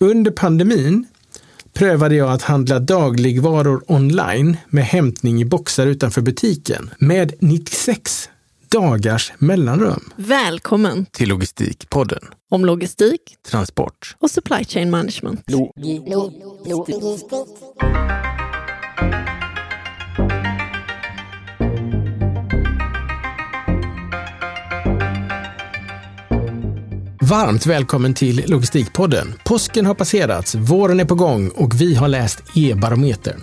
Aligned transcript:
Under 0.00 0.30
pandemin 0.30 1.06
prövade 1.72 2.14
jag 2.14 2.30
att 2.30 2.42
handla 2.42 2.78
dagligvaror 2.78 3.84
online 3.92 4.56
med 4.68 4.84
hämtning 4.84 5.40
i 5.40 5.44
boxar 5.44 5.86
utanför 5.86 6.20
butiken 6.20 6.90
med 6.98 7.32
96 7.40 8.28
dagars 8.68 9.32
mellanrum. 9.38 10.10
Välkommen 10.16 11.06
till 11.06 11.28
Logistikpodden. 11.28 12.20
om 12.50 12.64
logistik 12.64 13.36
Transport. 13.50 14.16
och 14.18 14.30
supply 14.30 14.64
chain 14.64 14.90
management. 14.90 15.44
Varmt 27.30 27.66
välkommen 27.66 28.14
till 28.14 28.44
Logistikpodden. 28.46 29.34
Påsken 29.44 29.86
har 29.86 29.94
passerats, 29.94 30.54
våren 30.54 31.00
är 31.00 31.04
på 31.04 31.14
gång 31.14 31.48
och 31.48 31.80
vi 31.80 31.94
har 31.94 32.08
läst 32.08 32.42
e-barometern. 32.54 33.40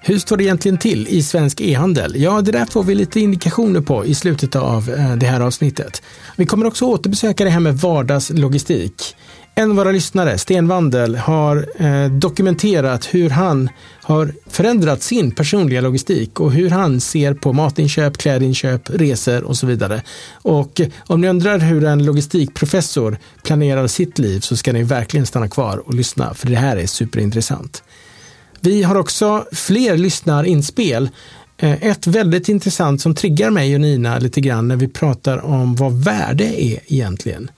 Hur 0.00 0.18
står 0.18 0.36
det 0.36 0.44
egentligen 0.44 0.78
till 0.78 1.08
i 1.08 1.22
svensk 1.22 1.60
e-handel? 1.60 2.22
Ja, 2.22 2.40
det 2.40 2.52
där 2.52 2.64
får 2.64 2.82
vi 2.82 2.94
lite 2.94 3.20
indikationer 3.20 3.80
på 3.80 4.06
i 4.06 4.14
slutet 4.14 4.56
av 4.56 4.90
eh, 4.90 5.16
det 5.16 5.26
här 5.26 5.40
avsnittet. 5.40 6.02
Vi 6.36 6.46
kommer 6.46 6.66
också 6.66 6.84
återbesöka 6.84 7.44
det 7.44 7.50
här 7.50 7.60
med 7.60 7.78
vardagslogistik. 7.78 9.16
En 9.56 9.70
av 9.70 9.76
våra 9.76 9.90
lyssnare, 9.90 10.38
Sten 10.38 10.68
Wandel, 10.68 11.16
har 11.16 11.68
eh, 11.76 12.10
dokumenterat 12.10 13.14
hur 13.14 13.30
han 13.30 13.70
har 14.02 14.32
förändrat 14.46 15.02
sin 15.02 15.30
personliga 15.30 15.80
logistik 15.80 16.40
och 16.40 16.52
hur 16.52 16.70
han 16.70 17.00
ser 17.00 17.34
på 17.34 17.52
matinköp, 17.52 18.18
klädinköp, 18.18 18.90
resor 18.90 19.44
och 19.44 19.56
så 19.56 19.66
vidare. 19.66 20.02
Och 20.32 20.80
eh, 20.80 20.88
om 21.06 21.20
ni 21.20 21.28
undrar 21.28 21.58
hur 21.58 21.84
en 21.84 22.04
logistikprofessor 22.04 23.18
planerar 23.42 23.86
sitt 23.86 24.18
liv 24.18 24.40
så 24.40 24.56
ska 24.56 24.72
ni 24.72 24.82
verkligen 24.82 25.26
stanna 25.26 25.48
kvar 25.48 25.82
och 25.86 25.94
lyssna, 25.94 26.34
för 26.34 26.46
det 26.46 26.56
här 26.56 26.76
är 26.76 26.86
superintressant. 26.86 27.82
Vi 28.60 28.82
har 28.82 28.96
också 28.96 29.46
fler 29.52 29.96
lyssnarinspel. 29.96 31.08
Eh, 31.56 31.84
ett 31.84 32.06
väldigt 32.06 32.48
intressant 32.48 33.00
som 33.00 33.14
triggar 33.14 33.50
mig 33.50 33.74
och 33.74 33.80
Nina 33.80 34.18
lite 34.18 34.40
grann 34.40 34.68
när 34.68 34.76
vi 34.76 34.88
pratar 34.88 35.44
om 35.44 35.76
vad 35.76 36.04
värde 36.04 36.64
är 36.64 36.80
egentligen. 36.86 37.50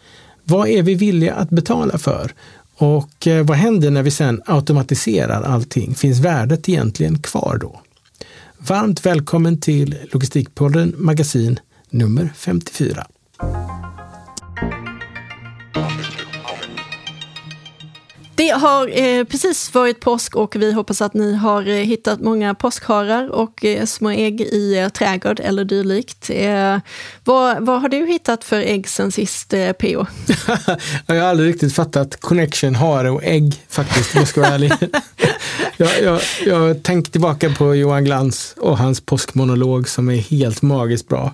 Vad 0.49 0.69
är 0.69 0.83
vi 0.83 0.95
villiga 0.95 1.35
att 1.35 1.51
betala 1.51 1.99
för? 1.99 2.35
Och 2.77 3.27
eh, 3.27 3.47
vad 3.47 3.57
händer 3.57 3.91
när 3.91 4.03
vi 4.03 4.11
sen 4.11 4.43
automatiserar 4.47 5.43
allting? 5.43 5.95
Finns 5.95 6.21
värdet 6.21 6.69
egentligen 6.69 7.19
kvar 7.19 7.59
då? 7.61 7.81
Varmt 8.59 9.07
välkommen 9.07 9.61
till 9.61 9.97
Logistikpodden 10.13 10.95
magasin 10.97 11.61
nummer 11.91 12.33
54. 12.37 13.07
Det 18.37 18.49
har 18.49 18.99
eh, 18.99 19.25
precis 19.25 19.75
varit 19.75 20.01
påsk 20.01 20.37
och 20.37 20.57
vi 20.57 20.73
hoppas 20.73 21.03
att 21.03 21.15
ni 21.15 21.35
har 21.35 21.69
eh, 21.69 21.75
hittat 21.75 22.21
många 22.21 22.55
påskharar 22.55 23.29
och 23.29 23.65
eh, 23.65 23.85
små 23.85 24.11
ägg 24.11 24.41
i 24.41 24.75
er 24.75 24.89
trädgård 24.89 25.41
eller 25.41 25.65
dylikt. 25.65 26.31
Eh, 26.31 26.79
vad, 27.25 27.67
vad 27.67 27.81
har 27.81 27.89
du 27.89 28.07
hittat 28.07 28.45
för 28.45 28.57
ägg 28.57 28.89
sen 28.89 29.13
sist, 29.13 29.53
eh, 29.53 29.73
PO? 29.73 29.87
jag 31.07 31.15
har 31.15 31.23
aldrig 31.23 31.49
riktigt 31.49 31.75
fattat 31.75 32.21
connection 32.21 32.75
hare 32.75 33.11
och 33.11 33.25
ägg 33.25 33.65
faktiskt, 33.69 34.15
om 34.15 34.19
jag 34.19 34.29
ska 34.29 34.41
vara 34.41 34.55
ärlig. 34.55 34.73
jag, 35.77 36.03
jag, 36.03 36.21
jag 36.47 36.83
tänker 36.83 37.13
tillbaka 37.13 37.51
på 37.51 37.75
Johan 37.75 38.05
Glans 38.05 38.55
och 38.57 38.79
hans 38.79 39.01
påskmonolog 39.01 39.89
som 39.89 40.09
är 40.09 40.17
helt 40.17 40.63
magiskt 40.63 41.09
bra. 41.09 41.33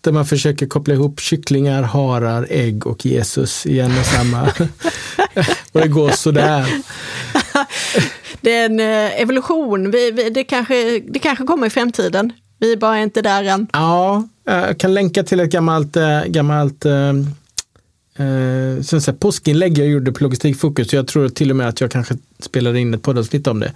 Där 0.00 0.12
man 0.12 0.26
försöker 0.26 0.66
koppla 0.66 0.94
ihop 0.94 1.20
kycklingar, 1.20 1.82
harar, 1.82 2.46
ägg 2.50 2.86
och 2.86 3.06
Jesus 3.06 3.66
i 3.66 3.80
en 3.80 3.98
och 3.98 4.06
samma. 4.06 4.42
och 5.72 5.80
det 5.80 5.88
går 5.88 6.10
sådär. 6.10 6.66
Det 8.40 8.54
är 8.54 8.66
en 8.66 8.80
eh, 8.80 9.20
evolution. 9.20 9.90
Vi, 9.90 10.10
vi, 10.10 10.30
det, 10.30 10.44
kanske, 10.44 10.98
det 11.08 11.18
kanske 11.18 11.44
kommer 11.44 11.66
i 11.66 11.70
framtiden. 11.70 12.32
Vi 12.58 12.72
är 12.72 12.76
bara 12.76 13.02
inte 13.02 13.22
där 13.22 13.44
än. 13.44 13.66
Ja, 13.72 14.28
jag 14.44 14.78
kan 14.78 14.94
länka 14.94 15.22
till 15.22 15.40
ett 15.40 15.50
gammalt, 15.50 15.96
äh, 15.96 16.24
gammalt 16.24 16.86
så 18.82 19.00
säga, 19.00 19.16
påskinlägg 19.18 19.78
jag 19.78 19.86
gjorde 19.86 20.12
på 20.12 20.24
Logistikfokus. 20.24 20.92
Jag 20.92 21.06
tror 21.06 21.28
till 21.28 21.50
och 21.50 21.56
med 21.56 21.68
att 21.68 21.80
jag 21.80 21.90
kanske 21.90 22.16
spelade 22.40 22.80
in 22.80 22.94
ett 22.94 23.02
poddavsnitt 23.02 23.46
om 23.46 23.60
det. 23.60 23.72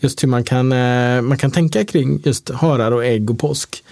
Just 0.00 0.22
hur 0.22 0.28
man 0.28 0.44
kan, 0.44 0.72
äh, 0.72 1.22
man 1.22 1.38
kan 1.38 1.50
tänka 1.50 1.84
kring 1.84 2.22
just 2.24 2.50
harar 2.50 2.92
och 2.92 3.04
ägg 3.04 3.30
och 3.30 3.38
påsk. 3.38 3.82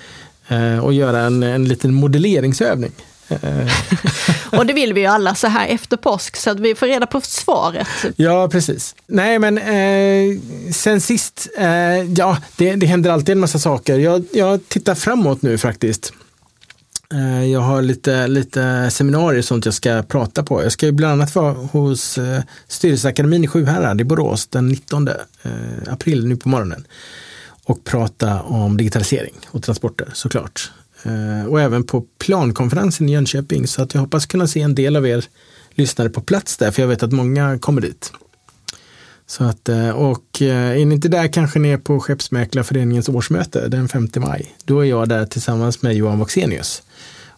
Äh, 0.48 0.78
och 0.78 0.92
göra 0.92 1.20
en, 1.20 1.42
en 1.42 1.64
liten 1.64 1.94
modelleringsövning. 1.94 2.92
Äh, 3.28 3.38
Och 4.58 4.66
det 4.66 4.72
vill 4.72 4.92
vi 4.94 5.00
ju 5.00 5.06
alla 5.06 5.34
så 5.34 5.46
här 5.46 5.68
efter 5.68 5.96
påsk, 5.96 6.36
så 6.36 6.50
att 6.50 6.60
vi 6.60 6.74
får 6.74 6.86
reda 6.86 7.06
på 7.06 7.20
svaret. 7.20 7.86
Ja, 8.16 8.48
precis. 8.48 8.94
Nej, 9.06 9.38
men 9.38 9.58
eh, 9.58 10.40
sen 10.72 11.00
sist, 11.00 11.48
eh, 11.58 12.12
ja, 12.16 12.38
det, 12.56 12.74
det 12.74 12.86
händer 12.86 13.10
alltid 13.10 13.32
en 13.32 13.40
massa 13.40 13.58
saker. 13.58 13.98
Jag, 13.98 14.24
jag 14.32 14.68
tittar 14.68 14.94
framåt 14.94 15.42
nu 15.42 15.58
faktiskt. 15.58 16.12
Eh, 17.14 17.44
jag 17.44 17.60
har 17.60 17.82
lite, 17.82 18.26
lite 18.26 18.90
seminarier 18.90 19.38
och 19.38 19.44
sånt 19.44 19.64
jag 19.64 19.74
ska 19.74 20.02
prata 20.02 20.42
på. 20.42 20.62
Jag 20.62 20.72
ska 20.72 20.86
ju 20.86 20.92
bland 20.92 21.12
annat 21.12 21.34
vara 21.34 21.52
hos 21.52 22.18
eh, 22.18 22.42
Styrelseakademin 22.68 23.44
i 23.44 23.46
Sjuhärad 23.46 24.00
i 24.00 24.04
Borås 24.04 24.46
den 24.46 24.68
19 24.68 25.08
eh, 25.08 25.14
april 25.86 26.26
nu 26.26 26.36
på 26.36 26.48
morgonen 26.48 26.86
och 27.64 27.84
prata 27.84 28.42
om 28.42 28.76
digitalisering 28.76 29.34
och 29.46 29.62
transporter 29.62 30.08
såklart. 30.14 30.70
Eh, 31.02 31.46
och 31.46 31.60
även 31.60 31.84
på 31.84 32.04
plankonferensen 32.18 33.08
i 33.08 33.12
Jönköping 33.12 33.66
så 33.66 33.82
att 33.82 33.94
jag 33.94 34.00
hoppas 34.00 34.26
kunna 34.26 34.46
se 34.46 34.60
en 34.60 34.74
del 34.74 34.96
av 34.96 35.06
er 35.06 35.24
lyssnare 35.74 36.08
på 36.08 36.20
plats 36.20 36.56
där 36.56 36.70
för 36.70 36.82
jag 36.82 36.88
vet 36.88 37.02
att 37.02 37.12
många 37.12 37.58
kommer 37.58 37.80
dit. 37.80 38.12
Så 39.26 39.44
att, 39.44 39.68
eh, 39.68 39.90
och 39.90 40.42
eh, 40.42 40.80
är 40.80 40.84
ni 40.84 40.94
inte 40.94 41.08
där 41.08 41.28
kanske 41.28 41.58
ni 41.58 41.68
är 41.68 41.78
på 41.78 42.00
Skeppsmäklarföreningens 42.00 43.08
årsmöte 43.08 43.68
den 43.68 43.88
5 43.88 44.08
maj. 44.16 44.56
Då 44.64 44.80
är 44.80 44.84
jag 44.84 45.08
där 45.08 45.26
tillsammans 45.26 45.82
med 45.82 45.94
Johan 45.94 46.18
Voxenius. 46.18 46.82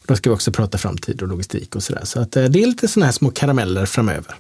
Då 0.07 0.17
ska 0.17 0.31
vi 0.31 0.37
också 0.37 0.53
prata 0.53 0.79
framtid 0.79 1.23
och 1.23 1.29
logistik 1.29 1.77
och 1.77 1.83
sådär. 1.83 2.05
Så 2.05 2.21
att 2.21 2.33
det 2.33 2.43
är 2.43 2.49
lite 2.49 2.89
sådana 2.89 3.07
här 3.07 3.13
små 3.13 3.31
karameller 3.31 3.87
framöver. 3.87 4.35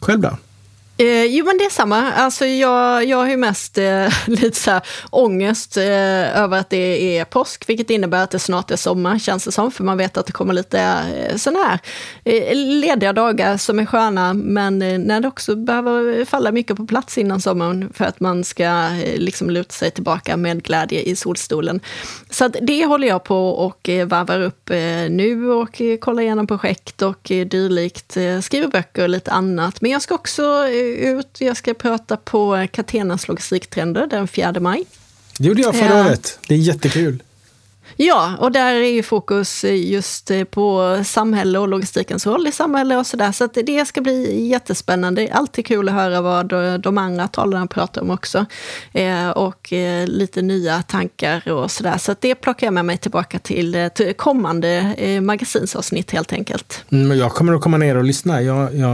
Själv 0.00 0.20
då? 0.20 0.38
Eh, 0.98 1.24
jo 1.24 1.44
men 1.44 1.58
det 1.58 1.64
är 1.64 1.70
samma. 1.70 2.12
Alltså 2.12 2.46
jag, 2.46 3.04
jag 3.04 3.16
har 3.16 3.28
ju 3.28 3.36
mest 3.36 3.78
eh, 3.78 4.08
lite 4.26 4.60
så 4.60 4.70
här 4.70 4.82
ångest 5.10 5.76
eh, 5.76 6.42
över 6.42 6.58
att 6.58 6.70
det 6.70 7.18
är 7.18 7.24
påsk, 7.24 7.68
vilket 7.68 7.90
innebär 7.90 8.24
att 8.24 8.30
det 8.30 8.38
snart 8.38 8.70
är 8.70 8.76
sommar 8.76 9.18
känns 9.18 9.44
det 9.44 9.52
som, 9.52 9.70
för 9.70 9.84
man 9.84 9.98
vet 9.98 10.16
att 10.16 10.26
det 10.26 10.32
kommer 10.32 10.54
lite 10.54 10.80
eh, 10.80 11.36
sådana 11.36 11.64
här 11.64 11.78
eh, 12.24 12.54
lediga 12.54 13.12
dagar 13.12 13.56
som 13.56 13.78
är 13.78 13.86
sköna, 13.86 14.34
men 14.34 14.82
eh, 14.82 14.98
när 14.98 15.20
det 15.20 15.28
också 15.28 15.56
behöver 15.56 16.24
falla 16.24 16.52
mycket 16.52 16.76
på 16.76 16.86
plats 16.86 17.18
innan 17.18 17.40
sommaren 17.40 17.92
för 17.94 18.04
att 18.04 18.20
man 18.20 18.44
ska 18.44 18.64
eh, 18.64 19.18
liksom 19.18 19.50
luta 19.50 19.72
sig 19.72 19.90
tillbaka 19.90 20.36
med 20.36 20.62
glädje 20.62 21.02
i 21.02 21.16
solstolen. 21.16 21.80
Så 22.30 22.44
att 22.44 22.56
det 22.62 22.86
håller 22.86 23.08
jag 23.08 23.24
på 23.24 23.48
och 23.48 23.88
eh, 23.88 24.06
varvar 24.06 24.40
upp 24.40 24.70
eh, 24.70 25.10
nu 25.10 25.50
och 25.50 25.80
eh, 25.80 25.98
kollar 25.98 26.22
igenom 26.22 26.46
projekt 26.46 27.02
och 27.02 27.30
eh, 27.30 27.46
dylikt, 27.46 28.16
eh, 28.16 28.40
skriver 28.40 28.68
böcker 28.68 29.02
och 29.02 29.08
lite 29.08 29.30
annat. 29.30 29.80
Men 29.80 29.90
jag 29.90 30.02
ska 30.02 30.14
också 30.14 30.42
eh, 30.68 30.85
ut, 30.86 31.36
jag 31.38 31.56
ska 31.56 31.74
prata 31.74 32.16
på 32.16 32.66
Catenas 32.72 33.28
logistiktrender 33.28 34.06
den 34.06 34.28
4 34.28 34.60
maj. 34.60 34.84
Det 35.38 35.48
gjorde 35.48 35.62
jag 35.62 35.74
förra 35.74 36.06
året. 36.06 36.38
Det 36.48 36.54
är 36.54 36.58
jättekul. 36.58 37.22
Ja, 37.98 38.36
och 38.38 38.52
där 38.52 38.74
är 38.74 38.90
ju 38.92 39.02
fokus 39.02 39.64
just 39.64 40.30
eh, 40.30 40.44
på 40.44 41.00
samhälle 41.04 41.58
och 41.58 41.68
logistikens 41.68 42.26
roll 42.26 42.46
i 42.46 42.52
samhälle 42.52 42.96
och 42.96 43.06
sådär. 43.06 43.32
Så 43.32 43.44
att 43.44 43.54
det 43.66 43.88
ska 43.88 44.00
bli 44.00 44.46
jättespännande. 44.48 45.28
Alltid 45.32 45.66
kul 45.66 45.88
att 45.88 45.94
höra 45.94 46.20
vad 46.20 46.48
de- 46.80 46.98
andra 46.98 47.28
talarna 47.28 47.66
pratar 47.66 48.02
om 48.02 48.10
också. 48.10 48.46
Eh, 48.92 49.28
och 49.28 49.72
eh, 49.72 50.06
lite 50.06 50.42
nya 50.42 50.82
tankar 50.82 51.52
och 51.52 51.70
sådär. 51.70 51.98
Så 51.98 52.12
att 52.12 52.20
det 52.20 52.34
plockar 52.34 52.66
jag 52.66 52.74
med 52.74 52.84
mig 52.84 52.96
tillbaka 52.98 53.38
till, 53.38 53.90
till 53.94 54.14
kommande 54.14 54.94
magasinsavsnitt 55.22 56.10
helt 56.10 56.32
enkelt. 56.32 56.84
Mm, 56.90 57.08
men 57.08 57.18
jag 57.18 57.32
kommer 57.32 57.54
att 57.54 57.60
komma 57.60 57.76
ner 57.76 57.96
och 57.96 58.04
lyssna. 58.04 58.42
Jag, 58.42 58.74
jag 58.74 58.88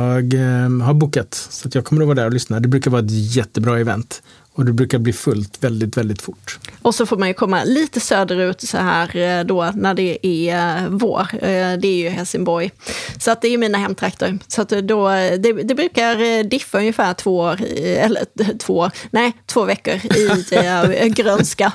har 0.84 0.94
bokat 0.94 1.34
så 1.50 1.68
att 1.68 1.74
jag 1.74 1.84
kommer 1.84 2.02
att 2.02 2.08
vara 2.08 2.14
där 2.14 2.26
och 2.26 2.32
lyssna. 2.32 2.60
Det 2.60 2.68
brukar 2.68 2.90
vara 2.90 3.02
ett 3.02 3.34
jättebra 3.36 3.80
event 3.80 4.22
och 4.54 4.64
det 4.64 4.72
brukar 4.72 4.98
bli 4.98 5.12
fullt 5.12 5.64
väldigt, 5.64 5.96
väldigt 5.96 6.22
fort. 6.22 6.58
Och 6.82 6.94
så 6.94 7.06
får 7.06 7.16
man 7.16 7.28
ju 7.28 7.34
komma 7.34 7.64
lite 7.64 8.00
söderut 8.00 8.60
så 8.60 8.76
här 8.76 9.16
eh, 9.16 9.44
då 9.44 9.72
när 9.74 9.94
det 9.94 10.26
är 10.26 10.76
eh, 10.82 10.88
vår. 10.88 11.20
Eh, 11.32 11.78
Det 11.78 11.88
är 11.88 11.96
ju 11.96 12.08
Helsingborg. 12.08 12.70
Så 13.18 13.30
att 13.30 13.42
det 13.42 13.48
är 13.48 13.50
ju 13.50 13.58
mina 13.58 13.78
hemtrakter. 13.78 14.38
Så 14.48 14.62
att 14.62 14.68
då, 14.68 15.08
det, 15.08 15.52
det 15.62 15.74
brukar 15.74 16.42
diffa 16.44 16.78
ungefär 16.78 17.14
två 17.14 17.36
år, 17.36 17.60
eller 17.76 18.24
två, 18.58 18.90
nej, 19.10 19.32
två 19.46 19.64
veckor 19.64 19.94
i 19.94 21.08
grönska. 21.16 21.72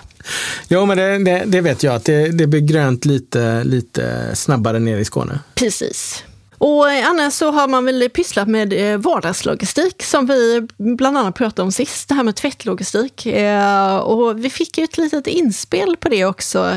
Jo, 0.67 0.85
men 0.85 0.97
det, 0.97 1.17
det, 1.17 1.43
det 1.45 1.61
vet 1.61 1.83
jag 1.83 1.95
att 1.95 2.05
det, 2.05 2.29
det 2.29 2.47
blir 2.47 2.61
grönt 2.61 3.05
lite, 3.05 3.63
lite 3.63 4.31
snabbare 4.35 4.79
ner 4.79 4.97
i 4.97 5.05
Skåne. 5.05 5.39
Precis. 5.55 6.23
Och 6.57 6.91
eh, 6.91 7.09
annars 7.09 7.33
så 7.33 7.51
har 7.51 7.67
man 7.67 7.85
väl 7.85 8.09
pysslat 8.09 8.47
med 8.47 8.73
eh, 8.73 8.97
vardagslogistik 8.97 10.03
som 10.03 10.25
vi 10.25 10.67
bland 10.77 11.17
annat 11.17 11.35
pratade 11.35 11.61
om 11.61 11.71
sist, 11.71 12.09
det 12.09 12.15
här 12.15 12.23
med 12.23 12.35
tvättlogistik. 12.35 13.25
Eh, 13.25 13.97
och 13.97 14.45
vi 14.45 14.49
fick 14.49 14.77
ju 14.77 14.83
ett 14.83 14.97
litet 14.97 15.27
inspel 15.27 15.97
på 15.99 16.09
det 16.09 16.25
också 16.25 16.73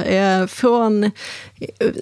från 0.48 1.10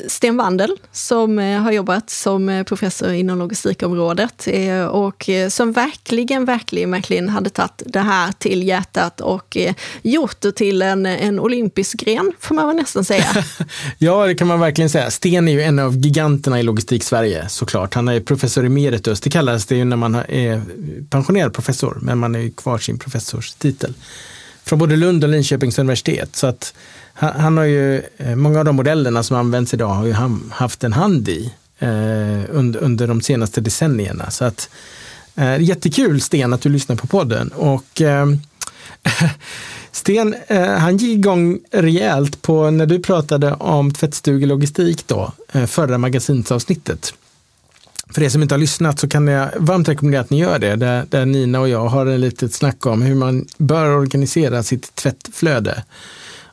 Sten 0.09 0.37
Wandel 0.37 0.77
som 0.93 1.39
har 1.39 1.73
jobbat 1.73 2.11
som 2.11 2.65
professor 2.69 3.13
inom 3.13 3.39
logistikområdet 3.39 4.49
och 4.91 5.29
som 5.49 5.73
verkligen, 5.73 6.45
verkligen, 6.45 6.91
verkligen 6.91 7.29
hade 7.29 7.51
tagit 7.51 7.83
det 7.87 8.01
här 8.01 8.33
till 8.33 8.63
hjärtat 8.63 9.21
och 9.21 9.57
gjort 10.03 10.41
det 10.41 10.53
till 10.53 10.83
en, 10.83 11.07
en 11.07 11.41
olympisk 11.41 11.99
gren, 11.99 12.33
får 12.41 12.55
man 12.55 12.67
väl 12.67 12.77
nästan 12.77 13.05
säga. 13.05 13.45
ja, 13.99 14.27
det 14.27 14.35
kan 14.35 14.47
man 14.47 14.61
verkligen 14.61 14.91
säga. 14.91 15.11
Sten 15.11 15.49
är 15.49 15.53
ju 15.53 15.63
en 15.63 15.79
av 15.79 15.97
giganterna 15.97 16.61
i 16.61 16.63
logistik-Sverige, 16.63 17.49
såklart. 17.69 17.95
Han 17.95 18.09
är 18.09 18.21
professor 18.21 18.65
emeritus. 18.65 19.21
Det 19.21 19.31
kallas 19.31 19.67
det 19.67 19.77
ju 19.77 19.85
när 19.85 19.97
man 19.97 20.15
är 20.15 20.63
pensionerad 21.11 21.53
professor, 21.53 21.99
men 22.03 22.19
man 22.19 22.35
är 22.35 22.39
ju 22.39 22.51
kvar 22.51 22.79
sin 22.79 22.99
professorstitel. 22.99 23.95
Från 24.65 24.79
både 24.79 24.97
Lund 24.97 25.25
och 25.25 25.31
Linköpings 25.31 25.79
universitet. 25.79 26.37
Så 26.37 26.47
att 26.47 26.75
han, 27.15 27.41
han 27.41 27.57
har 27.57 27.65
ju, 27.65 28.03
eh, 28.17 28.37
många 28.37 28.59
av 28.59 28.65
de 28.65 28.77
modellerna 28.77 29.23
som 29.23 29.37
används 29.37 29.75
idag 29.75 29.89
har 29.89 30.07
ju 30.07 30.13
han 30.13 30.53
haft 30.55 30.85
en 30.85 30.93
hand 30.93 31.29
i 31.29 31.55
eh, 31.79 31.89
under, 32.51 32.81
under 32.81 33.07
de 33.07 33.21
senaste 33.21 33.61
decennierna. 33.61 34.31
Så 34.31 34.45
att 34.45 34.71
eh, 35.35 35.61
jättekul 35.61 36.21
Sten 36.21 36.53
att 36.53 36.61
du 36.61 36.69
lyssnar 36.69 36.97
på 36.97 37.07
podden. 37.07 37.49
Och 37.49 38.01
eh, 38.01 38.27
Sten, 39.93 40.35
eh, 40.47 40.79
han 40.79 40.97
gick 40.97 41.19
igång 41.19 41.59
rejält 41.71 42.43
på 42.43 42.71
när 42.71 42.87
du 42.87 42.99
pratade 42.99 43.53
om 43.53 43.93
tvättstugelogistik 43.93 45.07
då, 45.07 45.33
eh, 45.53 45.67
förra 45.67 45.99
magasinsavsnittet. 45.99 47.15
För 48.11 48.23
er 48.23 48.29
som 48.29 48.43
inte 48.43 48.55
har 48.55 48.61
lyssnat 48.61 48.99
så 48.99 49.09
kan 49.09 49.27
jag 49.27 49.49
varmt 49.57 49.89
rekommendera 49.89 50.21
att 50.21 50.31
ni 50.31 50.39
gör 50.39 50.59
det, 50.59 50.77
där, 50.77 51.07
där 51.09 51.27
Nina 51.27 51.61
och 51.61 51.69
jag 51.69 51.87
har 51.87 52.07
ett 52.07 52.21
litet 52.21 52.55
snack 52.55 52.87
om 52.87 53.03
hur 53.03 53.15
man 53.15 53.47
bör 53.59 53.97
organisera 53.97 54.63
sitt 54.63 54.95
tvättflöde. 54.95 55.85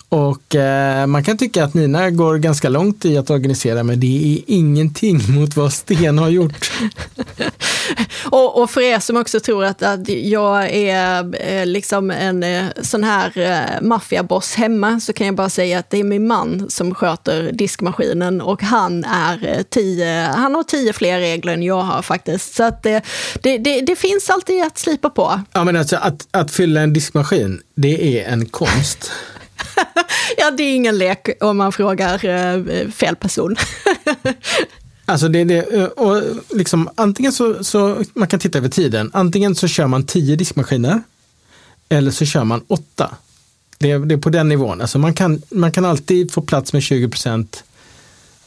Och 0.09 0.55
eh, 0.55 1.05
man 1.05 1.23
kan 1.23 1.37
tycka 1.37 1.63
att 1.63 1.73
Nina 1.73 2.09
går 2.09 2.37
ganska 2.37 2.69
långt 2.69 3.05
i 3.05 3.17
att 3.17 3.29
organisera, 3.29 3.83
men 3.83 3.99
det 3.99 4.33
är 4.33 4.41
ingenting 4.47 5.21
mot 5.33 5.55
vad 5.55 5.73
Sten 5.73 6.17
har 6.17 6.29
gjort. 6.29 6.71
och, 8.31 8.61
och, 8.61 8.69
för 8.69 8.81
er 8.81 8.99
som 8.99 9.17
också 9.17 9.39
tror 9.39 9.65
att, 9.65 9.83
att 9.83 10.09
jag 10.09 10.69
är 10.69 11.35
eh, 11.41 11.65
liksom 11.65 12.11
en 12.11 12.43
eh, 12.43 12.65
sån 12.81 13.03
här 13.03 13.37
eh, 13.37 13.81
maffiaboss 13.81 14.55
hemma, 14.55 14.99
så 14.99 15.13
kan 15.13 15.27
jag 15.27 15.35
bara 15.35 15.49
säga 15.49 15.79
att 15.79 15.89
det 15.89 15.97
är 15.97 16.03
min 16.03 16.27
man 16.27 16.69
som 16.69 16.95
sköter 16.95 17.51
diskmaskinen 17.51 18.41
och 18.41 18.61
han, 18.61 19.03
är 19.03 19.63
tio, 19.63 20.27
han 20.27 20.55
har 20.55 20.63
tio 20.63 20.93
fler 20.93 21.19
regler 21.19 21.53
än 21.53 21.63
jag 21.63 21.81
har 21.81 22.01
faktiskt. 22.01 22.55
Så 22.55 22.63
att 22.63 22.83
det, 22.83 23.01
det, 23.41 23.57
det, 23.57 23.81
det 23.81 23.95
finns 23.95 24.29
alltid 24.29 24.63
att 24.63 24.77
slipa 24.77 25.09
på. 25.09 25.41
Ja, 25.53 25.63
men 25.63 25.75
alltså 25.75 25.95
att, 25.95 26.27
att 26.31 26.51
fylla 26.51 26.81
en 26.81 26.93
diskmaskin, 26.93 27.61
det 27.75 28.19
är 28.19 28.31
en 28.31 28.45
konst. 28.45 29.11
ja, 30.37 30.51
det 30.51 30.63
är 30.63 30.75
ingen 30.75 30.97
lek 30.97 31.29
om 31.43 31.57
man 31.57 31.71
frågar 31.71 32.91
fel 32.91 33.15
person. 33.15 33.55
Alltså 35.05 35.27
det, 35.27 35.43
det, 35.43 35.87
och 35.87 36.21
liksom, 36.49 36.89
antingen 36.95 37.31
så, 37.31 37.63
så, 37.63 38.03
man 38.13 38.27
kan 38.27 38.39
titta 38.39 38.57
över 38.57 38.69
tiden, 38.69 39.11
antingen 39.13 39.55
så 39.55 39.67
kör 39.67 39.87
man 39.87 40.05
tio 40.05 40.35
diskmaskiner 40.35 41.03
eller 41.89 42.11
så 42.11 42.25
kör 42.25 42.43
man 42.43 42.61
åtta. 42.67 43.11
Det, 43.77 43.97
det 43.97 44.15
är 44.15 44.17
på 44.17 44.29
den 44.29 44.49
nivån. 44.49 44.81
Alltså 44.81 44.99
man, 44.99 45.13
kan, 45.13 45.41
man 45.49 45.71
kan 45.71 45.85
alltid 45.85 46.31
få 46.31 46.41
plats 46.41 46.73
med 46.73 46.83
20 46.83 47.09
procent 47.09 47.63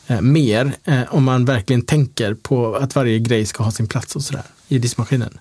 eh, 0.06 0.20
mer 0.20 0.72
eh, 0.84 1.00
om 1.08 1.24
man 1.24 1.44
verkligen 1.44 1.82
tänker 1.82 2.34
på 2.34 2.76
att 2.76 2.94
varje 2.94 3.18
grej 3.18 3.46
ska 3.46 3.64
ha 3.64 3.70
sin 3.70 3.88
plats 3.88 4.16
och 4.16 4.22
sådär 4.22 4.42
i 4.68 4.78
diskmaskinen. 4.78 5.38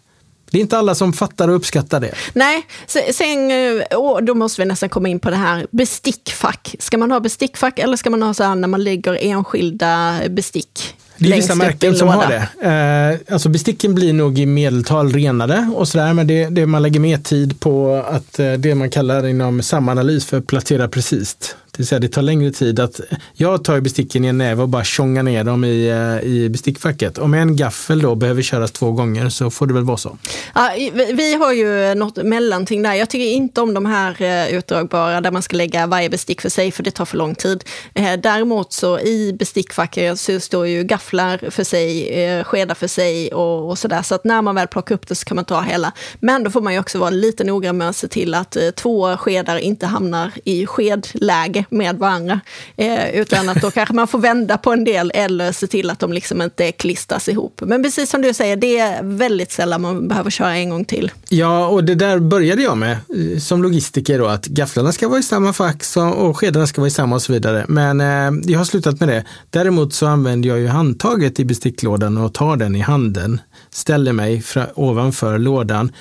Det 0.52 0.58
är 0.58 0.62
inte 0.62 0.78
alla 0.78 0.96
som 0.96 1.14
fattar 1.14 1.48
och 1.48 1.56
uppskattar 1.56 2.00
det. 2.00 2.14
Nej, 2.34 2.68
sen 3.14 3.52
oh, 3.92 4.22
då 4.22 4.34
måste 4.34 4.62
vi 4.62 4.66
nästan 4.66 4.90
komma 4.90 5.10
in 5.10 5.20
på 5.20 5.30
det 5.30 5.36
här 5.36 5.68
bestickfack. 5.72 6.76
Ska 6.80 6.98
man 6.98 7.12
ha 7.12 7.20
bestickfack 7.20 7.80
eller 7.80 7.98
ska 7.98 8.10
man 8.10 8.24
ha 8.24 8.34
så 8.34 8.44
här 8.44 8.56
när 8.56 8.68
man 8.68 8.84
lägger 8.84 9.18
enskilda 9.22 10.22
bestick? 10.30 10.97
Det 11.18 11.32
är 11.32 11.36
vissa 11.36 11.56
märken 11.56 11.96
som 11.96 12.08
har 12.08 12.28
det. 12.28 13.20
Eh, 13.28 13.34
alltså 13.34 13.50
besticken 13.50 13.96
blir 13.96 14.14
nog 14.14 14.40
i 14.40 14.46
medeltal 14.46 15.14
renare 15.14 15.72
och 15.76 15.88
sådär, 15.88 16.14
men 16.14 16.28
det, 16.28 16.50
det 16.50 16.66
man 16.66 16.82
lägger 16.82 17.00
mer 17.00 17.18
tid 17.18 17.60
på 17.60 18.04
att 18.10 18.40
eh, 18.40 18.54
det 18.54 18.76
man 18.76 18.90
kallar 18.90 19.28
inom 19.28 19.62
samanalys 19.62 20.26
för 20.26 20.42
placera 20.42 20.88
precis. 20.88 21.56
Det 21.78 21.82
vill 21.82 21.88
säga 21.88 22.00
det 22.00 22.08
tar 22.08 22.22
längre 22.22 22.52
tid 22.52 22.80
att, 22.80 23.02
jag 23.34 23.64
tar 23.64 23.80
besticken 23.80 24.26
i 24.26 24.28
en 24.28 24.38
näve 24.38 24.62
och 24.62 24.70
bara 24.70 24.84
tjongar 24.84 25.24
ner 25.24 25.44
dem 25.44 25.64
i, 25.64 25.88
eh, 25.88 26.30
i 26.30 26.50
bestickfacket. 26.50 27.18
Om 27.18 27.34
en 27.34 27.56
gaffel 27.56 28.02
då 28.02 28.16
behöver 28.16 28.42
köras 28.42 28.72
två 28.72 28.92
gånger 28.92 29.30
så 29.30 29.50
får 29.50 29.68
det 29.68 29.74
väl 29.74 29.84
vara 29.84 29.98
så. 29.98 30.18
Ja, 30.56 30.72
vi 31.14 31.34
har 31.34 31.54
ju 31.54 31.96
något 31.96 32.16
mellanting 32.16 32.84
där. 32.84 32.94
Jag 32.94 33.10
tycker 33.10 33.26
inte 33.26 33.62
om 33.62 33.74
de 33.74 33.86
här 33.86 34.22
eh, 34.22 34.56
utdragbara 34.58 35.22
där 35.22 35.32
man 35.32 35.42
ska 35.42 35.58
lägga 35.58 35.88
varje 35.88 36.10
bestick 36.10 36.42
för 36.42 36.50
sig 36.50 36.72
för 36.72 36.84
det 36.84 36.92
tar 36.92 37.06
för 37.06 37.18
lång 37.18 37.36
tid. 37.36 37.64
Eh, 37.94 38.20
däremot 38.20 38.74
så 38.74 39.00
i 39.00 39.34
bestickfacket 39.40 40.20
så 40.20 40.40
står 40.40 40.68
ju 40.68 40.84
gafflar 40.84 41.50
för 41.50 41.64
sig, 41.64 42.44
skedar 42.44 42.76
för 42.76 42.88
sig 42.88 43.34
och, 43.34 43.70
och 43.70 43.78
sådär. 43.78 44.02
Så 44.02 44.16
att 44.16 44.24
när 44.24 44.42
man 44.42 44.56
väl 44.56 44.68
plockar 44.68 44.96
upp 44.96 45.08
det 45.08 45.16
så 45.16 45.26
kan 45.26 45.36
man 45.36 45.46
ta 45.46 45.62
hela. 45.62 45.92
Men 46.20 46.44
då 46.44 46.52
får 46.52 46.62
man 46.62 46.74
ju 46.74 46.80
också 46.80 47.00
vara 47.00 47.10
lite 47.10 47.44
noggrann 47.44 47.78
med 47.78 47.90
att 47.90 47.96
se 47.96 48.08
till 48.08 48.34
att 48.34 48.58
två 48.76 49.18
skedar 49.18 49.58
inte 49.58 49.86
hamnar 49.86 50.32
i 50.44 50.66
skedläge 50.66 51.67
med 51.70 51.98
varandra. 51.98 52.40
Eh, 52.76 53.10
utan 53.10 53.50
att 53.50 53.62
då 53.62 53.72
kanske 53.72 53.96
man 53.96 54.08
får 54.08 54.20
vända 54.20 54.58
på 54.58 54.74
en 54.74 54.84
del 54.84 55.12
eller 55.16 55.52
se 55.52 55.68
till 55.68 55.90
att 55.90 56.00
de 56.00 56.14
liksom 56.14 56.42
inte 56.42 56.72
klistras 56.72 57.30
ihop. 57.30 57.62
Men 57.66 57.84
precis 57.84 58.10
som 58.10 58.22
du 58.22 58.34
säger, 58.34 58.56
det 58.56 58.78
är 58.78 59.04
väldigt 59.04 59.52
sällan 59.52 59.82
man 59.82 60.08
behöver 60.08 60.30
köra 60.30 60.56
en 60.56 60.70
gång 60.70 60.86
till. 60.86 61.12
Ja, 61.30 61.68
och 61.68 61.84
det 61.84 61.96
där 61.96 62.20
började 62.20 62.62
jag 62.62 62.78
med 62.78 62.92
eh, 62.92 63.40
som 63.40 63.64
logistiker 63.64 64.20
då, 64.20 64.28
att 64.28 64.46
gafflarna 64.46 64.92
ska 64.92 65.08
vara 65.08 65.20
i 65.20 65.24
samma 65.24 65.54
fack 65.54 65.84
och 66.16 66.38
skedarna 66.38 66.68
ska 66.68 66.82
vara 66.82 66.88
i 66.88 66.92
samma 66.92 67.16
och 67.16 67.22
så 67.22 67.34
vidare. 67.34 67.66
Men 67.68 68.02
eh, 68.02 68.52
jag 68.52 68.60
har 68.60 68.66
slutat 68.66 69.00
med 69.00 69.10
det. 69.10 69.24
Däremot 69.50 69.94
så 69.94 70.06
använder 70.06 70.50
jag 70.50 70.60
ju 70.60 70.68
handtaget 70.68 71.40
i 71.40 71.46
besticklådan 71.46 72.18
och 72.18 72.34
tar 72.34 72.58
den 72.58 72.76
i 72.76 72.80
handen, 72.80 73.42
ställer 73.70 74.14
mig 74.14 74.44
ovanför 74.76 75.38
lådan 75.38 75.92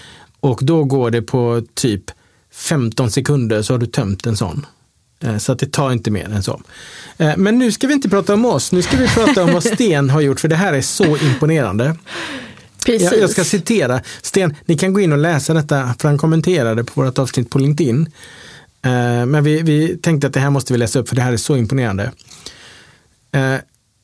och 0.40 0.58
då 0.62 0.84
går 0.84 1.10
det 1.10 1.22
på 1.22 1.62
typ 1.74 2.04
15 2.52 3.10
sekunder 3.10 3.62
så 3.62 3.74
har 3.74 3.78
du 3.78 3.86
tömt 3.86 4.26
en 4.26 4.36
sån. 4.36 4.66
Eh, 5.20 5.38
så 5.38 5.52
att 5.52 5.58
det 5.58 5.72
tar 5.72 5.92
inte 5.92 6.10
mer 6.10 6.24
än 6.24 6.42
så. 6.42 6.60
Eh, 7.18 7.36
men 7.36 7.58
nu 7.58 7.72
ska 7.72 7.86
vi 7.86 7.94
inte 7.94 8.08
prata 8.08 8.34
om 8.34 8.44
oss, 8.44 8.72
nu 8.72 8.82
ska 8.82 8.96
vi 8.96 9.08
prata 9.08 9.44
om 9.44 9.52
vad 9.52 9.64
Sten 9.74 10.10
har 10.10 10.20
gjort, 10.20 10.40
för 10.40 10.48
det 10.48 10.56
här 10.56 10.72
är 10.72 10.82
så 10.82 11.16
imponerande. 11.16 11.96
Precis. 12.86 13.12
Jag, 13.12 13.30
ska 13.30 13.44
citera 13.44 14.00
Sten, 14.22 14.54
ni 14.64 14.78
kan 14.78 14.92
gå 14.92 15.00
in 15.00 15.12
och 15.12 15.18
läsa 15.18 15.54
detta, 15.54 15.94
för 15.98 16.08
han 16.08 16.18
kommenterade 16.18 16.84
på 16.84 17.02
vårt 17.02 17.18
avsnitt 17.18 17.50
på 17.50 17.58
LinkedIn. 17.58 18.12
Eh, 18.82 19.26
men 19.26 19.44
vi, 19.44 19.62
vi 19.62 19.96
tänkte 19.96 20.26
att 20.26 20.32
det 20.32 20.40
här 20.40 20.50
måste 20.50 20.72
vi 20.72 20.78
läsa 20.78 20.98
upp, 20.98 21.08
för 21.08 21.16
det 21.16 21.22
här 21.22 21.32
är 21.32 21.36
så 21.36 21.56
imponerande. 21.56 22.12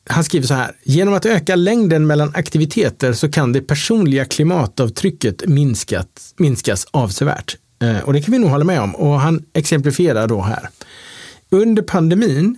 Han 0.09 0.23
skriver 0.23 0.47
så 0.47 0.53
här, 0.53 0.71
genom 0.83 1.13
att 1.13 1.25
öka 1.25 1.55
längden 1.55 2.07
mellan 2.07 2.31
aktiviteter 2.35 3.13
så 3.13 3.31
kan 3.31 3.51
det 3.51 3.61
personliga 3.61 4.25
klimatavtrycket 4.25 5.47
minskat, 5.47 6.07
minskas 6.37 6.87
avsevärt. 6.91 7.57
Och 8.03 8.13
det 8.13 8.21
kan 8.21 8.31
vi 8.31 8.39
nog 8.39 8.49
hålla 8.49 8.63
med 8.63 8.81
om. 8.81 8.95
Och 8.95 9.19
han 9.19 9.45
exemplifierar 9.53 10.27
då 10.27 10.41
här. 10.41 10.69
Under 11.53 11.83
pandemin 11.83 12.57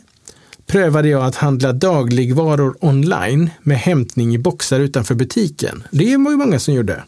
prövade 0.65 1.09
jag 1.09 1.25
att 1.25 1.35
handla 1.35 1.73
dagligvaror 1.73 2.77
online 2.79 3.49
med 3.63 3.77
hämtning 3.77 4.35
i 4.35 4.37
boxar 4.37 4.79
utanför 4.79 5.15
butiken. 5.15 5.83
Det 5.91 6.17
var 6.17 6.31
ju 6.31 6.37
många 6.37 6.59
som 6.59 6.73
gjorde. 6.73 7.03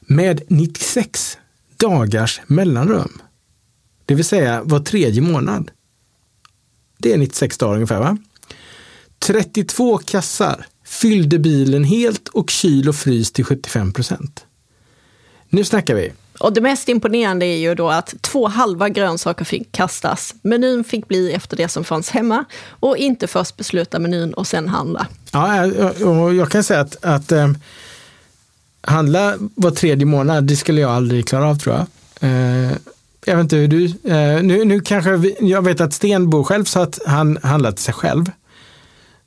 Med 0.00 0.42
96 0.48 1.38
dagars 1.76 2.40
mellanrum. 2.46 3.22
Det 4.04 4.14
vill 4.14 4.24
säga 4.24 4.62
var 4.64 4.80
tredje 4.80 5.22
månad. 5.22 5.70
Det 6.98 7.12
är 7.12 7.18
96 7.18 7.58
dagar 7.58 7.74
ungefär 7.74 8.00
va? 8.00 8.18
32 9.18 9.98
kassar 9.98 10.66
fyllde 10.84 11.38
bilen 11.38 11.84
helt 11.84 12.28
och 12.28 12.50
kyl 12.50 12.88
och 12.88 12.96
frys 12.96 13.32
till 13.32 13.44
75 13.44 13.92
procent. 13.92 14.46
Nu 15.48 15.64
snackar 15.64 15.94
vi. 15.94 16.12
Och 16.38 16.52
det 16.52 16.60
mest 16.60 16.88
imponerande 16.88 17.46
är 17.46 17.56
ju 17.56 17.74
då 17.74 17.90
att 17.90 18.14
två 18.20 18.48
halva 18.48 18.88
grönsaker 18.88 19.44
fick 19.44 19.72
kastas. 19.72 20.34
Menyn 20.42 20.84
fick 20.84 21.08
bli 21.08 21.32
efter 21.32 21.56
det 21.56 21.68
som 21.68 21.84
fanns 21.84 22.10
hemma 22.10 22.44
och 22.68 22.96
inte 22.96 23.26
först 23.26 23.56
besluta 23.56 23.98
menyn 23.98 24.34
och 24.34 24.46
sen 24.46 24.68
handla. 24.68 25.06
Ja, 25.32 25.64
och 26.06 26.34
jag 26.34 26.50
kan 26.50 26.64
säga 26.64 26.80
att, 26.80 27.04
att 27.04 27.32
eh, 27.32 27.48
handla 28.80 29.34
var 29.38 29.70
tredje 29.70 30.06
månad, 30.06 30.44
det 30.44 30.56
skulle 30.56 30.80
jag 30.80 30.90
aldrig 30.90 31.28
klara 31.28 31.48
av 31.48 31.58
tror 31.58 31.74
jag. 31.74 31.86
Eh, 32.20 32.72
jag 33.24 33.36
vet 33.36 33.42
inte 33.42 33.56
hur 33.56 33.68
du, 33.68 33.84
eh, 33.84 34.42
nu, 34.42 34.64
nu 34.64 34.80
kanske, 34.80 35.16
vi, 35.16 35.36
jag 35.40 35.62
vet 35.62 35.80
att 35.80 35.94
Sten 35.94 36.30
bor 36.30 36.44
själv 36.44 36.64
så 36.64 36.80
att 36.80 36.98
han 37.06 37.38
handlar 37.42 37.72
till 37.72 37.84
sig 37.84 37.94
själv. 37.94 38.30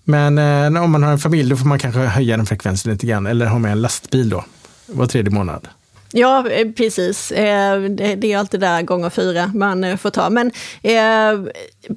Men 0.04 0.38
eh, 0.38 0.84
om 0.84 0.92
man 0.92 1.04
har 1.04 1.12
en 1.12 1.20
familj 1.20 1.50
då 1.50 1.58
får 1.58 1.66
man 1.66 1.80
kanske 1.80 2.00
höja 2.00 2.38
den 2.38 2.46
frekvensen 2.46 2.92
lite 2.92 3.08
grann 3.08 3.28
eller 3.28 3.46
ha 3.46 3.60
med 3.60 3.72
en 3.72 3.82
lastbil 3.82 4.30
då, 4.30 4.46
var 4.86 5.06
tredje 5.06 5.32
månad. 5.32 5.68
Ja, 6.12 6.50
eh, 6.50 6.72
precis. 6.72 7.32
Eh, 7.32 7.82
det 7.82 8.34
är 8.34 8.38
alltid 8.38 8.60
där 8.60 8.82
gånger 8.82 9.10
fyra 9.10 9.52
man 9.56 9.84
eh, 9.84 9.98
får 9.98 10.10
ta. 10.10 10.30
Men 10.30 10.52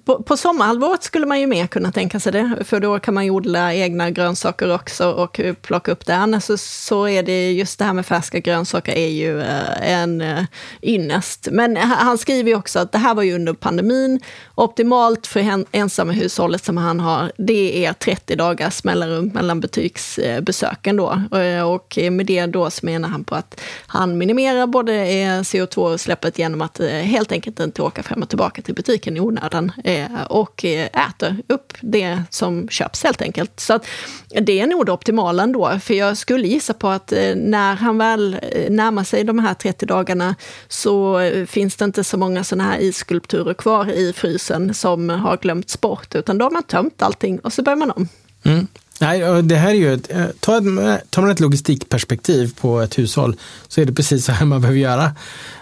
på, 0.05 0.23
på 0.23 0.37
sommarhalvåret 0.37 1.03
skulle 1.03 1.27
man 1.27 1.41
ju 1.41 1.47
mer 1.47 1.67
kunna 1.67 1.93
tänka 1.93 2.21
sig 2.21 2.33
det, 2.33 2.57
för 2.65 2.81
då 2.81 2.99
kan 2.99 3.15
man 3.15 3.25
ju 3.25 3.31
odla 3.31 3.75
egna 3.75 4.11
grönsaker 4.11 4.75
också 4.75 5.11
och 5.11 5.41
plocka 5.63 5.93
upp 5.93 6.07
det. 6.07 6.17
Annars 6.17 6.45
så, 6.45 6.59
så 6.59 7.09
är 7.09 7.23
det 7.23 7.53
just 7.53 7.79
det 7.79 7.85
här 7.85 7.93
med 7.93 8.07
färska 8.07 8.39
grönsaker 8.39 8.93
är 8.93 9.09
ju 9.09 9.41
eh, 9.41 9.93
en 9.93 10.21
eh, 10.21 10.45
ynnest. 10.83 11.49
Men 11.53 11.77
han 11.77 12.19
skriver 12.19 12.51
ju 12.51 12.57
också 12.57 12.79
att 12.79 12.93
det 12.93 12.99
här 12.99 13.15
var 13.15 13.23
ju 13.23 13.35
under 13.35 13.53
pandemin. 13.53 14.21
Optimalt 14.55 15.27
för 15.27 15.65
ensamma 15.73 16.13
hushållet 16.13 16.65
som 16.65 16.77
han 16.77 17.01
har, 17.01 17.33
det 17.39 17.87
är 17.87 17.93
30 17.93 18.37
dagars 18.37 18.85
mellanrum 18.85 19.31
mellan 19.35 19.61
butiksbesöken 19.61 20.97
då. 20.97 21.23
Eh, 21.39 21.63
och 21.71 21.99
med 22.11 22.27
det 22.27 22.47
då 22.47 22.71
så 22.71 22.87
menar 22.87 23.09
han 23.09 23.25
på 23.25 23.35
att 23.35 23.61
han 23.87 24.19
minimerar 24.19 24.67
både 24.67 24.95
eh, 24.95 25.41
CO2-utsläppet 25.41 26.39
genom 26.39 26.63
att 26.63 26.81
eh, 26.81 26.89
helt 26.89 27.33
enkelt 27.33 27.61
inte 27.61 27.83
åka 27.83 28.03
fram 28.03 28.23
och 28.23 28.29
tillbaka 28.29 28.63
till 28.63 28.75
butiken 28.75 29.17
i 29.17 29.21
onödan 29.21 29.73
Eh, 29.85 30.23
och 30.29 30.65
eh, 30.65 31.09
äter 31.09 31.37
upp 31.47 31.73
det 31.81 32.23
som 32.31 32.69
köps 32.69 33.05
helt 33.05 33.23
enkelt. 33.23 33.61
Så 33.61 33.75
att 33.75 33.87
det 34.29 34.61
är 34.61 34.67
nog 34.67 34.87
det 34.87 34.93
optimala 34.93 35.43
ändå, 35.43 35.79
för 35.83 35.95
jag 35.95 36.17
skulle 36.17 36.49
gissa 36.49 36.75
på 36.75 36.89
att 36.89 37.13
eh, 37.13 37.35
när 37.37 37.75
han 37.75 37.99
väl 37.99 38.37
närmar 38.69 39.05
sig 39.05 39.25
de 39.25 39.39
här 39.39 39.55
30 39.55 39.87
dagarna 39.87 40.35
så 40.69 41.21
finns 41.47 41.77
det 41.77 41.85
inte 41.85 42.05
så 42.05 42.17
många 42.17 42.45
sådana 42.45 42.71
här 42.71 42.79
isskulpturer 42.81 43.55
kvar 43.55 43.91
i 43.91 44.13
frysen 44.13 44.75
som 44.75 45.09
har 45.09 45.37
glömts 45.37 45.81
bort, 45.81 46.15
utan 46.15 46.39
då 46.39 46.45
har 46.45 46.51
man 46.51 46.63
tömt 46.63 47.03
allting 47.03 47.39
och 47.39 47.53
så 47.53 47.63
börjar 47.63 47.77
man 47.77 47.91
om. 47.91 48.09
Mm. 48.43 48.67
Nej, 49.03 49.43
det 49.43 49.57
här 49.57 49.71
är 49.71 49.75
ju 49.75 49.95
ett, 49.95 50.11
tar, 50.41 51.01
tar 51.11 51.23
man 51.23 51.31
ett 51.31 51.41
logistikperspektiv 51.41 52.55
på 52.61 52.81
ett 52.81 52.99
hushåll 52.99 53.37
så 53.69 53.81
är 53.81 53.85
det 53.85 53.93
precis 53.93 54.25
så 54.25 54.33
här 54.33 54.47
man 54.47 54.61
behöver 54.61 54.81
göra. 54.81 55.13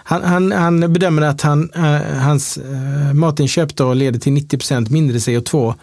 Han, 0.03 0.23
han, 0.23 0.51
han 0.51 0.93
bedömer 0.93 1.21
att 1.21 1.41
han, 1.41 1.71
eh, 1.75 2.17
hans 2.17 2.57
eh, 2.57 3.13
matinköp 3.13 3.75
då 3.75 3.93
leder 3.93 4.19
till 4.19 4.33
90% 4.33 4.91
mindre 4.91 5.17
CO2 5.17 5.73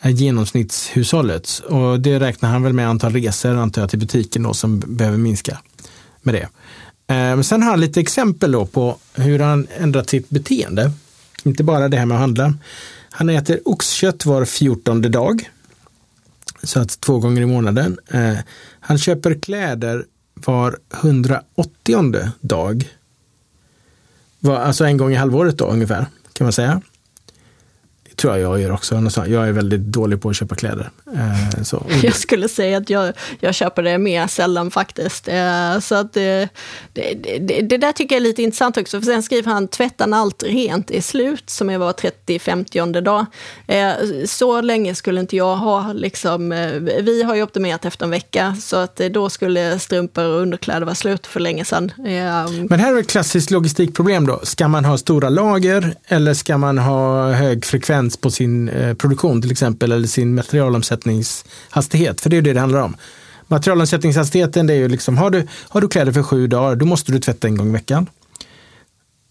än 0.00 0.16
genomsnittshushållets. 0.16 1.60
Och 1.60 2.00
det 2.00 2.20
räknar 2.20 2.50
han 2.50 2.62
väl 2.62 2.72
med 2.72 2.88
antal 2.88 3.12
resor 3.12 3.56
antar 3.56 3.82
jag 3.82 3.90
till 3.90 3.98
butiken 3.98 4.42
då, 4.42 4.54
som 4.54 4.80
behöver 4.86 5.18
minska 5.18 5.58
med 6.22 6.34
det. 6.34 6.48
Eh, 7.14 7.16
men 7.16 7.44
sen 7.44 7.62
har 7.62 7.70
han 7.70 7.80
lite 7.80 8.00
exempel 8.00 8.52
då 8.52 8.66
på 8.66 8.96
hur 9.14 9.38
han 9.38 9.66
ändrat 9.78 10.10
sitt 10.10 10.30
beteende. 10.30 10.92
Inte 11.44 11.64
bara 11.64 11.88
det 11.88 11.96
här 11.96 12.06
med 12.06 12.14
att 12.14 12.20
handla. 12.20 12.54
Han 13.10 13.28
äter 13.28 13.60
oxkött 13.64 14.26
var 14.26 14.44
fjortonde 14.44 15.08
dag 15.08 15.50
så 16.62 16.80
att 16.80 17.00
två 17.00 17.18
gånger 17.18 17.42
i 17.42 17.46
månaden. 17.46 17.98
Eh, 18.08 18.38
han 18.80 18.98
köper 18.98 19.34
kläder 19.34 20.04
var 20.34 20.78
180 20.94 22.32
dag. 22.40 22.90
Var, 24.38 24.56
alltså 24.56 24.84
en 24.84 24.96
gång 24.96 25.12
i 25.12 25.14
halvåret 25.14 25.58
då 25.58 25.64
ungefär, 25.64 26.06
kan 26.32 26.44
man 26.44 26.52
säga 26.52 26.82
tror 28.22 28.38
jag 28.38 28.52
jag 28.52 28.60
gör 28.60 28.72
också. 28.72 28.94
Jag 29.26 29.48
är 29.48 29.52
väldigt 29.52 29.80
dålig 29.80 30.22
på 30.22 30.28
att 30.28 30.36
köpa 30.36 30.54
kläder. 30.54 30.90
Eh, 31.14 31.62
så. 31.62 31.86
Jag 32.02 32.14
skulle 32.14 32.48
säga 32.48 32.78
att 32.78 32.90
jag, 32.90 33.12
jag 33.40 33.54
köper 33.54 33.82
det 33.82 33.98
mer 33.98 34.26
sällan 34.26 34.70
faktiskt. 34.70 35.28
Eh, 35.28 35.78
så 35.80 35.94
att 35.94 36.12
det, 36.12 36.48
det, 36.92 37.14
det, 37.14 37.60
det, 37.60 37.78
där 37.78 37.92
tycker 37.92 38.14
jag 38.14 38.20
är 38.20 38.28
lite 38.28 38.42
intressant 38.42 38.76
också. 38.76 39.00
För 39.00 39.06
sen 39.06 39.22
skriver 39.22 39.52
han 39.52 39.68
tvättan 39.68 40.14
allt 40.14 40.42
rent 40.42 40.90
är 40.90 41.00
slut, 41.00 41.50
som 41.50 41.70
är 41.70 41.78
var 41.78 41.92
30-50 41.92 43.00
dag. 43.00 43.26
Eh, 43.66 43.92
så 44.26 44.60
länge 44.60 44.94
skulle 44.94 45.20
inte 45.20 45.36
jag 45.36 45.56
ha. 45.56 45.92
Liksom, 45.92 46.48
vi 47.02 47.22
har 47.22 47.34
ju 47.34 47.42
optimerat 47.42 47.84
efter 47.84 48.04
en 48.04 48.10
vecka, 48.10 48.56
så 48.60 48.76
att 48.76 48.96
då 48.96 49.30
skulle 49.30 49.78
strumpor 49.78 50.24
och 50.24 50.40
underkläder 50.40 50.86
vara 50.86 50.94
slut 50.94 51.26
för 51.26 51.40
länge 51.40 51.64
sedan. 51.64 51.92
Men 52.68 52.80
här 52.80 52.94
är 52.94 53.00
ett 53.00 53.10
klassiskt 53.10 53.50
logistikproblem 53.50 54.26
då. 54.26 54.40
Ska 54.42 54.68
man 54.68 54.84
ha 54.84 54.98
stora 54.98 55.28
lager 55.28 55.94
eller 56.06 56.34
ska 56.34 56.58
man 56.58 56.78
ha 56.78 57.32
hög 57.32 57.64
frekvens 57.64 58.11
på 58.16 58.30
sin 58.30 58.68
eh, 58.68 58.94
produktion 58.94 59.42
till 59.42 59.50
exempel 59.50 59.92
eller 59.92 60.08
sin 60.08 60.34
materialomsättningshastighet. 60.34 62.20
För 62.20 62.30
det 62.30 62.36
är 62.36 62.42
det 62.42 62.52
det 62.52 62.60
handlar 62.60 62.80
om. 62.80 62.96
Materialomsättningshastigheten 63.46 64.66
det 64.66 64.74
är 64.74 64.78
ju 64.78 64.88
liksom, 64.88 65.18
har 65.18 65.30
du, 65.30 65.48
har 65.68 65.80
du 65.80 65.88
kläder 65.88 66.12
för 66.12 66.22
sju 66.22 66.46
dagar, 66.46 66.76
då 66.76 66.86
måste 66.86 67.12
du 67.12 67.18
tvätta 67.18 67.48
en 67.48 67.56
gång 67.56 67.68
i 67.68 67.72
veckan. 67.72 68.06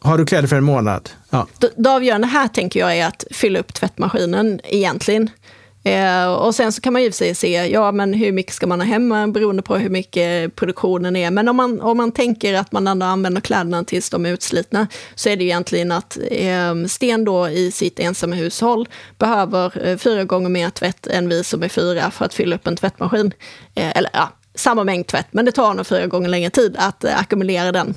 Har 0.03 0.17
du 0.17 0.25
kläder 0.25 0.47
för 0.47 0.55
en 0.55 0.63
månad? 0.63 1.09
Ja. 1.29 1.47
Det 1.75 1.89
avgörande 1.89 2.27
här 2.27 2.47
tänker 2.47 2.79
jag 2.79 2.97
är 2.97 3.07
att 3.07 3.23
fylla 3.31 3.59
upp 3.59 3.73
tvättmaskinen 3.73 4.59
egentligen. 4.63 5.29
Eh, 5.83 6.33
och 6.33 6.55
sen 6.55 6.71
så 6.71 6.81
kan 6.81 6.93
man 6.93 7.03
ju 7.03 7.11
sig 7.11 7.35
se, 7.35 7.67
ja 7.67 7.91
men 7.91 8.13
hur 8.13 8.31
mycket 8.31 8.53
ska 8.53 8.67
man 8.67 8.79
ha 8.79 8.87
hemma 8.87 9.27
beroende 9.27 9.61
på 9.61 9.75
hur 9.75 9.89
mycket 9.89 10.55
produktionen 10.55 11.15
är. 11.15 11.31
Men 11.31 11.47
om 11.47 11.55
man, 11.55 11.81
om 11.81 11.97
man 11.97 12.11
tänker 12.11 12.53
att 12.53 12.71
man 12.71 12.87
ändå 12.87 13.05
använder 13.05 13.41
kläderna 13.41 13.83
tills 13.83 14.09
de 14.09 14.25
är 14.25 14.33
utslitna 14.33 14.87
så 15.15 15.29
är 15.29 15.35
det 15.35 15.43
ju 15.43 15.49
egentligen 15.49 15.91
att 15.91 16.17
eh, 16.31 16.85
Sten 16.87 17.25
då 17.25 17.49
i 17.49 17.71
sitt 17.71 17.99
ensamma 17.99 18.35
hushåll 18.35 18.87
behöver 19.17 19.87
eh, 19.87 19.97
fyra 19.97 20.23
gånger 20.23 20.49
mer 20.49 20.69
tvätt 20.69 21.07
än 21.07 21.29
vi 21.29 21.43
som 21.43 21.63
är 21.63 21.69
fyra 21.69 22.11
för 22.11 22.25
att 22.25 22.33
fylla 22.33 22.55
upp 22.55 22.67
en 22.67 22.75
tvättmaskin. 22.75 23.33
Eh, 23.75 23.97
eller 23.97 24.09
ja, 24.13 24.29
samma 24.55 24.83
mängd 24.83 25.07
tvätt, 25.07 25.27
men 25.31 25.45
det 25.45 25.51
tar 25.51 25.73
nog 25.73 25.87
fyra 25.87 26.07
gånger 26.07 26.29
längre 26.29 26.49
tid 26.49 26.75
att 26.79 27.03
eh, 27.03 27.19
ackumulera 27.19 27.71
den. 27.71 27.93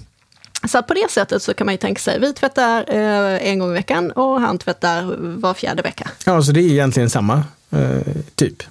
Så 0.69 0.83
på 0.83 0.95
det 0.95 1.11
sättet 1.11 1.43
så 1.43 1.55
kan 1.55 1.65
man 1.65 1.75
ju 1.75 1.79
tänka 1.79 2.01
sig, 2.01 2.21
vi 2.21 2.33
tvättar 2.33 2.85
eh, 2.89 3.49
en 3.51 3.59
gång 3.59 3.71
i 3.71 3.75
veckan 3.75 4.11
och 4.11 4.41
han 4.41 4.59
tvättar 4.59 5.17
var 5.19 5.55
fjärde 5.55 5.83
vecka. 5.83 6.11
Ja, 6.27 6.43
så 6.43 6.53
det 6.53 6.61
är 6.61 6.71
egentligen 6.71 7.11
samma 7.11 7.45
Eh, 7.75 8.15
typ. 8.35 8.63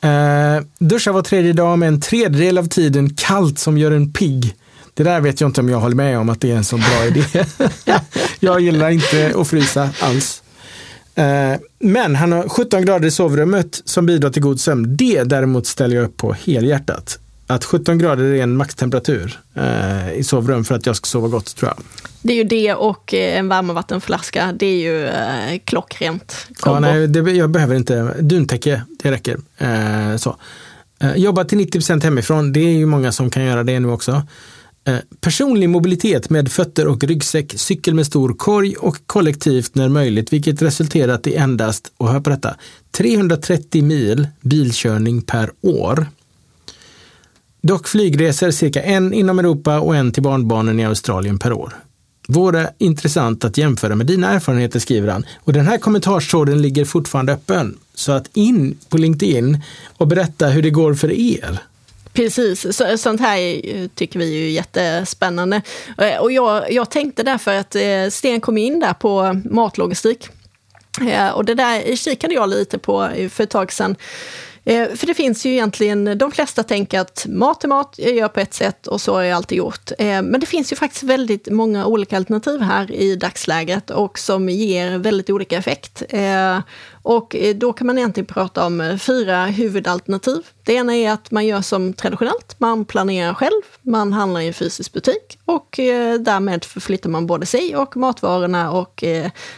Eh, 0.00 0.64
duscha 0.78 1.12
var 1.12 1.22
tredje 1.22 1.52
dag 1.52 1.78
med 1.78 1.88
en 1.88 2.00
tredjedel 2.00 2.58
av 2.58 2.68
tiden 2.68 3.14
kallt 3.14 3.58
som 3.58 3.78
gör 3.78 3.90
en 3.90 4.12
pigg. 4.12 4.54
Det 4.94 5.02
där 5.02 5.20
vet 5.20 5.40
jag 5.40 5.48
inte 5.48 5.60
om 5.60 5.68
jag 5.68 5.80
håller 5.80 5.96
med 5.96 6.18
om 6.18 6.28
att 6.28 6.40
det 6.40 6.50
är 6.50 6.56
en 6.56 6.64
så 6.64 6.76
bra 6.76 7.04
idé. 7.06 7.24
jag 8.40 8.60
gillar 8.60 8.90
inte 8.90 9.34
att 9.36 9.48
frysa 9.48 9.90
alls. 10.00 10.42
Eh, 11.14 11.54
men 11.78 12.16
han 12.16 12.32
har 12.32 12.48
17 12.48 12.84
grader 12.84 13.08
i 13.08 13.10
sovrummet 13.10 13.82
som 13.84 14.06
bidrar 14.06 14.30
till 14.30 14.42
god 14.42 14.60
sömn. 14.60 14.96
Det 14.96 15.22
däremot 15.22 15.66
ställer 15.66 15.96
jag 15.96 16.04
upp 16.04 16.16
på 16.16 16.32
helhjärtat 16.32 17.18
att 17.48 17.64
17 17.64 17.98
grader 17.98 18.24
är 18.24 18.42
en 18.42 18.56
maxtemperatur 18.56 19.40
eh, 19.54 20.12
i 20.12 20.24
sovrum 20.24 20.64
för 20.64 20.74
att 20.74 20.86
jag 20.86 20.96
ska 20.96 21.06
sova 21.06 21.28
gott 21.28 21.56
tror 21.56 21.72
jag. 21.76 21.84
Det 22.22 22.32
är 22.32 22.36
ju 22.36 22.44
det 22.44 22.74
och 22.74 23.14
eh, 23.14 23.38
en 23.38 23.48
varmvattenflaska. 23.48 24.54
Det 24.58 24.66
är 24.66 24.76
ju 24.76 25.06
eh, 25.06 25.58
klockrent. 25.64 26.46
Ja, 26.64 26.80
nej, 26.80 27.08
det, 27.08 27.32
jag 27.32 27.50
behöver 27.50 27.74
inte 27.74 28.14
duntäcke, 28.20 28.82
det 29.02 29.10
räcker. 29.10 29.38
Eh, 29.58 30.16
så. 30.16 30.36
Eh, 31.00 31.16
jobba 31.16 31.44
till 31.44 31.58
90% 31.58 32.02
hemifrån, 32.02 32.52
det 32.52 32.60
är 32.60 32.72
ju 32.72 32.86
många 32.86 33.12
som 33.12 33.30
kan 33.30 33.44
göra 33.44 33.64
det 33.64 33.80
nu 33.80 33.90
också. 33.90 34.22
Eh, 34.84 34.96
personlig 35.20 35.68
mobilitet 35.68 36.30
med 36.30 36.52
fötter 36.52 36.86
och 36.86 37.04
ryggsäck, 37.04 37.52
cykel 37.56 37.94
med 37.94 38.06
stor 38.06 38.34
korg 38.34 38.76
och 38.76 38.96
kollektivt 39.06 39.74
när 39.74 39.88
möjligt, 39.88 40.32
vilket 40.32 40.62
resulterat 40.62 41.26
i 41.26 41.34
endast, 41.34 41.92
och 41.96 42.08
hör 42.12 42.20
på 42.20 42.30
detta, 42.30 42.56
330 42.90 43.84
mil 43.84 44.28
bilkörning 44.40 45.22
per 45.22 45.50
år. 45.60 46.06
Dock 47.68 47.88
flygresor 47.88 48.50
cirka 48.50 48.82
en 48.82 49.12
inom 49.12 49.38
Europa 49.38 49.80
och 49.80 49.96
en 49.96 50.12
till 50.12 50.22
barnbarnen 50.22 50.80
i 50.80 50.84
Australien 50.84 51.38
per 51.38 51.52
år. 51.52 51.76
Vore 52.28 52.70
intressant 52.78 53.44
att 53.44 53.58
jämföra 53.58 53.94
med 53.94 54.06
dina 54.06 54.30
erfarenheter, 54.30 54.78
skriver 54.78 55.08
han. 55.08 55.26
Och 55.44 55.52
den 55.52 55.66
här 55.66 55.78
kommentarstråden 55.78 56.62
ligger 56.62 56.84
fortfarande 56.84 57.32
öppen. 57.32 57.78
Så 57.94 58.12
att 58.12 58.36
in 58.36 58.78
på 58.88 58.98
LinkedIn 58.98 59.62
och 59.96 60.06
berätta 60.06 60.46
hur 60.46 60.62
det 60.62 60.70
går 60.70 60.94
för 60.94 61.12
er. 61.12 61.58
Precis, 62.12 62.76
så, 62.76 62.98
sånt 62.98 63.20
här 63.20 63.88
tycker 63.88 64.18
vi 64.18 64.46
är 64.46 64.50
jättespännande. 64.50 65.62
Eh, 65.98 66.16
och 66.16 66.32
jag, 66.32 66.72
jag 66.72 66.90
tänkte 66.90 67.22
därför 67.22 67.54
att 67.54 67.74
eh, 67.74 68.08
Sten 68.10 68.40
kom 68.40 68.58
in 68.58 68.80
där 68.80 68.94
på 68.94 69.40
matlogistik. 69.50 70.28
Eh, 71.10 71.28
och 71.28 71.44
det 71.44 71.54
där 71.54 71.96
kikade 71.96 72.34
jag 72.34 72.48
lite 72.48 72.78
på 72.78 73.08
för 73.30 73.44
ett 73.44 73.50
tag 73.50 73.72
sedan. 73.72 73.96
Eh, 74.68 74.94
för 74.94 75.06
det 75.06 75.14
finns 75.14 75.46
ju 75.46 75.50
egentligen, 75.50 76.18
de 76.18 76.32
flesta 76.32 76.62
tänker 76.62 77.00
att 77.00 77.26
mat 77.28 77.64
är 77.64 77.68
mat, 77.68 77.94
jag 77.98 78.14
gör 78.14 78.28
på 78.28 78.40
ett 78.40 78.54
sätt 78.54 78.86
och 78.86 79.00
så 79.00 79.14
har 79.14 79.22
jag 79.22 79.36
alltid 79.36 79.58
gjort. 79.58 79.90
Eh, 79.98 80.22
men 80.22 80.40
det 80.40 80.46
finns 80.46 80.72
ju 80.72 80.76
faktiskt 80.76 81.02
väldigt 81.02 81.48
många 81.50 81.86
olika 81.86 82.16
alternativ 82.16 82.60
här 82.60 82.92
i 82.92 83.16
dagsläget 83.16 83.90
och 83.90 84.18
som 84.18 84.48
ger 84.48 84.98
väldigt 84.98 85.30
olika 85.30 85.56
effekt. 85.58 86.02
Eh, 86.08 86.58
och 87.02 87.36
eh, 87.36 87.56
då 87.56 87.72
kan 87.72 87.86
man 87.86 87.98
egentligen 87.98 88.26
prata 88.26 88.66
om 88.66 88.80
eh, 88.80 88.96
fyra 88.96 89.46
huvudalternativ. 89.46 90.46
Det 90.64 90.72
ena 90.72 90.96
är 90.96 91.10
att 91.10 91.30
man 91.30 91.46
gör 91.46 91.60
som 91.60 91.92
traditionellt, 91.92 92.54
man 92.58 92.84
planerar 92.84 93.34
själv, 93.34 93.62
man 93.82 94.12
handlar 94.12 94.40
i 94.40 94.46
en 94.46 94.54
fysisk 94.54 94.92
butik 94.92 95.38
och 95.44 95.78
eh, 95.78 96.20
därmed 96.20 96.64
förflyttar 96.64 97.10
man 97.10 97.26
både 97.26 97.46
sig 97.46 97.76
och 97.76 97.96
matvarorna 97.96 98.72
och 98.72 99.04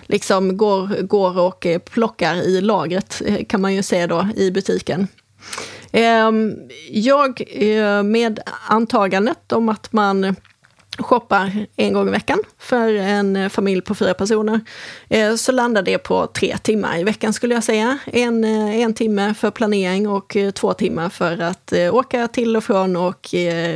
liksom 0.03 0.57
går, 0.57 1.03
går 1.03 1.39
och 1.39 1.67
plockar 1.85 2.35
i 2.35 2.61
lagret 2.61 3.23
kan 3.49 3.61
man 3.61 3.75
ju 3.75 3.83
säga 3.83 4.07
då 4.07 4.29
i 4.37 4.51
butiken. 4.51 5.09
Ehm, 5.93 6.55
jag, 6.91 7.43
med 8.05 8.41
antagandet 8.69 9.53
om 9.53 9.69
att 9.69 9.93
man 9.93 10.37
shoppar 11.03 11.67
en 11.77 11.93
gång 11.93 12.09
i 12.09 12.11
veckan 12.11 12.39
för 12.59 12.95
en 12.95 13.37
eh, 13.37 13.49
familj 13.49 13.81
på 13.81 13.95
fyra 13.95 14.15
personer, 14.15 14.61
eh, 15.09 15.35
så 15.35 15.53
landar 15.53 15.83
det 15.83 15.99
på 15.99 16.27
tre 16.27 16.59
timmar 16.59 16.99
i 16.99 17.05
veckan 17.05 17.33
skulle 17.33 17.55
jag 17.55 17.65
säga. 17.65 17.99
En, 18.07 18.45
eh, 18.45 18.81
en 18.81 18.95
timme 18.95 19.35
för 19.35 19.51
planering 19.51 20.09
och 20.09 20.37
två 20.55 20.73
timmar 20.73 21.09
för 21.09 21.41
att 21.41 21.73
åka 21.93 22.29
till 22.29 22.57
och 22.57 22.65
från 22.65 22.97
och 22.97 23.35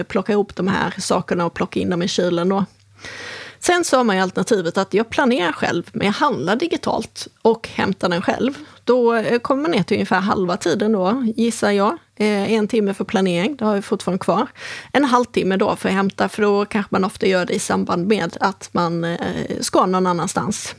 plocka 0.09 0.33
ihop 0.33 0.57
de 0.57 0.69
här 0.69 0.95
sakerna 0.99 1.47
och 1.47 1.55
plocka 1.55 1.81
in 1.81 1.91
dem 1.91 2.03
i 2.03 2.09
kylen. 2.09 2.49
Då. 2.49 2.65
Sen 3.67 3.85
så 3.85 3.97
har 3.97 4.05
man 4.05 4.17
ju 4.17 4.23
alternativet 4.23 4.79
att 4.79 4.95
jag 4.95 5.11
planerar 5.11 5.53
själv, 5.53 5.91
men 5.93 6.07
jag 6.07 6.15
handlar 6.15 6.57
digitalt 6.57 7.29
och 7.43 7.69
hämtar 7.69 8.09
den 8.09 8.23
själv. 8.23 8.59
Då 8.85 9.15
eh, 9.15 9.39
kommer 9.39 9.63
man 9.63 9.71
ner 9.71 9.83
till 9.83 9.97
ungefär 9.97 10.21
halva 10.21 10.57
tiden 10.57 10.93
då, 10.93 11.25
gissar 11.37 11.71
jag. 11.71 11.99
Eh, 12.17 12.53
en 12.53 12.69
timme 12.69 12.95
för 12.95 13.05
planering, 13.05 13.57
det 13.57 13.65
har 13.65 13.75
vi 13.75 13.83
fortfarande 13.83 14.25
kvar. 14.25 14.47
En 14.93 15.05
halvtimme 15.05 15.57
då 15.57 15.77
för 15.77 15.89
att 15.89 15.95
hämta, 15.95 16.29
för 16.29 16.43
då 16.43 16.65
kanske 16.65 16.89
man 16.91 17.05
ofta 17.05 17.27
gör 17.27 17.47
det 17.47 17.55
i 17.55 17.59
samband 17.59 18.07
med 18.07 18.37
att 18.41 18.69
man 18.73 19.05
eh, 19.05 19.19
ska 19.61 19.87
någon 19.87 20.07
annanstans. 20.07 20.75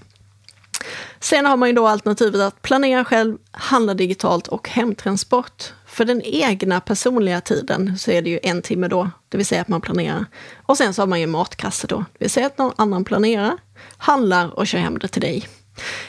Sen 1.20 1.46
har 1.46 1.58
man 1.58 1.70
ju 1.70 1.76
då 1.76 1.88
alternativet 1.88 2.42
att 2.42 2.62
planera 2.62 3.06
själv, 3.06 3.38
handla 3.52 3.94
digitalt 3.94 4.48
och 4.48 4.70
hemtransport. 4.70 5.74
För 5.86 6.06
den 6.06 6.22
egna 6.22 6.80
personliga 6.80 7.42
tiden 7.42 7.98
så 7.98 8.12
är 8.12 8.22
det 8.22 8.30
ju 8.30 8.40
en 8.44 8.62
timme 8.62 8.88
då, 8.88 9.10
det 9.30 9.38
vill 9.38 9.46
säga 9.46 9.62
att 9.62 9.68
man 9.68 9.82
planerar. 9.82 10.26
Och 10.66 10.78
sen 10.78 10.94
så 10.94 11.02
har 11.02 11.08
man 11.08 11.20
ju 11.20 11.28
matkasse 11.28 11.88
då, 11.88 11.98
det 11.98 12.20
vill 12.20 12.30
säga 12.30 12.48
att 12.48 12.58
någon 12.58 12.74
annan 12.76 13.04
planerar, 13.04 13.58
handlar 13.98 14.60
och 14.60 14.68
kör 14.68 14.80
hem 14.80 15.00
det 15.00 15.08
till 15.08 15.22
dig. 15.22 15.48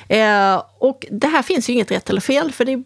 Eh, 0.09 0.63
och 0.79 1.07
det 1.11 1.27
här 1.27 1.43
finns 1.43 1.69
ju 1.69 1.73
inget 1.73 1.91
rätt 1.91 2.11
eller 2.11 2.21
fel, 2.21 2.53
för 2.53 2.65
det, 2.65 2.77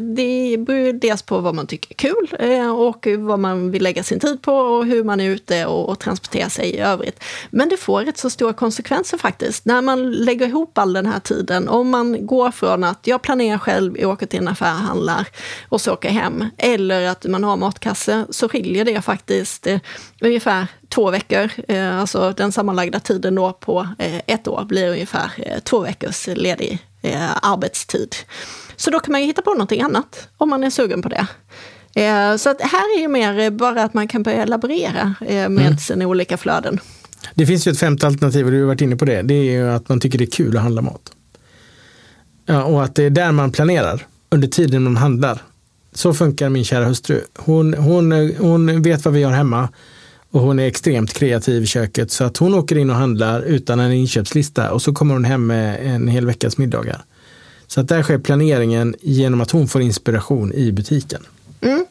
det 0.00 0.56
beror 0.58 0.92
dels 0.92 1.22
på 1.22 1.40
vad 1.40 1.54
man 1.54 1.66
tycker 1.66 1.90
är 1.90 1.94
kul 1.94 2.50
eh, 2.50 2.70
och 2.70 3.06
vad 3.18 3.38
man 3.38 3.70
vill 3.70 3.82
lägga 3.82 4.02
sin 4.02 4.20
tid 4.20 4.42
på 4.42 4.52
och 4.52 4.86
hur 4.86 5.04
man 5.04 5.20
är 5.20 5.30
ute 5.30 5.66
och, 5.66 5.88
och 5.88 5.98
transporterar 5.98 6.48
sig 6.48 6.70
i 6.70 6.78
övrigt. 6.78 7.24
Men 7.50 7.68
det 7.68 7.76
får 7.76 8.00
rätt 8.02 8.18
så 8.18 8.30
stora 8.30 8.52
konsekvenser 8.52 9.18
faktiskt. 9.18 9.64
När 9.64 9.82
man 9.82 10.12
lägger 10.12 10.46
ihop 10.46 10.78
all 10.78 10.92
den 10.92 11.06
här 11.06 11.20
tiden, 11.20 11.68
om 11.68 11.90
man 11.90 12.26
går 12.26 12.50
från 12.50 12.84
att 12.84 13.06
jag 13.06 13.22
planerar 13.22 13.58
själv, 13.58 13.98
jag 13.98 14.10
åker 14.10 14.26
till 14.26 14.38
en 14.38 14.48
affär, 14.48 14.74
handlar 14.74 15.26
och 15.68 15.80
så 15.80 15.92
åker 15.92 16.08
hem, 16.08 16.44
eller 16.58 17.06
att 17.06 17.26
man 17.26 17.44
har 17.44 17.56
matkasse, 17.56 18.26
så 18.30 18.48
skiljer 18.48 18.84
det 18.84 19.02
faktiskt 19.02 19.66
eh, 19.66 19.78
ungefär 20.20 20.66
två 20.94 21.10
veckor. 21.10 21.50
Eh, 21.68 22.00
alltså 22.00 22.34
den 22.36 22.52
sammanlagda 22.52 23.00
tiden 23.00 23.34
då 23.34 23.52
på 23.52 23.88
eh, 23.98 24.20
ett 24.26 24.48
år 24.48 24.64
blir 24.64 24.90
ungefär 24.90 25.30
eh, 25.36 25.58
två 25.58 25.80
veckors 25.80 26.26
ledig 26.26 26.78
arbetstid. 27.42 28.14
Så 28.76 28.90
då 28.90 29.00
kan 29.00 29.12
man 29.12 29.20
ju 29.20 29.26
hitta 29.26 29.42
på 29.42 29.50
någonting 29.50 29.82
annat 29.82 30.28
om 30.36 30.50
man 30.50 30.64
är 30.64 30.70
sugen 30.70 31.02
på 31.02 31.08
det. 31.08 31.26
Så 32.38 32.50
att 32.50 32.60
här 32.60 32.96
är 32.96 33.00
ju 33.00 33.08
mer 33.08 33.50
bara 33.50 33.82
att 33.82 33.94
man 33.94 34.08
kan 34.08 34.22
börja 34.22 34.44
laborera 34.44 35.14
med 35.20 35.46
mm. 35.46 35.78
sina 35.78 36.06
olika 36.06 36.36
flöden. 36.36 36.80
Det 37.34 37.46
finns 37.46 37.66
ju 37.66 37.72
ett 37.72 37.78
femte 37.78 38.06
alternativ 38.06 38.46
och 38.46 38.52
du 38.52 38.60
har 38.60 38.66
varit 38.66 38.80
inne 38.80 38.96
på 38.96 39.04
det. 39.04 39.22
Det 39.22 39.34
är 39.34 39.42
ju 39.42 39.70
att 39.70 39.88
man 39.88 40.00
tycker 40.00 40.18
det 40.18 40.24
är 40.24 40.30
kul 40.30 40.56
att 40.56 40.62
handla 40.62 40.82
mat. 40.82 41.12
Ja, 42.46 42.64
och 42.64 42.84
att 42.84 42.94
det 42.94 43.04
är 43.04 43.10
där 43.10 43.32
man 43.32 43.52
planerar 43.52 44.06
under 44.30 44.48
tiden 44.48 44.82
man 44.82 44.96
handlar. 44.96 45.42
Så 45.92 46.14
funkar 46.14 46.48
min 46.48 46.64
kära 46.64 46.84
hustru. 46.84 47.20
Hon, 47.36 47.74
hon, 47.74 48.12
hon 48.38 48.82
vet 48.82 49.04
vad 49.04 49.14
vi 49.14 49.22
har 49.22 49.32
hemma 49.32 49.68
och 50.34 50.40
hon 50.40 50.58
är 50.58 50.66
extremt 50.66 51.12
kreativ 51.12 51.62
i 51.62 51.66
köket 51.66 52.10
så 52.10 52.24
att 52.24 52.36
hon 52.36 52.54
åker 52.54 52.78
in 52.78 52.90
och 52.90 52.96
handlar 52.96 53.42
utan 53.42 53.80
en 53.80 53.92
inköpslista 53.92 54.72
och 54.72 54.82
så 54.82 54.92
kommer 54.92 55.14
hon 55.14 55.24
hem 55.24 55.46
med 55.46 55.94
en 55.94 56.08
hel 56.08 56.26
veckas 56.26 56.58
middagar. 56.58 57.04
Så 57.66 57.80
att 57.80 57.88
där 57.88 58.02
sker 58.02 58.18
planeringen 58.18 58.94
genom 59.00 59.40
att 59.40 59.50
hon 59.50 59.68
får 59.68 59.82
inspiration 59.82 60.52
i 60.52 60.72
butiken. 60.72 61.22
Mm. 61.60 61.86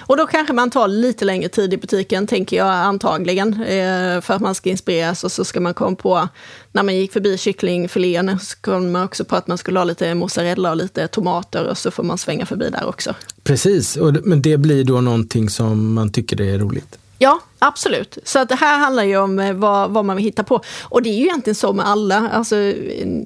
Och 0.00 0.16
då 0.16 0.26
kanske 0.26 0.52
man 0.52 0.70
tar 0.70 0.88
lite 0.88 1.24
längre 1.24 1.48
tid 1.48 1.74
i 1.74 1.76
butiken, 1.76 2.26
tänker 2.26 2.56
jag 2.56 2.68
antagligen, 2.68 3.52
eh, 3.62 4.20
för 4.20 4.34
att 4.34 4.40
man 4.40 4.54
ska 4.54 4.70
inspireras 4.70 5.24
och 5.24 5.32
så 5.32 5.44
ska 5.44 5.60
man 5.60 5.74
komma 5.74 5.96
på, 5.96 6.28
när 6.72 6.82
man 6.82 6.96
gick 6.96 7.12
förbi 7.12 7.38
kycklingfilén, 7.38 8.38
så 8.40 8.56
kom 8.60 8.92
man 8.92 9.04
också 9.04 9.24
på 9.24 9.36
att 9.36 9.46
man 9.46 9.58
skulle 9.58 9.78
ha 9.78 9.84
lite 9.84 10.14
mozzarella 10.14 10.70
och 10.70 10.76
lite 10.76 11.08
tomater 11.08 11.66
och 11.66 11.78
så 11.78 11.90
får 11.90 12.02
man 12.02 12.18
svänga 12.18 12.46
förbi 12.46 12.70
där 12.70 12.86
också. 12.86 13.14
Precis, 13.42 13.98
men 14.24 14.42
det 14.42 14.56
blir 14.56 14.84
då 14.84 15.00
någonting 15.00 15.50
som 15.50 15.94
man 15.94 16.12
tycker 16.12 16.40
är 16.40 16.58
roligt. 16.58 16.98
Ja, 17.18 17.40
Absolut. 17.66 18.18
Så 18.24 18.38
att 18.38 18.48
det 18.48 18.54
här 18.54 18.78
handlar 18.78 19.04
ju 19.04 19.16
om 19.16 19.38
eh, 19.38 19.52
vad, 19.52 19.90
vad 19.90 20.04
man 20.04 20.16
vill 20.16 20.24
hitta 20.24 20.44
på. 20.44 20.60
Och 20.82 21.02
det 21.02 21.10
är 21.10 21.14
ju 21.14 21.22
egentligen 21.22 21.54
så 21.54 21.72
med 21.72 21.86
alla. 21.86 22.30
Alltså, 22.32 22.56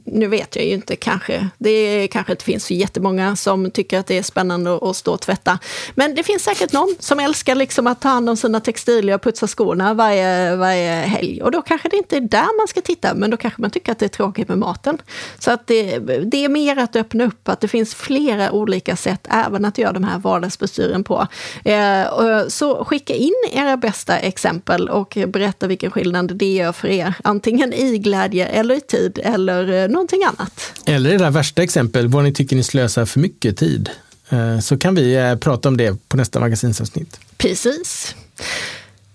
nu 0.05 0.27
vet 0.27 0.57
jag 0.57 0.65
ju 0.65 0.71
inte 0.71 0.97
kanske. 0.97 1.49
Det 1.59 1.71
är, 1.71 2.07
kanske 2.07 2.33
inte 2.33 2.45
finns 2.45 2.65
så 2.65 2.75
jättemånga 2.75 3.37
som 3.37 3.71
tycker 3.71 3.99
att 3.99 4.07
det 4.07 4.19
är 4.19 4.23
spännande 4.23 4.79
att, 4.83 4.97
stå 4.97 5.13
och 5.13 5.21
tvätta. 5.21 5.59
Men 5.95 6.15
det 6.15 6.23
finns 6.23 6.43
säkert 6.43 6.73
någon 6.73 6.95
som 7.01 7.21
älskar 7.21 7.55
liksom 7.55 7.87
att 7.87 8.01
ta 8.01 8.09
hand 8.09 8.31
om 8.31 8.37
sina 8.37 8.61
textilier 8.61 9.15
och 9.15 9.23
putsa 9.23 9.47
skorna 9.47 9.95
varje, 9.95 10.57
varje 10.57 10.93
helg. 10.93 11.43
Och 11.43 11.51
då 11.51 11.63
kanske 11.63 11.89
det 11.89 11.97
inte 11.97 12.17
är 12.17 12.21
där 12.21 12.59
man 12.59 12.69
ska 12.69 12.81
titta, 12.81 13.15
men 13.15 13.31
då 13.31 13.37
kanske 13.37 13.63
man 13.63 13.71
tycker 13.71 13.93
att 13.93 13.99
det 13.99 14.07
är 14.07 14.09
tråkigt 14.09 14.49
med 14.49 14.59
maten. 14.59 14.99
Så 15.39 15.51
att 15.51 15.67
det, 15.67 15.99
det 16.25 16.45
är 16.45 16.49
mer 16.49 16.77
att 16.77 16.97
öppna 16.97 17.25
upp, 17.25 17.49
att 17.49 17.61
det 17.61 17.69
finns 17.69 17.95
flera 17.95 18.53
olika 18.53 18.97
sätt 18.97 19.27
även 19.31 19.65
att 19.65 19.79
göra 19.79 19.93
de 19.93 20.05
här 20.05 20.19
vardagsbestyren 20.19 21.05
på. 21.05 21.27
Eh, 21.65 22.05
så 22.49 22.85
skicka 22.85 23.15
in 23.15 23.35
era 23.53 23.77
bästa 23.77 24.19
exempel 24.29 24.89
och 24.89 25.19
berätta 25.29 25.67
vilken 25.67 25.91
skillnad 25.91 26.37
det 26.37 26.53
gör 26.53 26.73
för 26.73 26.89
er. 26.89 27.15
Antingen 27.25 27.73
i 27.73 27.99
glädje 27.99 28.47
eller 28.47 28.75
i 28.75 28.81
tid 28.81 29.21
eller 29.25 29.83
eh, 29.83 29.89
någonting 29.89 30.25
annat. 30.25 30.73
Eller 30.87 31.11
era 31.11 31.31
värsta 31.31 31.63
exempel, 31.63 32.09
vad 32.09 32.25
ni 32.25 32.33
tycker 32.33 32.57
ni 32.57 32.63
slösar 32.63 33.05
för 33.05 33.21
mycket 33.21 33.57
tid. 33.57 33.91
Eh, 34.29 34.59
så 34.59 34.79
kan 34.79 34.95
vi 34.95 35.15
eh, 35.15 35.35
prata 35.37 35.69
om 35.69 35.77
det 35.77 36.09
på 36.09 36.17
nästa 36.17 36.41
magasinsavsnitt. 36.41 37.21
Precis. 37.37 38.15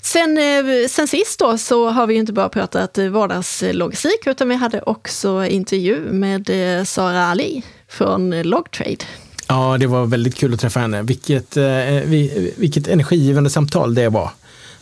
Sen, 0.01 0.37
sen 0.89 1.07
sist 1.07 1.39
då 1.39 1.57
så 1.57 1.89
har 1.89 2.07
vi 2.07 2.15
inte 2.15 2.33
bara 2.33 2.49
pratat 2.49 2.97
vardagslogistik 2.97 4.27
utan 4.27 4.49
vi 4.49 4.55
hade 4.55 4.81
också 4.81 5.45
intervju 5.45 5.99
med 5.99 6.49
Sara 6.87 7.25
Ali 7.25 7.63
från 7.87 8.41
Logtrade. 8.41 8.97
Ja, 9.47 9.77
det 9.79 9.87
var 9.87 10.05
väldigt 10.05 10.35
kul 10.35 10.53
att 10.53 10.59
träffa 10.59 10.79
henne. 10.79 11.01
Vilket, 11.01 11.57
vilket 12.55 12.87
energigivande 12.87 13.49
samtal 13.49 13.95
det 13.95 14.09
var 14.09 14.31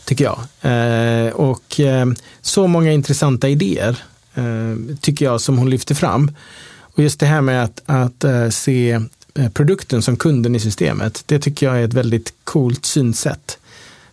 tycker 0.04 0.24
jag. 0.24 0.38
Eh, 0.60 1.32
och 1.32 1.80
eh, 1.80 2.06
så 2.40 2.66
många 2.66 2.92
intressanta 2.92 3.48
idéer 3.48 3.98
eh, 4.34 4.96
tycker 5.00 5.24
jag 5.24 5.40
som 5.40 5.58
hon 5.58 5.70
lyfter 5.70 5.94
fram. 5.94 6.32
Och 6.80 7.02
just 7.02 7.20
det 7.20 7.26
här 7.26 7.40
med 7.40 7.64
att, 7.64 7.82
att 7.86 8.24
eh, 8.24 8.48
se 8.48 9.00
eh, 9.34 9.48
produkten 9.48 10.02
som 10.02 10.16
kunden 10.16 10.54
i 10.54 10.60
systemet, 10.60 11.22
det 11.26 11.38
tycker 11.38 11.66
jag 11.66 11.80
är 11.80 11.84
ett 11.84 11.94
väldigt 11.94 12.34
coolt 12.44 12.84
synsätt. 12.84 13.58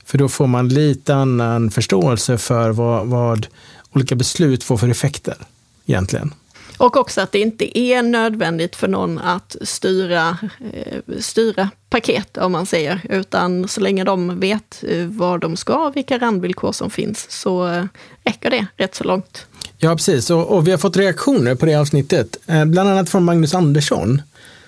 För 0.06 0.18
då 0.18 0.30
får 0.30 0.48
man 0.48 0.70
lite 0.70 1.16
annan 1.16 1.72
förståelse 1.72 2.38
för 2.38 2.70
vad, 2.70 3.08
vad 3.08 3.48
olika 3.92 4.16
beslut 4.16 4.64
får 4.64 4.78
för 4.78 4.90
effekter 4.90 5.38
egentligen. 5.86 6.34
Och 6.80 6.98
också 6.98 7.22
att 7.22 7.32
det 7.32 7.40
inte 7.40 7.80
är 7.80 8.02
nödvändigt 8.02 8.76
för 8.76 8.88
någon 8.88 9.20
att 9.20 9.56
styra, 9.62 10.38
eh, 10.74 11.20
styra 11.20 11.70
paket, 11.90 12.38
om 12.38 12.52
man 12.52 12.66
säger, 12.66 13.02
utan 13.10 13.68
så 13.68 13.82
länge 13.82 14.04
de 14.04 14.40
vet 14.40 14.84
eh, 14.88 15.06
var 15.06 15.38
de 15.38 15.58
ska 15.58 15.88
och 15.88 15.96
vilka 15.96 16.18
randvillkor 16.18 16.72
som 16.72 16.90
finns, 16.90 17.32
så 17.32 17.68
eh, 17.68 17.86
räcker 18.24 18.50
det 18.50 18.66
rätt 18.78 18.96
så 18.96 19.04
långt. 19.04 19.46
Ja, 19.78 19.96
precis. 19.96 20.30
Och, 20.30 20.58
och 20.58 20.68
vi 20.68 20.72
har 20.72 20.78
fått 20.78 20.98
reaktioner 20.98 21.56
på 21.56 21.66
det 21.66 21.76
avsnittet, 21.76 22.38
bland 22.46 22.90
annat 22.90 23.10
från 23.10 23.24
Magnus 23.24 23.54
Andersson 23.54 24.22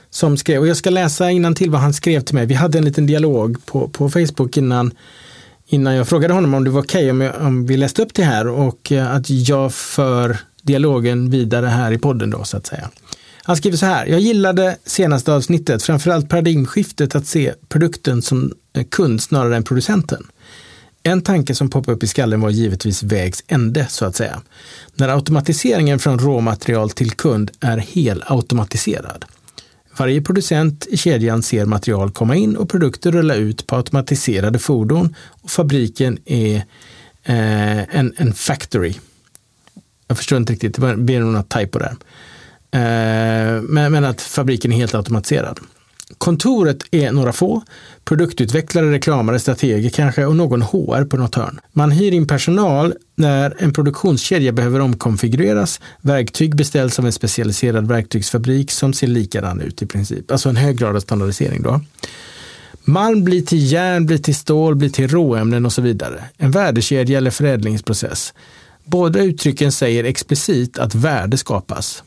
som 0.10 0.38
skrev, 0.38 0.62
och 0.62 0.67
jag 0.67 0.78
ska 0.78 0.89
läsa 0.89 1.32
innan 1.32 1.56
till 1.56 1.71
vad 1.71 1.82
han 1.82 1.93
skrev 1.93 2.21
till 2.21 2.36
mig. 2.36 2.45
Vi 2.45 2.54
hade 2.54 2.78
en 2.78 2.86
liten 2.86 3.06
dialog 3.06 3.65
på, 3.65 3.88
på 3.88 4.10
Facebook 4.10 4.58
innan, 4.58 4.91
innan 5.67 5.95
jag 5.95 6.08
frågade 6.08 6.34
honom 6.34 6.54
om 6.54 6.63
det 6.63 6.69
var 6.69 6.82
okej 6.82 7.12
okay 7.12 7.30
om, 7.30 7.47
om 7.47 7.65
vi 7.65 7.78
läste 7.78 8.02
upp 8.02 8.13
det 8.13 8.24
här 8.24 8.47
och 8.47 8.91
att 8.91 9.30
jag 9.30 9.74
för 9.74 10.38
dialogen 10.62 11.30
vidare 11.30 11.65
här 11.65 11.91
i 11.91 11.97
podden 11.97 12.30
då 12.30 12.43
så 12.43 12.58
att 12.58 12.67
säga. 12.67 12.89
Han 13.43 13.58
skriver 13.58 13.78
så 13.78 13.86
här, 13.86 14.06
jag 14.06 14.19
gillade 14.19 14.78
senaste 14.86 15.34
avsnittet, 15.34 15.84
framförallt 15.84 16.30
paradigmskiftet 16.30 17.15
att 17.15 17.28
se 17.28 17.54
produkten 17.69 18.21
som 18.21 18.54
eh, 18.74 18.84
kund 18.84 19.21
snarare 19.21 19.56
än 19.56 19.63
producenten. 19.63 20.28
En 21.04 21.21
tanke 21.21 21.56
som 21.56 21.69
poppade 21.69 21.95
upp 21.95 22.04
i 22.04 22.08
skallen 22.08 22.41
var 22.41 22.50
givetvis 22.50 23.04
vägs 23.04 23.43
ände, 23.47 23.88
så 23.89 24.06
att 24.06 24.15
säga. 24.15 24.41
När 24.95 25.10
automatiseringen 25.10 26.00
från 26.00 26.19
råmaterial 26.19 26.89
till 26.89 27.12
kund 27.12 27.52
är 27.60 27.78
helautomatiserad. 27.78 29.26
Varje 29.97 30.21
producent 30.21 30.88
i 30.89 30.97
kedjan 30.97 31.43
ser 31.43 31.65
material 31.65 32.12
komma 32.12 32.36
in 32.36 32.56
och 32.56 32.69
produkter 32.69 33.12
rulla 33.12 33.36
ut 33.36 33.67
på 33.67 33.76
automatiserade 33.76 34.60
fordon 34.60 35.15
och 35.28 35.52
fabriken 35.52 36.17
är 36.26 36.56
eh, 37.24 37.97
en, 37.97 38.13
en 38.17 38.34
factory 38.34 38.93
jag 40.12 40.17
förstår 40.17 40.38
inte 40.38 40.54
riktigt, 40.54 40.82
det 40.82 40.95
blir 40.97 41.19
nog 41.19 41.34
något 41.34 41.50
typo 41.50 41.80
där. 41.80 41.95
Eh, 42.71 43.62
men, 43.62 43.91
men 43.91 44.06
att 44.06 44.21
fabriken 44.21 44.71
är 44.71 44.78
helt 44.78 44.95
automatiserad. 44.95 45.60
Kontoret 46.17 46.78
är 46.91 47.12
några 47.12 47.34
få, 47.34 47.62
produktutvecklare, 48.06 48.91
reklamare, 48.91 49.39
strateger 49.39 49.89
kanske 49.89 50.26
och 50.26 50.36
någon 50.36 50.62
HR 50.62 51.06
på 51.06 51.17
något 51.17 51.36
hörn. 51.36 51.60
Man 51.74 51.91
hyr 51.91 52.12
in 52.12 52.28
personal 52.28 52.93
när 53.15 53.56
en 53.60 53.74
produktionskedja 53.74 54.52
behöver 54.52 54.80
omkonfigureras. 54.80 55.80
Verktyg 56.02 56.56
beställs 56.56 57.00
av 57.00 57.06
en 57.06 57.12
specialiserad 57.12 57.88
verktygsfabrik 57.88 58.71
som 58.71 58.93
ser 58.93 59.08
likadan 59.08 59.62
ut 59.62 59.82
i 59.82 59.86
princip. 59.86 60.32
Alltså 60.32 60.50
en 60.50 60.56
hög 60.56 60.78
grad 60.78 60.95
av 60.95 61.00
standardisering 61.00 61.62
då. 61.62 61.82
Malm 62.84 63.24
blir 63.24 63.41
till 63.41 63.71
järn, 63.71 64.06
blir 64.06 64.17
till 64.17 64.36
stål, 64.36 64.76
blir 64.76 64.89
till 64.89 65.08
råämnen 65.08 65.65
och 65.65 65.74
så 65.74 65.82
vidare. 65.82 66.24
En 66.38 66.52
värdekedja 66.52 67.17
eller 67.17 67.32
förädlingsprocess. 67.32 68.34
Båda 68.91 69.19
uttrycken 69.19 69.71
säger 69.71 70.04
explicit 70.04 70.77
att 70.77 70.95
värde 70.95 71.38
skapas. 71.38 72.04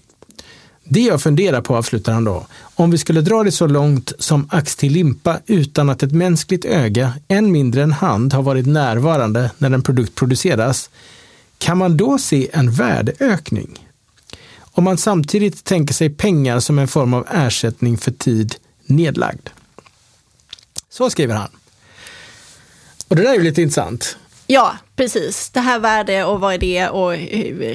Det 0.84 1.00
jag 1.00 1.22
funderar 1.22 1.60
på, 1.60 1.76
avslutar 1.76 2.12
han 2.12 2.24
då, 2.24 2.46
om 2.74 2.90
vi 2.90 2.98
skulle 2.98 3.20
dra 3.20 3.42
det 3.42 3.52
så 3.52 3.66
långt 3.66 4.12
som 4.18 4.48
ax 4.50 4.76
till 4.76 4.92
limpa 4.92 5.40
utan 5.46 5.90
att 5.90 6.02
ett 6.02 6.12
mänskligt 6.12 6.64
öga, 6.64 7.12
än 7.28 7.52
mindre 7.52 7.82
en 7.82 7.92
hand, 7.92 8.32
har 8.32 8.42
varit 8.42 8.66
närvarande 8.66 9.50
när 9.58 9.70
en 9.70 9.82
produkt 9.82 10.14
produceras, 10.14 10.90
kan 11.58 11.78
man 11.78 11.96
då 11.96 12.18
se 12.18 12.48
en 12.52 12.70
värdeökning? 12.70 13.88
Om 14.60 14.84
man 14.84 14.98
samtidigt 14.98 15.64
tänker 15.64 15.94
sig 15.94 16.10
pengar 16.10 16.60
som 16.60 16.78
en 16.78 16.88
form 16.88 17.14
av 17.14 17.26
ersättning 17.30 17.98
för 17.98 18.10
tid 18.10 18.54
nedlagd. 18.86 19.48
Så 20.90 21.10
skriver 21.10 21.34
han. 21.34 21.50
Och 23.08 23.16
det 23.16 23.22
där 23.22 23.30
är 23.30 23.36
ju 23.36 23.42
lite 23.42 23.62
intressant. 23.62 24.16
Ja, 24.46 24.76
precis. 24.96 25.50
Det 25.50 25.60
här 25.60 25.78
värde 25.78 26.24
och 26.24 26.40
vad 26.40 26.54
är 26.54 26.58
det 26.58 26.88
och 26.88 27.12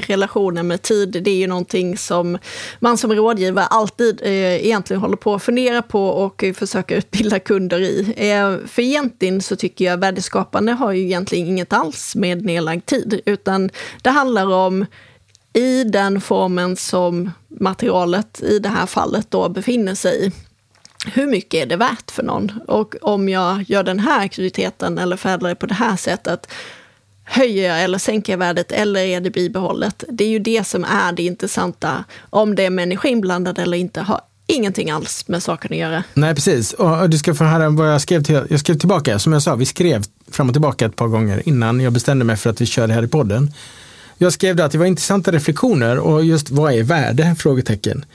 relationen 0.07 0.67
med 0.67 0.81
tid, 0.81 1.09
det 1.23 1.31
är 1.31 1.35
ju 1.35 1.47
någonting 1.47 1.97
som 1.97 2.37
man 2.79 2.97
som 2.97 3.13
rådgivare 3.13 3.65
alltid 3.65 4.21
eh, 4.21 4.65
egentligen 4.65 5.01
håller 5.01 5.17
på 5.17 5.33
att 5.33 5.43
fundera 5.43 5.81
på 5.81 6.07
och 6.07 6.43
försöka 6.55 6.95
utbilda 6.95 7.39
kunder 7.39 7.81
i. 7.81 8.13
Eh, 8.17 8.67
för 8.67 8.81
egentligen 8.81 9.41
så 9.41 9.55
tycker 9.55 9.85
jag 9.85 9.97
värdeskapande 9.97 10.71
har 10.71 10.91
ju 10.91 11.01
egentligen 11.01 11.47
inget 11.47 11.73
alls 11.73 12.15
med 12.15 12.45
nedlagd 12.45 12.85
tid, 12.85 13.21
utan 13.25 13.69
det 14.01 14.09
handlar 14.09 14.51
om 14.53 14.85
i 15.53 15.83
den 15.83 16.21
formen 16.21 16.75
som 16.75 17.31
materialet 17.47 18.41
i 18.41 18.59
det 18.59 18.69
här 18.69 18.85
fallet 18.85 19.31
då 19.31 19.49
befinner 19.49 19.95
sig 19.95 20.25
i 20.25 20.31
hur 21.05 21.27
mycket 21.27 21.63
är 21.63 21.65
det 21.65 21.75
värt 21.75 22.11
för 22.11 22.23
någon? 22.23 22.51
Och 22.67 22.95
om 23.01 23.29
jag 23.29 23.63
gör 23.69 23.83
den 23.83 23.99
här 23.99 24.25
aktiviteten 24.25 24.97
eller 24.97 25.17
förädlar 25.17 25.49
det 25.49 25.55
på 25.55 25.65
det 25.65 25.73
här 25.73 25.95
sättet, 25.95 26.47
höjer 27.23 27.69
jag 27.69 27.83
eller 27.83 27.97
sänker 27.97 28.33
jag 28.33 28.37
värdet 28.37 28.71
eller 28.71 28.99
är 28.99 29.21
det 29.21 29.29
bibehållet? 29.29 30.03
Det 30.09 30.23
är 30.23 30.29
ju 30.29 30.39
det 30.39 30.67
som 30.67 30.83
är 30.83 31.11
det 31.11 31.23
intressanta. 31.23 32.03
Om 32.29 32.55
det 32.55 32.65
är 32.65 32.69
människa 32.69 33.07
inblandad 33.07 33.59
eller 33.59 33.77
inte 33.77 34.01
har 34.01 34.21
ingenting 34.47 34.91
alls 34.91 35.27
med 35.27 35.43
saken 35.43 35.71
att 35.71 35.77
göra. 35.77 36.03
Nej, 36.13 36.35
precis. 36.35 36.73
Och 36.73 37.09
du 37.09 37.17
ska 37.17 37.35
få 37.35 37.43
höra 37.43 37.69
vad 37.69 37.93
jag 37.93 38.01
skrev, 38.01 38.23
till, 38.23 38.41
jag 38.49 38.59
skrev 38.59 38.75
tillbaka. 38.75 39.19
Som 39.19 39.33
jag 39.33 39.41
sa, 39.41 39.55
vi 39.55 39.65
skrev 39.65 40.03
fram 40.31 40.47
och 40.47 40.53
tillbaka 40.53 40.85
ett 40.85 40.95
par 40.95 41.07
gånger 41.07 41.49
innan 41.49 41.79
jag 41.79 41.93
bestämde 41.93 42.25
mig 42.25 42.37
för 42.37 42.49
att 42.49 42.61
vi 42.61 42.65
kör 42.65 42.87
det 42.87 42.93
här 42.93 43.03
i 43.03 43.07
podden. 43.07 43.51
Jag 44.17 44.33
skrev 44.33 44.55
då 44.55 44.63
att 44.63 44.71
det 44.71 44.77
var 44.77 44.85
intressanta 44.85 45.31
reflektioner 45.31 45.99
och 45.99 46.25
just 46.25 46.49
vad 46.49 46.73
är 46.73 46.83
värde? 46.83 47.35
Frågetecken. 47.39 48.05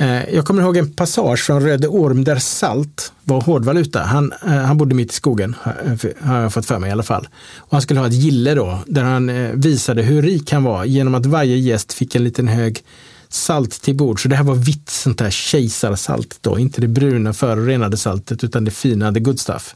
Eh, 0.00 0.34
jag 0.34 0.44
kommer 0.44 0.62
ihåg 0.62 0.76
en 0.76 0.92
passage 0.92 1.38
från 1.38 1.62
Röde 1.62 1.88
Orm 1.88 2.24
där 2.24 2.38
salt 2.38 3.12
var 3.24 3.40
hårdvaluta. 3.40 4.02
Han, 4.02 4.32
eh, 4.46 4.48
han 4.48 4.78
bodde 4.78 4.94
mitt 4.94 5.12
i 5.12 5.14
skogen, 5.14 5.54
eh, 5.64 6.26
har 6.26 6.40
jag 6.40 6.52
fått 6.52 6.66
för 6.66 6.78
mig 6.78 6.88
i 6.88 6.92
alla 6.92 7.02
fall. 7.02 7.28
Och 7.56 7.72
han 7.72 7.82
skulle 7.82 8.00
ha 8.00 8.06
ett 8.06 8.12
gille 8.12 8.54
då, 8.54 8.78
där 8.86 9.02
han 9.02 9.60
visade 9.60 10.02
hur 10.02 10.22
rik 10.22 10.52
han 10.52 10.64
var 10.64 10.84
genom 10.84 11.14
att 11.14 11.26
varje 11.26 11.56
gäst 11.56 11.92
fick 11.92 12.14
en 12.14 12.24
liten 12.24 12.48
hög 12.48 12.84
salt 13.28 13.82
till 13.82 13.96
bord. 13.96 14.22
Så 14.22 14.28
det 14.28 14.36
här 14.36 14.44
var 14.44 14.54
vitt 14.54 14.90
sånt 14.90 15.18
där 15.18 15.30
kejsarsalt 15.30 16.38
då, 16.40 16.58
inte 16.58 16.80
det 16.80 16.88
bruna 16.88 17.32
förorenade 17.32 17.96
saltet 17.96 18.44
utan 18.44 18.64
det 18.64 18.70
fina, 18.70 19.12
the 19.12 19.20
good 19.20 19.40
stuff. 19.40 19.74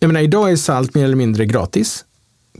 Jag 0.00 0.08
menar, 0.08 0.20
idag 0.20 0.52
är 0.52 0.56
salt 0.56 0.94
mer 0.94 1.04
eller 1.04 1.16
mindre 1.16 1.46
gratis 1.46 2.04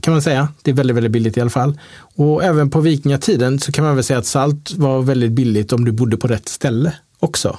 kan 0.01 0.13
man 0.13 0.21
säga. 0.21 0.47
Det 0.61 0.71
är 0.71 0.75
väldigt, 0.75 0.95
väldigt 0.95 1.11
billigt 1.11 1.37
i 1.37 1.41
alla 1.41 1.49
fall. 1.49 1.79
Och 2.15 2.43
även 2.43 2.69
på 2.69 2.81
vikingatiden 2.81 3.59
så 3.59 3.71
kan 3.71 3.85
man 3.85 3.95
väl 3.95 4.03
säga 4.03 4.19
att 4.19 4.25
salt 4.25 4.71
var 4.71 5.01
väldigt 5.01 5.31
billigt 5.31 5.73
om 5.73 5.85
du 5.85 5.91
bodde 5.91 6.17
på 6.17 6.27
rätt 6.27 6.49
ställe 6.49 6.93
också. 7.19 7.57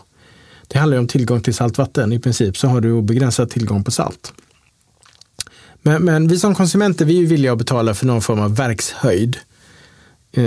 Det 0.69 0.79
handlar 0.79 0.97
ju 0.97 1.01
om 1.01 1.09
tillgång 1.09 1.41
till 1.41 1.55
saltvatten. 1.55 2.13
I 2.13 2.19
princip 2.19 2.57
så 2.57 2.69
har 2.69 2.81
du 2.81 2.93
obegränsad 2.93 3.51
tillgång 3.51 3.85
på 3.85 3.91
salt. 3.91 4.33
Men, 5.83 6.05
men 6.05 6.29
vi 6.29 6.39
som 6.39 6.55
konsumenter 6.55 7.05
vi 7.05 7.23
är 7.23 7.27
villiga 7.27 7.53
att 7.53 7.59
betala 7.59 7.95
för 7.95 8.07
någon 8.07 8.23
form 8.23 8.41
av 8.41 8.57
verkshöjd 8.57 9.37
eh, 10.33 10.43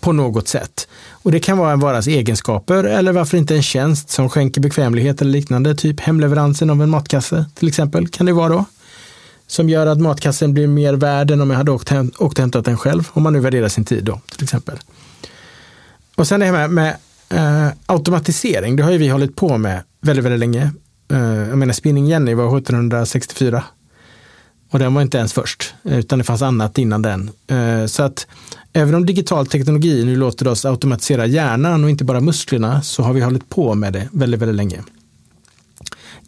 på 0.00 0.12
något 0.12 0.48
sätt. 0.48 0.88
Och 1.10 1.32
det 1.32 1.40
kan 1.40 1.58
vara 1.58 1.72
en 1.72 1.80
varas 1.80 2.06
egenskaper 2.06 2.84
eller 2.84 3.12
varför 3.12 3.38
inte 3.38 3.56
en 3.56 3.62
tjänst 3.62 4.10
som 4.10 4.28
skänker 4.28 4.60
bekvämlighet 4.60 5.20
eller 5.20 5.32
liknande, 5.32 5.74
typ 5.74 6.00
hemleveransen 6.00 6.70
av 6.70 6.82
en 6.82 6.90
matkasse 6.90 7.44
till 7.54 7.68
exempel, 7.68 8.08
kan 8.08 8.26
det 8.26 8.32
vara 8.32 8.48
då 8.48 8.64
som 9.50 9.68
gör 9.68 9.86
att 9.86 10.00
matkassen 10.00 10.54
blir 10.54 10.66
mer 10.66 10.94
värd 10.94 11.30
än 11.30 11.40
om 11.40 11.50
jag 11.50 11.56
hade 11.56 11.70
åkt, 11.70 11.88
hem, 11.88 12.10
åkt 12.18 12.38
och 12.38 12.38
hämtat 12.38 12.64
den 12.64 12.76
själv, 12.76 13.08
om 13.12 13.22
man 13.22 13.32
nu 13.32 13.40
värderar 13.40 13.68
sin 13.68 13.84
tid 13.84 14.04
då, 14.04 14.20
till 14.32 14.44
exempel. 14.44 14.78
Och 16.16 16.26
sen 16.26 16.40
det 16.40 16.46
här 16.46 16.68
med, 16.68 16.70
med 16.70 16.96
eh, 17.66 17.72
automatisering, 17.86 18.76
det 18.76 18.82
har 18.82 18.90
ju 18.90 18.98
vi 18.98 19.08
hållit 19.08 19.36
på 19.36 19.58
med 19.58 19.82
väldigt, 20.00 20.24
väldigt 20.24 20.40
länge. 20.40 20.72
Eh, 21.12 21.48
jag 21.48 21.58
menar, 21.58 21.72
Spinning 21.72 22.06
Jenny 22.06 22.34
var 22.34 22.58
1764 22.58 23.64
och 24.70 24.78
den 24.78 24.94
var 24.94 25.02
inte 25.02 25.18
ens 25.18 25.32
först, 25.32 25.74
utan 25.82 26.18
det 26.18 26.24
fanns 26.24 26.42
annat 26.42 26.78
innan 26.78 27.02
den. 27.02 27.30
Eh, 27.46 27.86
så 27.86 28.02
att 28.02 28.26
även 28.72 28.94
om 28.94 29.06
digital 29.06 29.46
teknologi 29.46 30.04
nu 30.04 30.16
låter 30.16 30.48
oss 30.48 30.64
automatisera 30.64 31.26
hjärnan 31.26 31.84
och 31.84 31.90
inte 31.90 32.04
bara 32.04 32.20
musklerna, 32.20 32.82
så 32.82 33.02
har 33.02 33.12
vi 33.12 33.20
hållit 33.20 33.48
på 33.48 33.74
med 33.74 33.92
det 33.92 34.08
väldigt, 34.12 34.40
väldigt 34.40 34.56
länge. 34.56 34.82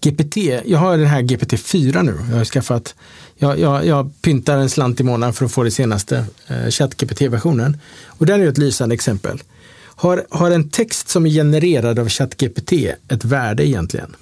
GPT, 0.01 0.37
jag 0.65 0.79
har 0.79 0.99
den 0.99 1.07
här 1.07 1.23
GPT-4 1.23 2.03
nu. 2.03 2.19
Jag 2.31 2.37
har 2.37 2.45
skaffat, 2.45 2.95
jag, 3.37 3.59
jag, 3.59 3.87
jag 3.87 4.23
pyntar 4.23 4.59
en 4.59 4.71
slant 4.71 5.01
i 5.01 5.03
månaden 5.03 5.35
för 5.35 5.45
att 5.45 5.53
få 5.53 5.63
det 5.63 5.71
senaste 5.71 6.25
eh, 6.47 6.69
ChatGPT-versionen. 6.69 7.79
Och 8.07 8.27
den 8.27 8.41
är 8.41 8.47
ett 8.47 8.59
lysande 8.59 8.95
exempel. 8.95 9.43
Har, 9.85 10.27
har 10.31 10.51
en 10.51 10.69
text 10.69 11.09
som 11.09 11.27
är 11.27 11.31
genererad 11.31 11.99
av 11.99 12.09
ChatGPT 12.09 12.73
ett 13.09 13.25
värde 13.25 13.69
egentligen? 13.69 14.17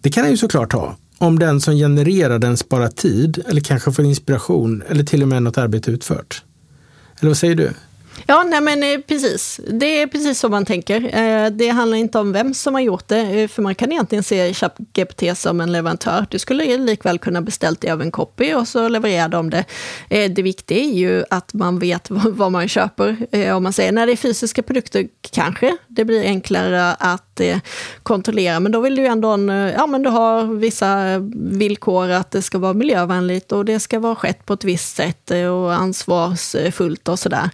Det 0.00 0.10
kan 0.10 0.22
den 0.22 0.30
ju 0.30 0.36
såklart 0.36 0.72
ha. 0.72 0.96
Om 1.18 1.38
den 1.38 1.60
som 1.60 1.74
genererar 1.74 2.38
den 2.38 2.56
sparar 2.56 2.88
tid 2.88 3.42
eller 3.48 3.60
kanske 3.60 3.92
får 3.92 4.04
inspiration 4.04 4.82
eller 4.88 5.04
till 5.04 5.22
och 5.22 5.28
med 5.28 5.42
något 5.42 5.58
arbete 5.58 5.90
utfört. 5.90 6.42
Eller 7.20 7.30
vad 7.30 7.38
säger 7.38 7.54
du? 7.54 7.72
Ja, 8.28 8.44
nej 8.46 8.60
men 8.60 8.82
eh, 8.82 8.98
precis. 9.00 9.60
Det 9.70 10.02
är 10.02 10.06
precis 10.06 10.38
så 10.38 10.48
man 10.48 10.64
tänker. 10.64 11.16
Eh, 11.16 11.50
det 11.50 11.68
handlar 11.68 11.98
inte 11.98 12.18
om 12.18 12.32
vem 12.32 12.54
som 12.54 12.74
har 12.74 12.80
gjort 12.80 13.08
det, 13.08 13.20
eh, 13.20 13.48
för 13.48 13.62
man 13.62 13.74
kan 13.74 13.92
egentligen 13.92 14.22
se 14.24 14.54
ChatGPT 14.54 15.38
som 15.38 15.60
en 15.60 15.72
leverantör. 15.72 16.26
Du 16.30 16.38
skulle 16.38 16.76
likväl 16.76 17.18
kunna 17.18 17.42
beställt 17.42 17.80
det 17.80 17.90
av 17.90 18.02
en 18.02 18.10
copy 18.10 18.54
och 18.54 18.68
så 18.68 18.88
levererar 18.88 19.28
de 19.28 19.50
det. 19.50 19.64
Det 20.08 20.42
viktiga 20.42 20.78
är 20.78 20.92
ju 20.92 21.24
att 21.30 21.54
man 21.54 21.78
vet 21.78 22.10
vad 22.10 22.52
man 22.52 22.68
köper. 22.68 23.26
Om 23.52 23.62
man 23.62 23.72
säger 23.72 23.92
när 23.92 24.06
det 24.06 24.12
är 24.12 24.16
fysiska 24.16 24.62
produkter, 24.62 25.08
kanske 25.30 25.76
det 25.88 26.04
blir 26.04 26.24
enklare 26.24 26.94
att 26.94 27.40
kontrollera, 28.02 28.60
men 28.60 28.72
då 28.72 28.80
vill 28.80 28.96
du 28.96 29.02
ju 29.02 29.08
ändå, 29.08 29.28
ja 29.76 29.86
men 29.86 30.02
du 30.02 30.10
har 30.10 30.44
vissa 30.44 31.18
villkor 31.34 32.10
att 32.10 32.30
det 32.30 32.42
ska 32.42 32.58
vara 32.58 32.72
miljövänligt 32.72 33.52
och 33.52 33.64
det 33.64 33.80
ska 33.80 33.98
vara 33.98 34.14
skett 34.14 34.46
på 34.46 34.52
ett 34.52 34.64
visst 34.64 34.96
sätt 34.96 35.30
och 35.30 35.74
ansvarsfullt 35.74 37.08
och 37.08 37.18
sådär. 37.18 37.50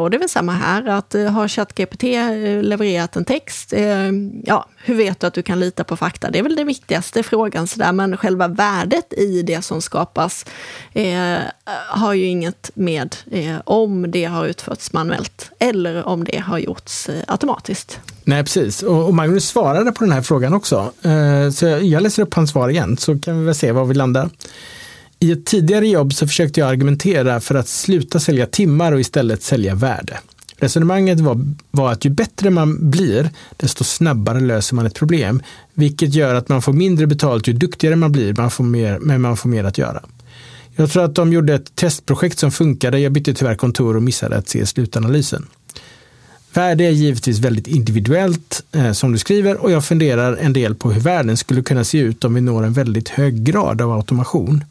Och 0.00 0.10
det 0.10 0.16
är 0.16 0.18
väl 0.18 0.28
samma 0.28 0.52
här, 0.52 0.88
att 0.88 1.14
eh, 1.14 1.24
har 1.24 1.48
ChatGPT 1.48 2.04
eh, 2.04 2.62
levererat 2.62 3.16
en 3.16 3.24
text, 3.24 3.72
eh, 3.72 4.10
ja, 4.44 4.66
hur 4.76 4.94
vet 4.94 5.20
du 5.20 5.26
att 5.26 5.34
du 5.34 5.42
kan 5.42 5.60
lita 5.60 5.84
på 5.84 5.96
fakta? 5.96 6.30
Det 6.30 6.38
är 6.38 6.42
väl 6.42 6.56
den 6.56 6.66
viktigaste 6.66 7.22
frågan, 7.22 7.66
sådär. 7.66 7.92
men 7.92 8.16
själva 8.16 8.48
värdet 8.48 9.12
i 9.12 9.42
det 9.42 9.62
som 9.62 9.82
skapas 9.82 10.46
eh, 10.92 11.38
har 11.88 12.14
ju 12.14 12.26
inget 12.26 12.70
med 12.74 13.16
eh, 13.30 13.56
om 13.64 14.10
det 14.10 14.24
har 14.24 14.46
utförts 14.46 14.92
manuellt 14.92 15.50
eller 15.58 16.08
om 16.08 16.24
det 16.24 16.38
har 16.38 16.58
gjorts 16.58 17.08
eh, 17.08 17.22
automatiskt. 17.26 18.00
Nej, 18.24 18.42
precis. 18.42 18.82
Och, 18.82 19.14
Magnus 19.14 19.48
svarade 19.48 19.92
på 19.92 20.04
den 20.04 20.12
här 20.12 20.22
frågan 20.22 20.54
också. 20.54 20.92
Eh, 21.02 21.50
så 21.50 21.66
jag 21.66 22.02
läser 22.02 22.22
upp 22.22 22.34
hans 22.34 22.50
svar 22.50 22.68
igen, 22.68 22.96
så 22.96 23.18
kan 23.18 23.38
vi 23.38 23.44
väl 23.44 23.54
se 23.54 23.72
var 23.72 23.84
vi 23.84 23.94
landar. 23.94 24.30
I 25.22 25.32
ett 25.32 25.46
tidigare 25.46 25.88
jobb 25.88 26.14
så 26.14 26.26
försökte 26.26 26.60
jag 26.60 26.68
argumentera 26.68 27.40
för 27.40 27.54
att 27.54 27.68
sluta 27.68 28.20
sälja 28.20 28.46
timmar 28.46 28.92
och 28.92 29.00
istället 29.00 29.42
sälja 29.42 29.74
värde. 29.74 30.18
Resonemanget 30.56 31.20
var, 31.20 31.44
var, 31.70 31.92
att 31.92 32.04
ju 32.04 32.10
bättre 32.10 32.50
man 32.50 32.90
blir, 32.90 33.30
desto 33.56 33.84
snabbare 33.84 34.40
löser 34.40 34.74
man 34.74 34.86
ett 34.86 34.94
problem, 34.94 35.42
vilket 35.74 36.14
gör 36.14 36.34
att 36.34 36.48
man 36.48 36.62
får 36.62 36.72
mindre 36.72 37.06
betalt 37.06 37.48
ju 37.48 37.52
duktigare 37.52 37.96
man 37.96 38.12
blir, 38.12 38.34
man 38.34 38.50
får 38.50 38.64
mer, 38.64 38.98
men 38.98 39.20
man 39.20 39.36
får 39.36 39.48
mer 39.48 39.64
att 39.64 39.78
göra. 39.78 40.02
Jag 40.76 40.90
tror 40.90 41.04
att 41.04 41.14
de 41.14 41.32
gjorde 41.32 41.54
ett 41.54 41.74
testprojekt 41.74 42.38
som 42.38 42.50
funkade, 42.50 42.98
jag 42.98 43.12
bytte 43.12 43.34
tyvärr 43.34 43.54
kontor 43.54 43.96
och 43.96 44.02
missade 44.02 44.36
att 44.36 44.48
se 44.48 44.66
slutanalysen. 44.66 45.46
Värde 46.52 46.84
är 46.84 46.90
givetvis 46.90 47.38
väldigt 47.38 47.66
individuellt, 47.66 48.62
eh, 48.72 48.92
som 48.92 49.12
du 49.12 49.18
skriver, 49.18 49.56
och 49.56 49.70
jag 49.70 49.84
funderar 49.84 50.36
en 50.36 50.52
del 50.52 50.74
på 50.74 50.92
hur 50.92 51.00
världen 51.00 51.36
skulle 51.36 51.62
kunna 51.62 51.84
se 51.84 51.98
ut 51.98 52.24
om 52.24 52.34
vi 52.34 52.40
når 52.40 52.64
en 52.64 52.72
väldigt 52.72 53.08
hög 53.08 53.44
grad 53.44 53.82
av 53.82 53.92
automation. 53.92 54.64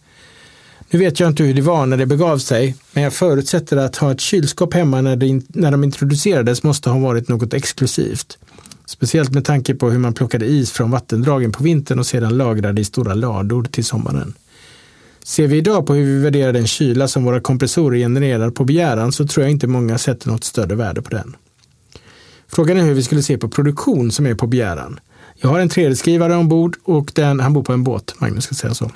Nu 0.91 0.99
vet 0.99 1.19
jag 1.19 1.29
inte 1.29 1.43
hur 1.43 1.53
det 1.53 1.61
var 1.61 1.85
när 1.85 1.97
det 1.97 2.05
begav 2.05 2.37
sig, 2.37 2.75
men 2.93 3.03
jag 3.03 3.13
förutsätter 3.13 3.77
att 3.77 3.95
ha 3.95 4.11
ett 4.11 4.19
kylskåp 4.19 4.73
hemma 4.73 5.01
när, 5.01 5.15
det, 5.15 5.41
när 5.47 5.71
de 5.71 5.83
introducerades 5.83 6.63
måste 6.63 6.89
ha 6.89 6.99
varit 6.99 7.27
något 7.27 7.53
exklusivt. 7.53 8.37
Speciellt 8.85 9.31
med 9.31 9.45
tanke 9.45 9.75
på 9.75 9.89
hur 9.89 9.99
man 9.99 10.13
plockade 10.13 10.45
is 10.45 10.71
från 10.71 10.91
vattendragen 10.91 11.51
på 11.51 11.63
vintern 11.63 11.99
och 11.99 12.05
sedan 12.05 12.37
lagrade 12.37 12.81
i 12.81 12.85
stora 12.85 13.13
lador 13.13 13.63
till 13.63 13.85
sommaren. 13.85 14.33
Ser 15.23 15.47
vi 15.47 15.57
idag 15.57 15.87
på 15.87 15.93
hur 15.93 16.05
vi 16.05 16.23
värderar 16.23 16.53
den 16.53 16.67
kyla 16.67 17.07
som 17.07 17.23
våra 17.23 17.39
kompressorer 17.39 17.97
genererar 17.97 18.49
på 18.49 18.63
begäran 18.63 19.11
så 19.11 19.27
tror 19.27 19.43
jag 19.43 19.51
inte 19.51 19.67
många 19.67 19.97
sätter 19.97 20.29
något 20.29 20.43
större 20.43 20.75
värde 20.75 21.01
på 21.01 21.09
den. 21.09 21.35
Frågan 22.47 22.77
är 22.77 22.81
hur 22.81 22.93
vi 22.93 23.03
skulle 23.03 23.23
se 23.23 23.37
på 23.37 23.49
produktion 23.49 24.11
som 24.11 24.25
är 24.25 24.35
på 24.35 24.47
begäran. 24.47 24.99
Jag 25.35 25.49
har 25.49 25.59
en 25.59 25.69
3D-skrivare 25.69 26.35
ombord 26.35 26.77
och 26.83 27.11
den, 27.15 27.39
han 27.39 27.53
bor 27.53 27.63
på 27.63 27.73
en 27.73 27.83
båt, 27.83 28.15
Magnus 28.19 28.43
ska 28.43 28.55
säga 28.55 28.73
så. 28.73 28.91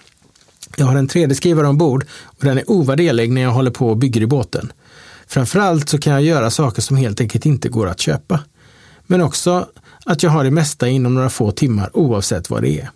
Jag 0.77 0.85
har 0.85 0.95
en 0.95 1.07
3D-skrivare 1.07 1.67
ombord 1.67 2.05
och 2.23 2.45
den 2.45 2.57
är 2.57 2.71
ovärderlig 2.71 3.31
när 3.31 3.41
jag 3.41 3.51
håller 3.51 3.71
på 3.71 3.89
och 3.89 3.97
bygger 3.97 4.21
i 4.21 4.27
båten. 4.27 4.71
Framförallt 5.27 5.89
så 5.89 5.97
kan 5.97 6.13
jag 6.13 6.21
göra 6.21 6.49
saker 6.49 6.81
som 6.81 6.97
helt 6.97 7.21
enkelt 7.21 7.45
inte 7.45 7.69
går 7.69 7.87
att 7.87 7.99
köpa. 7.99 8.39
Men 9.07 9.21
också 9.21 9.67
att 10.05 10.23
jag 10.23 10.29
har 10.29 10.43
det 10.43 10.51
mesta 10.51 10.87
inom 10.87 11.15
några 11.15 11.29
få 11.29 11.51
timmar 11.51 11.89
oavsett 11.93 12.49
vad 12.49 12.61
det 12.61 12.79
är. 12.79 12.89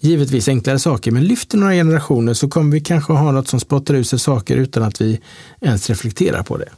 givetvis 0.00 0.48
enklare 0.48 0.78
saker, 0.78 1.10
men 1.10 1.24
lyfter 1.24 1.58
några 1.58 1.72
generationer 1.72 2.34
så 2.34 2.48
kommer 2.48 2.72
vi 2.72 2.80
kanske 2.80 3.12
ha 3.12 3.32
något 3.32 3.48
som 3.48 3.60
spottar 3.60 3.94
ut 3.94 4.08
sig 4.08 4.18
saker 4.18 4.56
utan 4.56 4.82
att 4.82 5.00
vi 5.00 5.20
ens 5.60 5.90
reflekterar 5.90 6.42
på 6.42 6.56
det. 6.56 6.68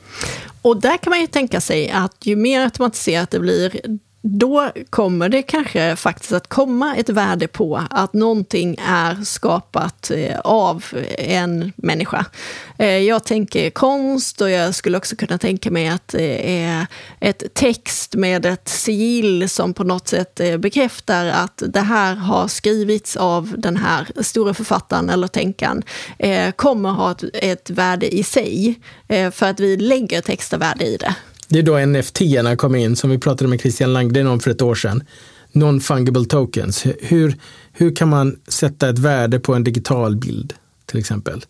Och 0.63 0.81
där 0.81 0.97
kan 0.97 1.11
man 1.11 1.21
ju 1.21 1.27
tänka 1.27 1.61
sig 1.61 1.91
att 1.91 2.17
ju 2.27 2.37
mer 2.37 2.61
automatiserat 2.61 3.31
det 3.31 3.41
blir, 3.41 3.81
då 4.27 4.71
kommer 4.91 5.29
det 5.29 5.43
kanske 5.43 5.97
faktiskt 5.97 6.33
att 6.33 6.49
komma 6.49 6.97
ett 6.97 7.09
värde 7.09 7.49
på 7.49 7.83
att 7.91 8.13
någonting 8.13 8.77
är 8.87 9.25
skapat 9.25 10.11
eh, 10.11 10.39
av 10.39 10.85
en 11.19 11.73
människa. 11.77 12.27
Eh, 12.79 12.99
jag 12.99 13.25
tänker 13.25 13.71
konst 13.71 14.41
och 14.41 14.51
jag 14.51 14.75
skulle 14.75 14.97
också 14.97 15.17
kunna 15.17 15.39
tänka 15.39 15.71
mig 15.71 15.89
att 15.89 16.09
det 16.09 16.63
är 16.63 16.87
ett 17.21 17.55
text 17.55 18.15
med 18.15 18.47
ett 18.47 18.69
sigill 18.69 19.49
som 19.49 19.75
på 19.75 19.85
något 19.85 20.09
sätt 20.09 20.41
bekräftar 20.59 21.27
att 21.27 21.63
det 21.67 21.81
här 21.81 22.15
har 22.15 22.49
skrivits 22.49 23.17
av 23.17 23.55
den 23.59 23.77
här 23.77 24.09
stora 24.21 24.55
författaren 24.55 25.11
eller 25.11 25.27
tänkaren, 25.29 25.83
kommer 26.57 26.91
ha 26.91 27.11
ett, 27.11 27.25
ett 27.33 27.71
värde 27.71 28.15
i 28.15 28.23
sig 28.23 28.81
för 29.09 29.47
att 29.47 29.61
vi 29.61 29.77
lägger 29.77 30.19
ett 30.19 30.29
extra 30.29 30.59
värde 30.59 30.85
i 30.85 30.97
det. 30.97 31.15
Det 31.55 31.59
är 31.59 31.63
då 31.63 31.79
NFT-erna 31.79 32.57
kom 32.57 32.75
in, 32.75 32.97
som 32.97 33.11
vi 33.11 33.19
pratade 33.19 33.51
med 33.51 33.61
Christian 33.61 33.93
Langden 33.93 34.27
om 34.27 34.41
för 34.41 34.51
ett 34.51 34.63
år 34.63 34.75
sedan. 34.75 35.03
Non-fungible 35.53 36.27
tokens. 36.27 36.87
Hur, 37.01 37.37
hur 37.73 37.97
kan 37.97 38.09
man 38.09 38.37
sätta 38.49 38.89
ett 38.89 38.99
värde 38.99 39.41
på 39.41 39.55
en 39.55 39.65
digital 39.65 40.17
bild 40.17 40.53
till 40.87 40.99
exempel? 40.99 41.45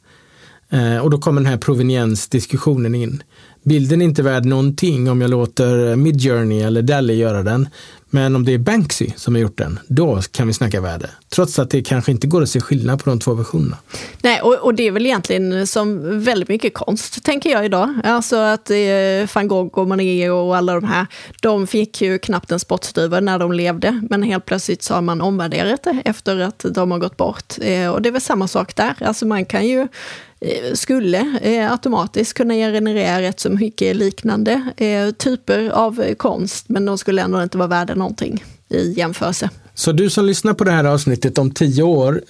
Eh, 0.70 0.98
och 0.98 1.10
då 1.10 1.18
kommer 1.18 1.40
den 1.40 1.50
här 1.50 1.58
proveniensdiskussionen 1.58 2.94
in. 2.94 3.22
Bilden 3.62 4.00
är 4.00 4.04
inte 4.04 4.22
värd 4.22 4.44
någonting 4.44 5.10
om 5.10 5.20
jag 5.20 5.30
låter 5.30 5.96
Midjourney 5.96 6.62
eller 6.62 6.82
Dali 6.82 7.14
göra 7.14 7.42
den. 7.42 7.68
Men 8.14 8.36
om 8.36 8.44
det 8.44 8.54
är 8.54 8.58
Banksy 8.58 9.10
som 9.16 9.34
har 9.34 9.42
gjort 9.42 9.58
den, 9.58 9.78
då 9.86 10.20
kan 10.30 10.46
vi 10.46 10.52
snacka 10.52 10.80
värde. 10.80 11.10
Trots 11.28 11.58
att 11.58 11.70
det 11.70 11.82
kanske 11.82 12.10
inte 12.10 12.26
går 12.26 12.42
att 12.42 12.48
se 12.48 12.60
skillnad 12.60 13.04
på 13.04 13.10
de 13.10 13.18
två 13.18 13.34
versionerna. 13.34 13.76
Nej, 14.22 14.40
och, 14.40 14.54
och 14.54 14.74
det 14.74 14.86
är 14.86 14.90
väl 14.90 15.06
egentligen 15.06 15.66
som 15.66 16.20
väldigt 16.20 16.48
mycket 16.48 16.74
konst, 16.74 17.24
tänker 17.24 17.50
jag 17.50 17.64
idag. 17.64 17.94
Alltså 18.04 18.36
att 18.36 18.70
eh, 18.70 18.76
van 19.34 19.48
Gogh 19.48 19.78
och 19.78 19.88
Manet 19.88 20.30
och 20.30 20.56
alla 20.56 20.74
de 20.74 20.84
här, 20.84 21.06
de 21.40 21.66
fick 21.66 22.02
ju 22.02 22.18
knappt 22.18 22.52
en 22.52 22.60
spottstyver 22.60 23.20
när 23.20 23.38
de 23.38 23.52
levde, 23.52 24.00
men 24.10 24.22
helt 24.22 24.44
plötsligt 24.44 24.82
så 24.82 24.94
har 24.94 25.02
man 25.02 25.20
omvärderat 25.20 25.82
det 25.82 26.02
efter 26.04 26.38
att 26.38 26.64
de 26.70 26.90
har 26.90 26.98
gått 26.98 27.16
bort. 27.16 27.54
Eh, 27.60 27.88
och 27.88 28.02
det 28.02 28.08
är 28.08 28.12
väl 28.12 28.20
samma 28.20 28.48
sak 28.48 28.76
där, 28.76 28.94
alltså 29.00 29.26
man 29.26 29.44
kan 29.44 29.66
ju 29.66 29.88
eh, 30.40 30.74
skulle 30.74 31.38
eh, 31.42 31.72
automatiskt 31.72 32.34
kunna 32.34 32.54
generera 32.54 33.22
rätt 33.22 33.40
så 33.40 33.50
mycket 33.50 33.96
liknande 33.96 34.72
eh, 34.76 35.10
typer 35.10 35.68
av 35.68 36.14
konst, 36.14 36.68
men 36.68 36.84
de 36.84 36.98
skulle 36.98 37.22
ändå 37.22 37.42
inte 37.42 37.58
vara 37.58 37.68
värda 37.68 37.94
någonting 38.04 38.44
i 38.70 38.92
jämförelse. 38.92 39.50
Så 39.74 39.92
du 39.92 40.10
som 40.10 40.24
lyssnar 40.24 40.54
på 40.54 40.64
det 40.64 40.70
här 40.70 40.84
avsnittet 40.84 41.38
om 41.38 41.50
tio 41.50 41.82
år, 41.82 42.22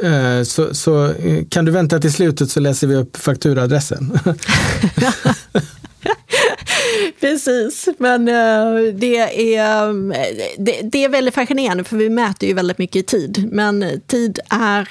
så, 0.44 0.74
så 0.74 1.12
kan 1.48 1.64
du 1.64 1.72
vänta 1.72 1.98
till 1.98 2.12
slutet 2.12 2.50
så 2.50 2.60
läser 2.60 2.86
vi 2.86 2.94
upp 2.94 3.16
fakturaadressen. 3.16 4.18
Precis, 7.20 7.88
men 7.98 8.24
det 8.94 9.16
är, 9.56 9.92
det, 10.58 10.80
det, 10.82 11.04
är 11.04 11.08
väldigt 11.08 11.34
fascinerande 11.34 11.84
för 11.84 11.96
vi 11.96 12.10
mäter 12.10 12.48
ju 12.48 12.54
väldigt 12.54 12.78
mycket 12.78 12.96
i 12.96 13.02
tid. 13.02 13.48
Men 13.52 14.00
tid 14.06 14.38
är 14.50 14.88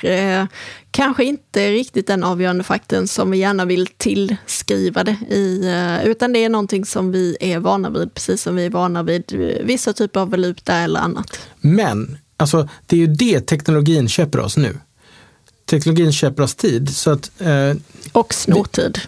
kanske 0.94 1.24
inte 1.26 1.72
riktigt 1.72 2.08
den 2.08 2.24
avgörande 2.24 2.64
faktorn 2.64 3.08
som 3.08 3.32
vi 3.32 3.38
gärna 3.38 3.66
vill 3.66 3.88
tillskriva 3.88 5.04
det 5.04 5.18
i, 5.30 5.68
eh, 5.68 6.08
utan 6.08 6.34
det 6.34 6.44
är 6.44 6.50
någonting 6.50 6.86
som 6.86 7.12
vi 7.12 7.38
är 7.40 7.60
vana 7.60 7.90
vid, 7.90 8.14
precis 8.14 8.42
som 8.42 8.56
vi 8.56 8.66
är 8.66 8.70
vana 8.70 9.04
vid 9.04 9.24
vissa 9.64 9.94
typer 9.94 10.20
av 10.20 10.30
valuta 10.30 10.76
eller 10.76 11.00
annat. 11.00 11.40
Men, 11.62 12.18
alltså 12.38 12.70
det 12.86 12.96
är 12.96 13.00
ju 13.00 13.08
det 13.08 13.42
teknologin 13.42 14.10
köper 14.10 14.40
oss 14.40 14.58
nu. 14.58 14.78
Teknologin 15.66 16.14
köper 16.14 16.44
oss 16.44 16.56
tid. 16.56 16.96
Så 16.96 17.12
att, 17.12 17.32
eh, 17.42 17.74
och 18.12 18.34
snor 18.34 18.64
tid. 18.64 19.00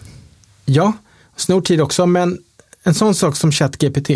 Ja, 0.64 0.92
snor 1.36 1.60
tid 1.60 1.80
också, 1.80 2.06
men 2.06 2.38
en 2.82 2.94
sån 2.94 3.14
sak 3.14 3.36
som 3.36 3.52
ChatGPT. 3.52 4.10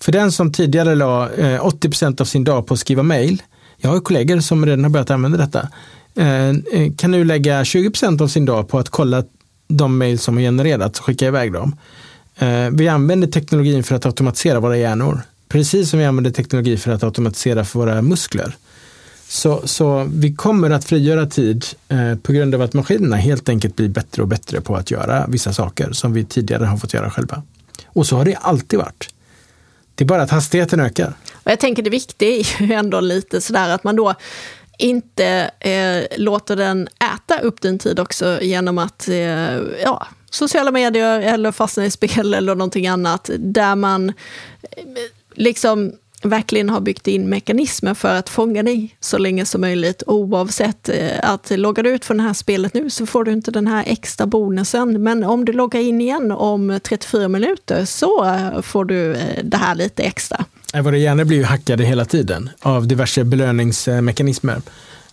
För 0.00 0.12
den 0.12 0.32
som 0.32 0.52
tidigare 0.52 0.94
la 0.94 1.30
eh, 1.30 1.66
80 1.66 1.88
procent 1.88 2.20
av 2.20 2.24
sin 2.24 2.44
dag 2.44 2.66
på 2.66 2.74
att 2.74 2.80
skriva 2.80 3.02
mejl, 3.02 3.42
jag 3.76 3.90
har 3.90 4.00
kollegor 4.00 4.40
som 4.40 4.66
redan 4.66 4.84
har 4.84 4.90
börjat 4.90 5.10
använda 5.10 5.38
detta. 5.38 5.68
Eh, 6.14 6.48
eh, 6.48 6.92
kan 6.96 7.10
nu 7.10 7.24
lägga 7.24 7.64
20% 7.64 8.22
av 8.22 8.28
sin 8.28 8.44
dag 8.44 8.68
på 8.68 8.78
att 8.78 8.88
kolla 8.88 9.24
de 9.68 9.98
mejl 9.98 10.18
som 10.18 10.34
har 10.34 10.42
genererats 10.42 10.98
och 10.98 11.04
skicka 11.06 11.26
iväg 11.26 11.52
dem. 11.52 11.76
Eh, 12.38 12.70
vi 12.72 12.88
använder 12.88 13.28
teknologin 13.28 13.84
för 13.84 13.94
att 13.94 14.06
automatisera 14.06 14.60
våra 14.60 14.76
hjärnor. 14.76 15.20
Precis 15.48 15.90
som 15.90 15.98
vi 15.98 16.04
använder 16.04 16.30
teknologi 16.30 16.76
för 16.76 16.92
att 16.92 17.02
automatisera 17.02 17.64
för 17.64 17.78
våra 17.78 18.02
muskler. 18.02 18.56
Så, 19.28 19.62
så 19.64 20.08
vi 20.14 20.34
kommer 20.34 20.70
att 20.70 20.84
frigöra 20.84 21.26
tid 21.26 21.64
eh, 21.88 22.14
på 22.14 22.32
grund 22.32 22.54
av 22.54 22.62
att 22.62 22.72
maskinerna 22.72 23.16
helt 23.16 23.48
enkelt 23.48 23.76
blir 23.76 23.88
bättre 23.88 24.22
och 24.22 24.28
bättre 24.28 24.60
på 24.60 24.76
att 24.76 24.90
göra 24.90 25.26
vissa 25.28 25.52
saker 25.52 25.92
som 25.92 26.12
vi 26.12 26.24
tidigare 26.24 26.64
har 26.64 26.76
fått 26.76 26.94
göra 26.94 27.10
själva. 27.10 27.42
Och 27.86 28.06
så 28.06 28.16
har 28.16 28.24
det 28.24 28.36
alltid 28.36 28.78
varit. 28.78 29.14
Det 29.94 30.04
är 30.04 30.06
bara 30.06 30.22
att 30.22 30.30
hastigheten 30.30 30.80
ökar. 30.80 31.14
Och 31.32 31.50
jag 31.50 31.60
tänker 31.60 31.82
det 31.82 31.90
viktiga 31.90 32.28
är 32.28 32.62
ju 32.62 32.72
ändå 32.72 33.00
lite 33.00 33.40
sådär 33.40 33.70
att 33.70 33.84
man 33.84 33.96
då 33.96 34.14
inte 34.78 35.50
eh, 35.60 36.18
låter 36.18 36.56
den 36.56 36.88
äta 37.14 37.40
upp 37.40 37.60
din 37.60 37.78
tid 37.78 38.00
också 38.00 38.38
genom 38.42 38.78
att 38.78 39.08
eh, 39.08 39.56
ja, 39.82 40.06
sociala 40.30 40.70
medier 40.70 41.20
eller 41.20 41.52
fastna 41.52 41.86
i 41.86 41.90
spel 41.90 42.34
eller 42.34 42.54
någonting 42.54 42.86
annat 42.86 43.30
där 43.38 43.76
man 43.76 44.08
eh, 44.08 44.14
liksom 45.34 45.92
verkligen 46.22 46.70
har 46.70 46.80
byggt 46.80 47.08
in 47.08 47.28
mekanismer 47.28 47.94
för 47.94 48.14
att 48.14 48.28
fånga 48.28 48.62
dig 48.62 48.96
så 49.00 49.18
länge 49.18 49.44
som 49.44 49.60
möjligt 49.60 50.02
oavsett 50.06 50.88
eh, 50.88 51.30
att 51.30 51.50
loggar 51.50 51.82
du 51.82 51.90
ut 51.90 52.04
från 52.04 52.16
det 52.16 52.22
här 52.22 52.32
spelet 52.32 52.74
nu 52.74 52.90
så 52.90 53.06
får 53.06 53.24
du 53.24 53.32
inte 53.32 53.50
den 53.50 53.66
här 53.66 53.84
extra 53.86 54.26
bonusen. 54.26 55.02
Men 55.02 55.24
om 55.24 55.44
du 55.44 55.52
loggar 55.52 55.80
in 55.80 56.00
igen 56.00 56.32
om 56.32 56.80
34 56.82 57.28
minuter 57.28 57.84
så 57.84 58.24
eh, 58.24 58.60
får 58.60 58.84
du 58.84 59.14
eh, 59.14 59.44
det 59.44 59.56
här 59.56 59.74
lite 59.74 60.02
extra. 60.02 60.44
Eh, 60.72 60.82
Våra 60.82 60.96
hjärnor 60.96 61.24
blir 61.24 61.38
ju 61.38 61.44
hackade 61.44 61.84
hela 61.84 62.04
tiden 62.04 62.50
av 62.60 62.86
diverse 62.86 63.24
belöningsmekanismer. 63.24 64.62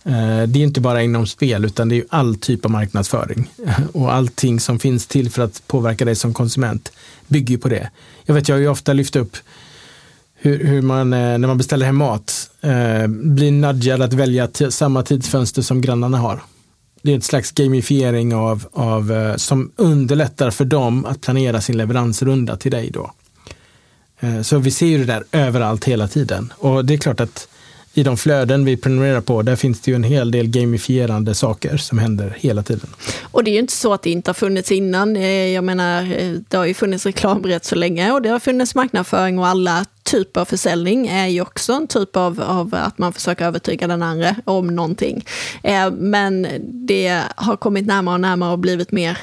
Eh, 0.04 0.42
det 0.46 0.58
är 0.58 0.64
inte 0.64 0.80
bara 0.80 1.02
inom 1.02 1.26
spel 1.26 1.64
utan 1.64 1.88
det 1.88 1.96
är 1.96 2.04
all 2.08 2.36
typ 2.36 2.64
av 2.64 2.70
marknadsföring. 2.70 3.50
Och 3.92 4.12
allting 4.14 4.60
som 4.60 4.78
finns 4.78 5.06
till 5.06 5.30
för 5.30 5.42
att 5.42 5.62
påverka 5.66 6.04
dig 6.04 6.14
som 6.16 6.34
konsument 6.34 6.92
bygger 7.26 7.50
ju 7.50 7.58
på 7.58 7.68
det. 7.68 7.90
Jag 8.24 8.34
vet, 8.34 8.48
jag 8.48 8.56
har 8.56 8.60
ju 8.60 8.68
ofta 8.68 8.92
lyft 8.92 9.16
upp 9.16 9.36
hur, 10.34 10.64
hur 10.64 10.82
man, 10.82 11.12
eh, 11.12 11.18
när 11.18 11.48
man 11.48 11.58
beställer 11.58 11.86
hem 11.86 11.96
mat, 11.96 12.50
blir 13.08 13.52
nudgad 13.52 14.02
att 14.02 14.12
välja 14.12 14.48
samma 14.70 15.02
tidsfönster 15.02 15.62
som 15.62 15.80
grannarna 15.80 16.18
har. 16.18 16.42
Det 17.02 17.12
är 17.12 17.16
ett 17.16 17.24
slags 17.24 17.52
gamifiering 17.52 18.34
av, 18.34 18.66
av, 18.72 19.34
som 19.36 19.72
underlättar 19.76 20.50
för 20.50 20.64
dem 20.64 21.04
att 21.04 21.20
planera 21.20 21.60
sin 21.60 21.76
leveransrunda 21.76 22.56
till 22.56 22.70
dig 22.70 22.90
då. 22.90 23.12
Eh, 24.20 24.42
så 24.42 24.58
vi 24.58 24.70
ser 24.70 24.86
ju 24.86 24.98
det 24.98 25.04
där 25.04 25.24
överallt 25.32 25.84
hela 25.84 26.08
tiden. 26.08 26.52
Och 26.56 26.84
det 26.84 26.94
är 26.94 26.98
klart 26.98 27.20
att 27.20 27.48
i 27.94 28.02
de 28.02 28.16
flöden 28.16 28.64
vi 28.64 28.76
prenumererar 28.76 29.20
på, 29.20 29.42
där 29.42 29.56
finns 29.56 29.80
det 29.80 29.90
ju 29.90 29.94
en 29.94 30.04
hel 30.04 30.30
del 30.30 30.46
gamifierande 30.46 31.34
saker 31.34 31.76
som 31.76 31.98
händer 31.98 32.36
hela 32.38 32.62
tiden. 32.62 32.90
Och 33.22 33.44
det 33.44 33.50
är 33.50 33.52
ju 33.52 33.58
inte 33.58 33.72
så 33.72 33.92
att 33.92 34.02
det 34.02 34.10
inte 34.10 34.28
har 34.28 34.34
funnits 34.34 34.72
innan. 34.72 35.16
Eh, 35.16 35.46
jag 35.48 35.64
menar, 35.64 36.02
eh, 36.02 36.32
det 36.48 36.56
har 36.56 36.64
ju 36.64 36.74
funnits 36.74 37.06
reklam 37.06 37.42
rätt 37.42 37.64
så 37.64 37.74
länge 37.74 38.12
och 38.12 38.22
det 38.22 38.28
har 38.28 38.38
funnits 38.38 38.74
marknadsföring 38.74 39.38
och 39.38 39.46
alla 39.46 39.84
typer 40.02 40.40
av 40.40 40.44
försäljning 40.44 41.06
är 41.06 41.26
ju 41.26 41.40
också 41.40 41.72
en 41.72 41.86
typ 41.86 42.16
av, 42.16 42.40
av 42.40 42.74
att 42.74 42.98
man 42.98 43.12
försöker 43.12 43.44
övertyga 43.44 43.86
den 43.86 44.02
andra 44.02 44.36
om 44.44 44.66
någonting. 44.66 45.24
Men 45.92 46.46
det 46.62 47.22
har 47.36 47.56
kommit 47.56 47.86
närmare 47.86 48.14
och 48.14 48.20
närmare 48.20 48.52
och 48.52 48.58
blivit 48.58 48.92
mer 48.92 49.18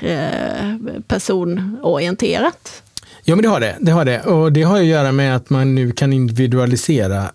personorienterat. 1.08 2.84
Ja, 3.30 3.36
men 3.36 3.44
det 3.44 3.50
har 3.50 3.60
det. 3.60 3.78
det 3.80 3.92
har 3.92 4.06
det. 4.06 4.22
Och 4.22 4.54
det 4.54 4.64
har 4.64 4.80
att 4.80 4.86
göra 4.86 5.12
med 5.12 5.36
att 5.36 5.50
man 5.50 5.76
nu 5.76 5.92
kan 5.92 6.14
individualisera 6.14 7.32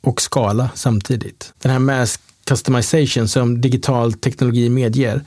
och 0.00 0.20
skala 0.20 0.70
samtidigt. 0.74 1.52
Den 1.62 1.72
här 1.72 1.78
mass 1.78 2.18
customization 2.44 3.28
som 3.28 3.60
digital 3.60 4.12
teknologi 4.12 4.68
medger. 4.68 5.20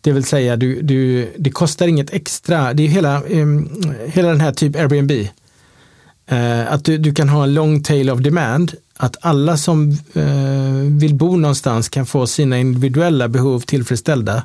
Det 0.00 0.12
vill 0.12 0.24
säga, 0.24 0.56
du, 0.56 0.82
du, 0.82 1.28
det 1.38 1.50
kostar 1.50 1.88
inget 1.88 2.12
extra. 2.12 2.74
Det 2.74 2.82
är 2.82 2.88
hela, 2.88 3.22
um, 3.22 3.94
hela 4.06 4.28
den 4.28 4.40
här 4.40 4.52
typ 4.52 4.76
Airbnb. 4.76 5.10
Uh, 6.32 6.72
att 6.72 6.84
du, 6.84 6.98
du 6.98 7.14
kan 7.14 7.28
ha 7.28 7.42
en 7.42 7.54
long 7.54 7.82
tail 7.82 8.10
of 8.10 8.20
demand. 8.20 8.72
Att 8.96 9.16
alla 9.20 9.56
som 9.56 9.90
uh, 10.16 10.98
vill 11.00 11.14
bo 11.14 11.36
någonstans 11.36 11.88
kan 11.88 12.06
få 12.06 12.26
sina 12.26 12.58
individuella 12.58 13.28
behov 13.28 13.60
tillfredsställda 13.60 14.42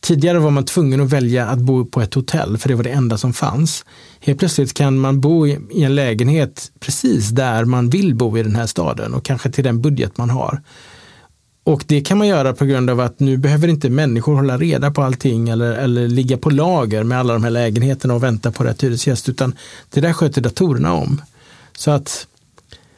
Tidigare 0.00 0.38
var 0.38 0.50
man 0.50 0.64
tvungen 0.64 1.00
att 1.00 1.12
välja 1.12 1.46
att 1.46 1.58
bo 1.58 1.84
på 1.84 2.00
ett 2.00 2.14
hotell 2.14 2.58
för 2.58 2.68
det 2.68 2.74
var 2.74 2.82
det 2.84 2.90
enda 2.90 3.18
som 3.18 3.32
fanns. 3.32 3.84
Helt 4.20 4.38
plötsligt 4.38 4.74
kan 4.74 4.98
man 4.98 5.20
bo 5.20 5.46
i 5.46 5.82
en 5.82 5.94
lägenhet 5.94 6.72
precis 6.80 7.28
där 7.28 7.64
man 7.64 7.90
vill 7.90 8.14
bo 8.14 8.38
i 8.38 8.42
den 8.42 8.56
här 8.56 8.66
staden 8.66 9.14
och 9.14 9.24
kanske 9.24 9.50
till 9.50 9.64
den 9.64 9.80
budget 9.80 10.18
man 10.18 10.30
har. 10.30 10.62
Och 11.64 11.84
det 11.86 12.00
kan 12.00 12.18
man 12.18 12.26
göra 12.26 12.52
på 12.52 12.64
grund 12.64 12.90
av 12.90 13.00
att 13.00 13.20
nu 13.20 13.36
behöver 13.36 13.68
inte 13.68 13.90
människor 13.90 14.34
hålla 14.34 14.58
reda 14.58 14.90
på 14.90 15.02
allting 15.02 15.48
eller, 15.48 15.72
eller 15.72 16.08
ligga 16.08 16.36
på 16.36 16.50
lager 16.50 17.02
med 17.04 17.18
alla 17.18 17.32
de 17.32 17.44
här 17.44 17.50
lägenheterna 17.50 18.14
och 18.14 18.22
vänta 18.22 18.52
på 18.52 18.64
rätt 18.64 18.84
hyresgäst 18.84 19.28
utan 19.28 19.54
det 19.90 20.00
där 20.00 20.12
sköter 20.12 20.40
datorerna 20.40 20.92
om. 20.92 21.22
Så 21.76 21.90
att 21.90 22.26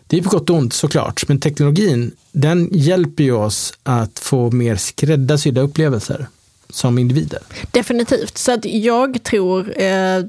Det 0.07 0.19
är 0.19 0.23
på 0.23 0.31
gott 0.31 0.51
och 0.51 0.57
ont 0.57 0.73
såklart, 0.73 1.29
men 1.29 1.41
teknologin 1.41 2.13
den 2.33 2.69
hjälper 2.73 3.25
ju 3.25 3.33
oss 3.33 3.73
att 3.83 4.19
få 4.19 4.51
mer 4.51 4.77
skräddarsydda 4.77 5.61
upplevelser 5.61 6.27
som 6.73 6.99
individer. 6.99 7.41
Definitivt, 7.71 8.39
så 8.39 8.53
att 8.53 8.65
jag 8.65 9.23
tror 9.23 9.81
eh, 9.83 10.25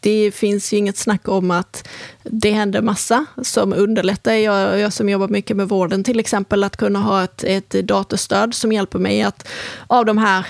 det 0.00 0.30
finns 0.30 0.72
ju 0.72 0.76
inget 0.76 0.96
snack 0.96 1.28
om 1.28 1.50
att 1.50 1.88
det 2.22 2.50
händer 2.50 2.82
massa 2.82 3.26
som 3.42 3.72
underlättar. 3.72 4.32
Jag, 4.32 4.78
jag 4.80 4.92
som 4.92 5.08
jobbar 5.08 5.28
mycket 5.28 5.56
med 5.56 5.68
vården 5.68 6.04
till 6.04 6.20
exempel, 6.20 6.64
att 6.64 6.76
kunna 6.76 6.98
ha 6.98 7.24
ett, 7.24 7.44
ett 7.44 7.70
datorstöd 7.70 8.54
som 8.54 8.72
hjälper 8.72 8.98
mig 8.98 9.22
att 9.22 9.48
av 9.86 10.04
de 10.04 10.18
här 10.18 10.46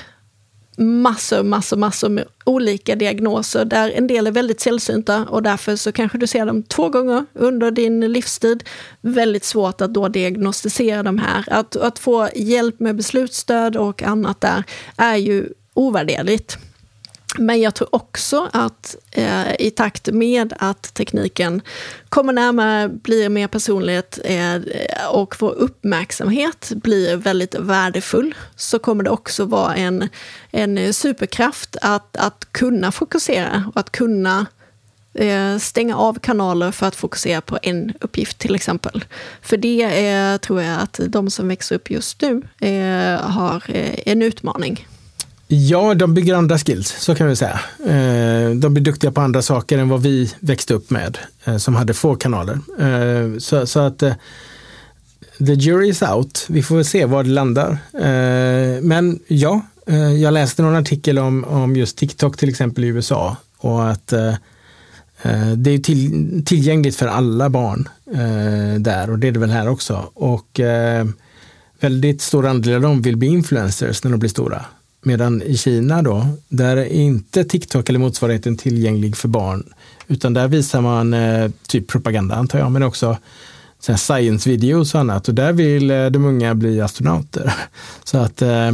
massor, 0.77 1.43
massor, 1.43 1.77
massor 1.77 2.09
med 2.09 2.25
olika 2.45 2.97
diagnoser 2.97 3.65
där 3.65 3.91
en 3.91 4.07
del 4.07 4.27
är 4.27 4.31
väldigt 4.31 4.61
sällsynta 4.61 5.25
och 5.25 5.43
därför 5.43 5.77
så 5.77 5.93
kanske 5.93 6.19
du 6.19 6.27
ser 6.27 6.47
dem 6.47 6.63
två 6.63 6.89
gånger 6.89 7.27
under 7.33 7.71
din 7.71 8.01
livstid. 8.01 8.65
Väldigt 9.01 9.45
svårt 9.45 9.81
att 9.81 9.95
då 9.95 10.09
diagnostisera 10.09 11.03
de 11.03 11.19
här. 11.19 11.45
Att, 11.47 11.77
att 11.77 11.99
få 11.99 12.29
hjälp 12.35 12.81
med 12.81 12.97
beslutsstöd 12.97 13.77
och 13.77 14.03
annat 14.03 14.41
där 14.41 14.65
är 14.97 15.17
ju 15.17 15.49
ovärderligt. 15.75 16.59
Men 17.39 17.61
jag 17.61 17.75
tror 17.75 17.95
också 17.95 18.49
att 18.53 18.97
eh, 19.11 19.55
i 19.59 19.71
takt 19.71 20.09
med 20.13 20.55
att 20.59 20.95
tekniken 20.95 21.63
kommer 22.09 22.33
närmare, 22.33 22.89
blir 22.89 23.29
mer 23.29 23.49
personlighet 23.49 24.19
eh, 24.25 24.61
och 25.11 25.37
vår 25.39 25.51
uppmärksamhet 25.53 26.73
blir 26.75 27.17
väldigt 27.17 27.55
värdefull, 27.55 28.35
så 28.57 28.79
kommer 28.79 29.05
det 29.05 29.11
också 29.11 29.45
vara 29.45 29.75
en, 29.75 30.09
en 30.51 30.95
superkraft 30.95 31.77
att, 31.83 32.17
att 32.17 32.53
kunna 32.53 32.93
fokusera 32.93 33.65
och 33.75 33.81
att 33.81 33.93
kunna 33.93 34.47
eh, 35.15 35.59
stänga 35.59 35.97
av 35.97 36.19
kanaler 36.19 36.71
för 36.71 36.87
att 36.87 36.97
fokusera 36.97 37.41
på 37.41 37.59
en 37.63 37.93
uppgift 38.01 38.39
till 38.39 38.55
exempel. 38.55 39.05
För 39.43 39.57
det 39.57 40.09
eh, 40.09 40.37
tror 40.37 40.63
jag 40.63 40.81
att 40.81 41.01
de 41.09 41.31
som 41.31 41.49
växer 41.49 41.77
upp 41.77 41.91
just 41.91 42.21
nu 42.21 42.43
eh, 42.61 43.21
har 43.21 43.63
eh, 43.69 43.95
en 44.07 44.23
utmaning. 44.23 44.87
Ja, 45.55 45.95
de 45.95 46.15
bygger 46.15 46.35
andra 46.35 46.59
skills, 46.59 46.95
så 46.99 47.15
kan 47.15 47.29
vi 47.29 47.37
säga. 47.37 47.61
Eh, 47.87 48.51
de 48.51 48.75
blir 48.75 48.85
duktiga 48.85 49.13
på 49.13 49.21
andra 49.21 49.43
saker 49.43 49.79
än 49.79 49.89
vad 49.89 50.03
vi 50.03 50.35
växte 50.41 50.75
upp 50.75 50.91
med, 50.91 51.19
eh, 51.45 51.57
som 51.57 51.75
hade 51.75 51.95
få 51.95 52.15
kanaler. 52.15 52.59
Eh, 52.81 53.39
så, 53.39 53.67
så, 53.67 53.81
att 53.81 53.99
the 55.39 55.55
jury 55.55 55.89
is 55.89 56.03
out. 56.03 56.47
Vi 56.49 56.63
får 56.63 56.77
väl 56.77 56.85
se 56.85 57.05
var 57.05 57.25
det 57.25 57.31
landar. 57.31 57.79
Men 58.81 59.19
ja, 59.27 59.61
jag 60.21 60.35
läste 60.35 60.63
någon 60.63 60.77
artikel 60.77 61.19
om, 61.19 61.45
om 61.45 61.77
just 61.77 61.97
TikTok 61.97 62.37
till 62.37 62.49
exempel 62.49 62.85
i 62.85 62.87
USA 62.87 63.37
och 63.59 63.91
att 63.91 64.07
det 65.57 65.71
är 65.71 65.79
till, 65.79 66.43
tillgängligt 66.47 66.97
för 66.97 67.07
alla 67.07 67.51
barn 67.51 67.89
där 68.79 69.11
och 69.11 69.19
det 69.19 69.29
är 69.29 69.33
det 69.33 69.39
väl 69.39 69.51
här 69.51 69.69
också. 69.69 70.09
Och 70.15 70.61
väldigt 71.81 72.23
stor 72.23 72.47
andel 72.47 72.75
av 72.75 72.81
dem 72.81 73.03
vill 73.03 73.17
bli 73.17 73.29
influencers 73.29 74.05
när 74.05 74.11
de 74.11 74.21
blir 74.21 74.31
stora. 74.31 74.65
Medan 75.05 75.43
i 75.43 75.57
Kina 75.57 76.03
då, 76.03 76.27
där 76.49 76.77
är 76.77 76.85
inte 76.85 77.45
TikTok 77.45 77.89
eller 77.89 77.99
motsvarigheten 77.99 78.57
tillgänglig 78.57 79.17
för 79.17 79.29
barn. 79.29 79.73
Utan 80.09 80.35
där 80.35 80.49
visar 80.49 80.81
man 80.81 81.15
eh, 81.15 81.51
typ 81.67 81.89
propaganda 81.89 82.35
antar 82.35 82.59
jag, 82.59 82.73
men 82.73 82.83
också 82.83 83.17
science 83.97 84.51
videos 84.51 84.95
och 84.95 85.01
annat. 85.01 85.29
Och 85.29 85.35
där 85.35 85.53
vill 85.53 85.91
eh, 85.91 86.07
de 86.07 86.25
unga 86.25 86.55
bli 86.55 86.81
astronauter. 86.81 87.55
Så 88.05 88.19
att 88.19 88.43
eh, 88.43 88.73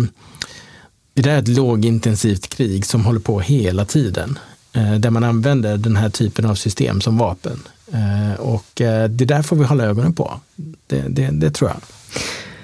det 1.14 1.22
där 1.22 1.30
är 1.30 1.38
ett 1.38 1.48
lågintensivt 1.48 2.48
krig 2.48 2.86
som 2.86 3.04
håller 3.04 3.20
på 3.20 3.40
hela 3.40 3.84
tiden. 3.84 4.38
Eh, 4.72 4.94
där 4.94 5.10
man 5.10 5.24
använder 5.24 5.76
den 5.76 5.96
här 5.96 6.10
typen 6.10 6.46
av 6.46 6.54
system 6.54 7.00
som 7.00 7.18
vapen. 7.18 7.60
Eh, 7.92 8.40
och 8.40 8.80
eh, 8.80 9.08
det 9.08 9.24
där 9.24 9.42
får 9.42 9.56
vi 9.56 9.64
hålla 9.64 9.84
ögonen 9.84 10.14
på. 10.14 10.40
Det, 10.86 11.04
det, 11.08 11.28
det 11.32 11.50
tror 11.50 11.70
jag. 11.70 11.80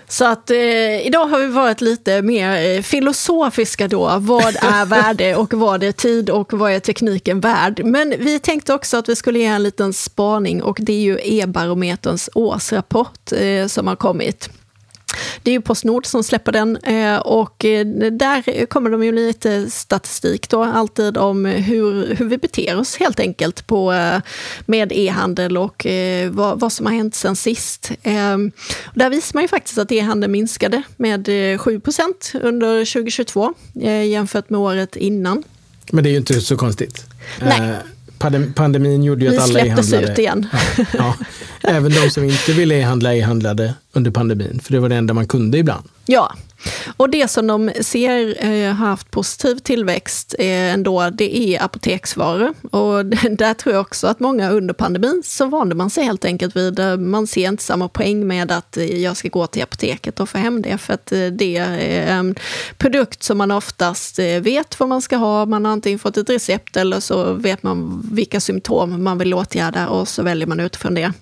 Så 0.09 0.25
att 0.25 0.51
eh, 0.51 1.07
idag 1.07 1.27
har 1.27 1.39
vi 1.39 1.47
varit 1.47 1.81
lite 1.81 2.23
mer 2.23 2.77
eh, 2.77 2.83
filosofiska 2.83 3.89
då. 3.89 4.17
Vad 4.19 4.57
är 4.57 4.85
värde 4.87 5.37
och 5.37 5.55
vad 5.55 5.83
är 5.83 5.93
tid 5.93 6.31
och 6.31 6.53
vad 6.53 6.73
är 6.73 6.81
tekniken 6.81 7.41
värd? 7.41 7.81
Men 7.85 8.15
vi 8.19 8.39
tänkte 8.39 8.75
också 8.75 8.97
att 8.97 9.09
vi 9.09 9.17
skulle 9.17 9.39
ge 9.39 9.45
en 9.45 9.63
liten 9.63 9.93
spaning 9.93 10.63
och 10.63 10.79
det 10.81 10.93
är 10.93 11.01
ju 11.01 11.19
e-barometerns 11.23 12.31
årsrapport 12.35 13.33
eh, 13.33 13.67
som 13.67 13.87
har 13.87 13.97
kommit. 13.97 14.51
Det 15.43 15.51
är 15.51 15.53
ju 15.53 15.61
Postnord 15.61 16.07
som 16.07 16.25
släpper 16.25 16.53
den 16.53 16.77
eh, 16.77 17.17
och 17.17 17.65
eh, 17.65 17.87
där 18.11 18.67
kommer 18.67 18.91
de 18.91 19.05
ju 19.05 19.13
lite 19.13 19.71
statistik 19.71 20.49
då 20.49 20.65
alltid 20.65 21.17
om 21.17 21.45
hur, 21.45 22.15
hur 22.15 22.29
vi 22.29 22.39
beter 22.39 22.79
oss 22.79 22.97
helt 22.97 23.21
enkelt 23.21 23.67
på, 23.67 23.93
eh, 23.93 24.21
med 24.67 24.93
e-handel 24.93 25.57
och 25.57 25.87
vad, 26.31 26.61
vad 26.61 26.73
som 26.73 26.87
har 26.87 26.93
hänt 26.93 27.15
sen 27.15 27.37
sist. 27.37 27.93
Där 28.95 29.11
visar 29.11 29.35
man 29.35 29.45
ju 29.45 29.49
faktiskt 29.49 29.79
att 29.79 29.93
e-handeln 29.93 30.33
minskade 30.33 30.83
med 30.97 31.29
7% 31.29 32.41
under 32.43 32.85
2022 32.85 33.55
jämfört 34.07 34.51
med 34.51 34.61
året 34.61 34.97
innan. 34.97 35.43
Men 35.91 36.05
det 36.05 36.11
är 36.11 36.13
ju 36.13 36.17
inte 36.17 36.41
så 36.41 36.57
konstigt. 36.57 37.05
Nej 37.41 37.77
pandemin 38.55 39.03
gjorde 39.03 39.25
ju 39.25 39.37
att 39.37 39.43
alla 39.43 39.61
e-handlade. 39.61 39.83
Släpptes 39.83 40.11
ut 40.11 40.19
igen. 40.19 40.47
Ja, 40.77 40.85
ja. 40.93 41.15
Även 41.63 41.93
de 41.93 42.11
som 42.11 42.25
inte 42.25 42.53
ville 42.53 42.75
e-handla 42.75 43.15
e-handlade 43.15 43.75
under 43.93 44.11
pandemin, 44.11 44.61
för 44.63 44.73
det 44.73 44.81
var 44.81 44.89
det 44.89 44.97
enda 44.97 45.15
man 45.15 45.27
kunde 45.27 45.59
ibland. 45.59 45.89
Ja, 46.07 46.35
och 46.97 47.11
det 47.11 47.29
som 47.29 47.47
de 47.47 47.71
ser 47.81 48.45
eh, 48.45 48.73
har 48.75 48.87
haft 48.87 49.11
positiv 49.11 49.55
tillväxt 49.59 50.35
eh, 50.39 50.75
ändå, 50.75 51.11
det 51.11 51.37
är 51.37 51.63
apoteksvaror. 51.63 52.55
Och 52.71 53.07
där 53.31 53.55
tror 53.55 53.75
jag 53.75 53.81
också 53.81 54.07
att 54.07 54.21
många 54.21 54.51
under 54.51 54.75
pandemin 54.75 55.23
så 55.25 55.47
vande 55.47 55.75
man 55.75 55.91
sig 55.91 56.05
helt 56.05 56.25
enkelt 56.25 56.57
vid, 56.57 56.79
eh, 56.79 56.97
man 56.97 57.27
ser 57.27 57.49
inte 57.49 57.63
samma 57.63 57.89
poäng 57.89 58.27
med 58.27 58.53
att 58.53 58.77
eh, 58.77 59.03
jag 59.03 59.17
ska 59.17 59.29
gå 59.29 59.47
till 59.47 59.63
apoteket 59.63 60.21
och 60.21 60.29
få 60.29 60.39
hem 60.39 60.63
det, 60.63 60.79
för 60.79 60.95
att 60.95 61.13
eh, 61.13 61.27
det 61.27 61.57
är 61.57 62.07
en 62.07 62.35
produkt 62.77 63.23
som 63.23 63.39
man 63.39 63.51
oftast 63.51 64.19
eh, 64.19 64.41
vet 64.41 64.81
vad 64.81 64.89
man 64.89 65.03
ska 65.03 65.17
ha, 65.17 65.47
man 65.47 65.65
har 65.65 65.73
antingen 65.73 65.99
fått 65.99 66.17
ett 66.17 66.31
recept 66.31 66.77
eller 66.77 67.01
så 67.01 67.33
vet 67.33 67.63
man 67.63 68.03
vilka 68.13 68.41
symptom 68.41 69.05
man 69.05 69.19
vill 69.19 69.35
åtgärda 69.35 69.89
och 69.89 70.09
så 70.09 70.23
väljer 70.23 70.47
man 70.47 70.61
utifrån 70.61 70.95
det. 70.95 71.13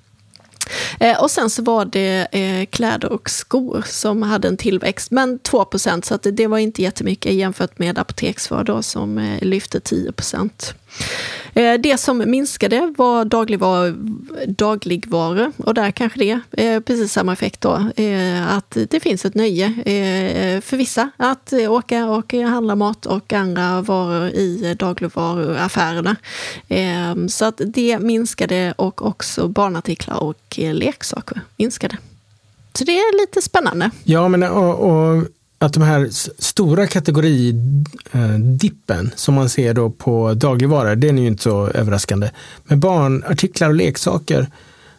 Eh, 1.00 1.22
och 1.22 1.30
sen 1.30 1.50
så 1.50 1.62
var 1.62 1.84
det 1.84 2.26
eh, 2.32 2.66
kläder 2.66 3.12
och 3.12 3.30
skor 3.30 3.84
som 3.86 4.22
hade 4.22 4.48
en 4.48 4.56
tillväxt, 4.56 5.10
men 5.10 5.38
2 5.38 5.66
så 6.02 6.14
att 6.14 6.22
det, 6.22 6.30
det 6.30 6.46
var 6.46 6.58
inte 6.58 6.82
jättemycket 6.82 7.34
jämfört 7.34 7.78
med 7.78 7.98
apoteksvaror 7.98 8.64
då, 8.64 8.82
som 8.82 9.18
eh, 9.18 9.42
lyfte 9.42 9.80
10 9.80 10.12
Eh, 11.54 11.74
det 11.80 11.98
som 11.98 12.30
minskade 12.30 12.94
var 12.96 13.24
dagligvar 13.24 13.94
dagligvaror 14.46 15.52
och 15.56 15.74
där 15.74 15.90
kanske 15.90 16.18
det 16.18 16.40
är 16.62 16.80
precis 16.80 17.12
samma 17.12 17.32
effekt 17.32 17.60
då. 17.60 17.90
Eh, 17.96 18.56
att 18.56 18.76
det 18.90 19.00
finns 19.00 19.24
ett 19.24 19.34
nöje 19.34 19.66
eh, 19.66 20.60
för 20.60 20.76
vissa 20.76 21.10
att 21.16 21.52
åka 21.52 22.06
och 22.06 22.32
handla 22.32 22.76
mat 22.76 23.06
och 23.06 23.32
andra 23.32 23.80
varor 23.80 24.28
i 24.28 24.74
dagligvaruaffärerna. 24.78 26.16
Så 27.28 27.44
att 27.44 27.60
det 27.66 27.98
minskade 27.98 28.74
och 28.76 29.06
också 29.06 29.48
barnartiklar 29.48 30.22
och 30.22 30.58
leksaker 30.58 31.40
minskade. 31.56 31.98
Så 32.72 32.84
det 32.84 32.92
är 32.92 33.20
lite 33.20 33.42
spännande. 33.42 33.90
Ja, 34.04 34.28
men 34.28 34.42
och, 34.42 34.78
och 34.80 35.24
att 35.58 35.72
de 35.72 35.82
här 35.82 36.08
stora 36.38 36.86
kategoridippen 36.86 39.06
eh, 39.06 39.12
som 39.16 39.34
man 39.34 39.48
ser 39.48 39.74
då 39.74 39.90
på 39.90 40.34
dagligvaror, 40.34 40.96
den 40.96 41.18
är 41.18 41.22
ju 41.22 41.28
inte 41.28 41.42
så 41.42 41.68
överraskande. 41.68 42.30
Men 42.64 42.80
barnartiklar 42.80 43.68
och 43.68 43.74
leksaker, 43.74 44.46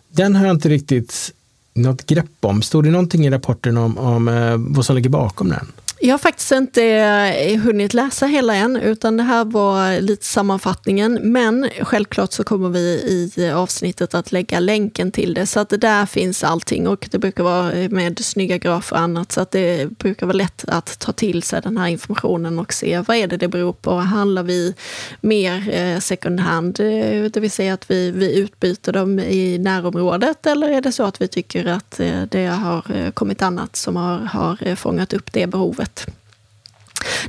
den 0.09 0.35
har 0.35 0.45
jag 0.45 0.55
inte 0.55 0.69
riktigt 0.69 1.31
något 1.73 2.05
grepp 2.05 2.37
om. 2.41 2.61
Stod 2.61 2.83
det 2.83 2.91
någonting 2.91 3.25
i 3.25 3.29
rapporten 3.29 3.77
om, 3.77 3.97
om 3.97 4.27
eh, 4.27 4.55
vad 4.57 4.85
som 4.85 4.95
ligger 4.95 5.09
bakom 5.09 5.49
den? 5.49 5.67
Jag 5.99 6.13
har 6.13 6.17
faktiskt 6.17 6.51
inte 6.51 6.83
eh, 6.83 7.59
hunnit 7.59 7.93
läsa 7.93 8.25
hela 8.25 8.55
än, 8.55 8.75
utan 8.75 9.17
det 9.17 9.23
här 9.23 9.45
var 9.45 10.01
lite 10.01 10.25
sammanfattningen. 10.25 11.19
Men 11.23 11.69
självklart 11.81 12.31
så 12.31 12.43
kommer 12.43 12.69
vi 12.69 12.79
i 12.79 13.51
avsnittet 13.51 14.13
att 14.13 14.31
lägga 14.31 14.59
länken 14.59 15.11
till 15.11 15.33
det, 15.33 15.45
så 15.45 15.59
att 15.59 15.69
det 15.69 15.77
där 15.77 16.05
finns 16.05 16.43
allting 16.43 16.87
och 16.87 17.07
det 17.11 17.19
brukar 17.19 17.43
vara 17.43 17.71
med 17.89 18.25
snygga 18.25 18.57
grafer 18.57 18.95
och 18.95 19.01
annat, 19.01 19.31
så 19.31 19.41
att 19.41 19.51
det 19.51 19.97
brukar 19.97 20.25
vara 20.25 20.37
lätt 20.37 20.65
att 20.67 20.99
ta 20.99 21.11
till 21.11 21.43
sig 21.43 21.61
den 21.61 21.77
här 21.77 21.87
informationen 21.87 22.59
och 22.59 22.73
se 22.73 22.99
vad 23.07 23.17
är 23.17 23.27
det 23.27 23.37
det 23.37 23.47
beror 23.47 23.73
på. 23.73 23.95
Handlar 23.95 24.43
vi 24.43 24.73
mer 25.21 25.69
eh, 25.73 25.99
second 25.99 26.39
hand, 26.39 26.79
eh, 26.79 27.23
det 27.23 27.39
vill 27.39 27.51
säga 27.51 27.73
att 27.73 27.91
vi, 27.91 28.11
vi 28.11 28.37
utbyter 28.37 28.93
dem 28.93 29.19
i 29.19 29.57
närområdet, 29.57 30.45
eller 30.45 30.69
är 30.69 30.81
det 30.81 30.91
så 30.91 31.03
att 31.03 31.21
vi 31.21 31.27
tycker 31.27 31.65
att 31.65 31.99
det 32.29 32.45
har 32.45 33.11
kommit 33.11 33.41
annat 33.41 33.75
som 33.75 33.95
har, 33.95 34.17
har 34.17 34.75
fångat 34.75 35.13
upp 35.13 35.33
det 35.33 35.47
behovet? 35.47 35.74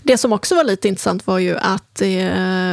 Det 0.02 0.18
som 0.18 0.32
också 0.32 0.54
var 0.54 0.64
lite 0.64 0.88
intressant 0.88 1.26
var 1.26 1.38
ju 1.38 1.56
att 1.56 2.02
eh, 2.02 2.72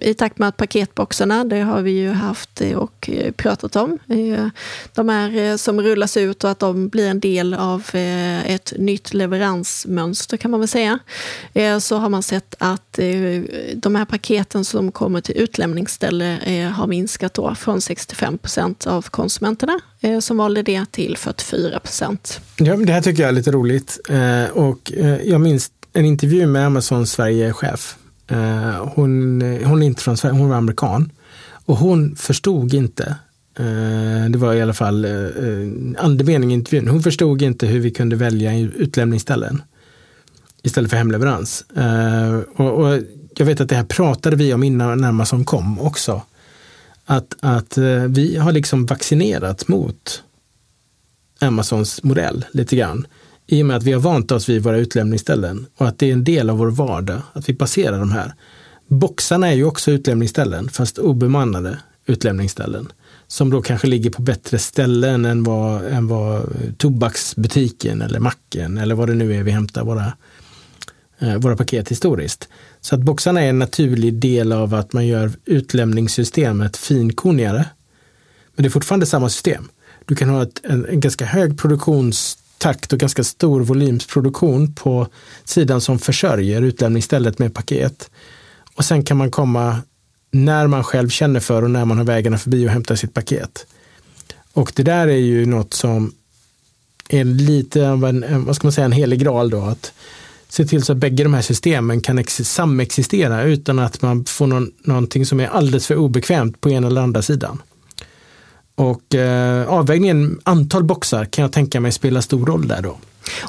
i 0.00 0.14
takt 0.14 0.38
med 0.38 0.48
att 0.48 0.56
paketboxarna, 0.56 1.44
det 1.44 1.60
har 1.60 1.82
vi 1.82 1.90
ju 1.90 2.10
haft 2.10 2.62
och 2.76 3.10
eh, 3.12 3.32
pratat 3.32 3.76
om, 3.76 3.98
eh, 4.08 4.46
de 4.94 5.10
är 5.10 5.36
eh, 5.36 5.56
som 5.56 5.80
rullas 5.80 6.16
ut 6.16 6.44
och 6.44 6.50
att 6.50 6.58
de 6.58 6.88
blir 6.88 7.08
en 7.08 7.20
del 7.20 7.54
av 7.54 7.82
ett 7.92 8.72
nytt 8.78 9.14
leveransmönster 9.14 10.36
kan 10.36 10.50
man 10.50 10.60
väl 10.60 10.68
säga, 10.68 10.98
så 11.80 11.96
har 11.96 12.08
man 12.08 12.22
sett 12.22 12.54
att 12.58 12.98
de 13.74 13.94
här 13.94 14.04
paketen 14.04 14.64
som 14.64 14.92
kommer 14.92 15.20
till 15.20 15.36
utlämningsställe 15.36 16.38
har 16.74 16.86
minskat 16.86 17.34
då 17.34 17.54
från 17.54 17.80
65 17.80 18.38
procent 18.38 18.86
av 18.86 19.02
konsumenterna 19.02 19.80
som 20.20 20.36
valde 20.36 20.62
det 20.62 20.84
till 20.90 21.16
44 21.16 21.80
procent. 21.80 22.40
Ja, 22.56 22.76
det 22.76 22.92
här 22.92 23.00
tycker 23.00 23.22
jag 23.22 23.28
är 23.28 23.32
lite 23.32 23.50
roligt 23.50 23.98
och 24.52 24.92
jag 25.24 25.40
minns 25.40 25.70
en 25.92 26.04
intervju 26.04 26.46
med 26.46 26.66
Amazon 26.66 27.06
Sverige-chef. 27.06 27.96
Eh, 28.26 28.88
hon, 28.94 29.42
eh, 29.42 29.68
hon 29.68 29.82
är 29.82 29.86
inte 29.86 30.02
från 30.02 30.16
Sverige, 30.16 30.38
hon 30.38 30.48
var 30.48 30.56
amerikan. 30.56 31.12
Och 31.64 31.76
hon 31.76 32.16
förstod 32.16 32.74
inte, 32.74 33.16
eh, 33.58 34.30
det 34.30 34.38
var 34.38 34.54
i 34.54 34.62
alla 34.62 34.74
fall 34.74 35.04
eh, 35.04 35.10
eh 35.12 35.68
andemeningen 35.98 36.50
i 36.50 36.54
intervjun, 36.54 36.88
hon 36.88 37.02
förstod 37.02 37.42
inte 37.42 37.66
hur 37.66 37.80
vi 37.80 37.90
kunde 37.90 38.16
välja 38.16 38.58
utlämningsställen 38.58 39.62
istället 40.62 40.90
för 40.90 40.96
hemleverans. 40.96 41.64
Eh, 41.76 42.40
och, 42.56 42.70
och 42.72 42.98
jag 43.36 43.46
vet 43.46 43.60
att 43.60 43.68
det 43.68 43.76
här 43.76 43.84
pratade 43.84 44.36
vi 44.36 44.54
om 44.54 44.62
innan 44.62 45.04
Amazon 45.04 45.44
kom 45.44 45.80
också. 45.80 46.22
Att, 47.04 47.36
att 47.40 47.78
vi 48.08 48.36
har 48.36 48.52
liksom 48.52 48.86
vaccinerat 48.86 49.68
mot 49.68 50.22
Amazons 51.40 52.02
modell 52.02 52.44
lite 52.52 52.76
grann 52.76 53.06
i 53.52 53.62
och 53.62 53.66
med 53.66 53.76
att 53.76 53.82
vi 53.82 53.92
har 53.92 54.00
vant 54.00 54.32
oss 54.32 54.48
vid 54.48 54.62
våra 54.62 54.76
utlämningsställen 54.76 55.66
och 55.76 55.88
att 55.88 55.98
det 55.98 56.08
är 56.08 56.12
en 56.12 56.24
del 56.24 56.50
av 56.50 56.58
vår 56.58 56.70
vardag 56.70 57.22
att 57.32 57.48
vi 57.48 57.54
passerar 57.54 57.98
de 57.98 58.12
här. 58.12 58.34
Boxarna 58.88 59.48
är 59.48 59.52
ju 59.52 59.64
också 59.64 59.90
utlämningsställen, 59.90 60.68
fast 60.68 60.98
obemannade 60.98 61.78
utlämningsställen. 62.06 62.92
Som 63.26 63.50
då 63.50 63.62
kanske 63.62 63.86
ligger 63.86 64.10
på 64.10 64.22
bättre 64.22 64.58
ställen 64.58 65.24
än 65.24 65.44
vad, 65.44 65.84
än 65.84 66.08
vad 66.08 66.54
tobaksbutiken 66.78 68.02
eller 68.02 68.20
macken 68.20 68.78
eller 68.78 68.94
vad 68.94 69.08
det 69.08 69.14
nu 69.14 69.34
är 69.34 69.42
vi 69.42 69.50
hämtar 69.50 69.84
våra, 69.84 70.12
eh, 71.18 71.36
våra 71.36 71.56
paket 71.56 71.88
historiskt. 71.88 72.48
Så 72.80 72.94
att 72.94 73.00
boxarna 73.00 73.42
är 73.42 73.48
en 73.48 73.58
naturlig 73.58 74.14
del 74.14 74.52
av 74.52 74.74
att 74.74 74.92
man 74.92 75.06
gör 75.06 75.32
utlämningssystemet 75.44 76.76
finkornigare. 76.76 77.66
Men 78.54 78.62
det 78.62 78.68
är 78.68 78.70
fortfarande 78.70 79.06
samma 79.06 79.28
system. 79.28 79.68
Du 80.04 80.14
kan 80.14 80.28
ha 80.28 80.42
ett, 80.42 80.60
en, 80.64 80.86
en 80.86 81.00
ganska 81.00 81.24
hög 81.24 81.58
produktions 81.58 82.38
takt 82.62 82.92
och 82.92 82.98
ganska 82.98 83.24
stor 83.24 83.60
volymsproduktion 83.60 84.74
på 84.74 85.06
sidan 85.44 85.80
som 85.80 85.98
försörjer 85.98 86.62
utlämningsstället 86.62 87.38
med 87.38 87.54
paket. 87.54 88.10
Och 88.74 88.84
sen 88.84 89.04
kan 89.04 89.16
man 89.16 89.30
komma 89.30 89.78
när 90.30 90.66
man 90.66 90.84
själv 90.84 91.08
känner 91.08 91.40
för 91.40 91.62
och 91.62 91.70
när 91.70 91.84
man 91.84 91.98
har 91.98 92.04
vägarna 92.04 92.38
förbi 92.38 92.66
och 92.66 92.70
hämta 92.70 92.96
sitt 92.96 93.14
paket. 93.14 93.66
Och 94.52 94.72
det 94.76 94.82
där 94.82 95.08
är 95.08 95.16
ju 95.16 95.46
något 95.46 95.74
som 95.74 96.12
är 97.08 97.24
lite 97.24 97.90
av 97.90 98.04
en, 98.04 98.44
vad 98.44 98.56
ska 98.56 98.66
man 98.66 98.72
säga, 98.72 98.84
en 98.84 98.92
helig 98.92 99.20
graal 99.20 99.50
då. 99.50 99.60
Att 99.60 99.92
se 100.48 100.64
till 100.64 100.82
så 100.82 100.92
att 100.92 100.98
bägge 100.98 101.22
de 101.22 101.34
här 101.34 101.42
systemen 101.42 102.00
kan 102.00 102.24
samexistera 102.28 103.42
utan 103.42 103.78
att 103.78 104.02
man 104.02 104.24
får 104.24 104.46
någon, 104.46 104.72
någonting 104.84 105.26
som 105.26 105.40
är 105.40 105.46
alldeles 105.46 105.86
för 105.86 105.96
obekvämt 105.96 106.60
på 106.60 106.70
ena 106.70 106.86
eller 106.86 107.00
andra 107.00 107.22
sidan. 107.22 107.62
Och 108.82 109.14
eh, 109.14 109.68
avvägningen 109.68 110.40
antal 110.44 110.84
boxar 110.84 111.24
kan 111.24 111.42
jag 111.42 111.52
tänka 111.52 111.80
mig 111.80 111.92
spelar 111.92 112.20
stor 112.20 112.46
roll 112.46 112.68
där 112.68 112.82
då. 112.82 112.96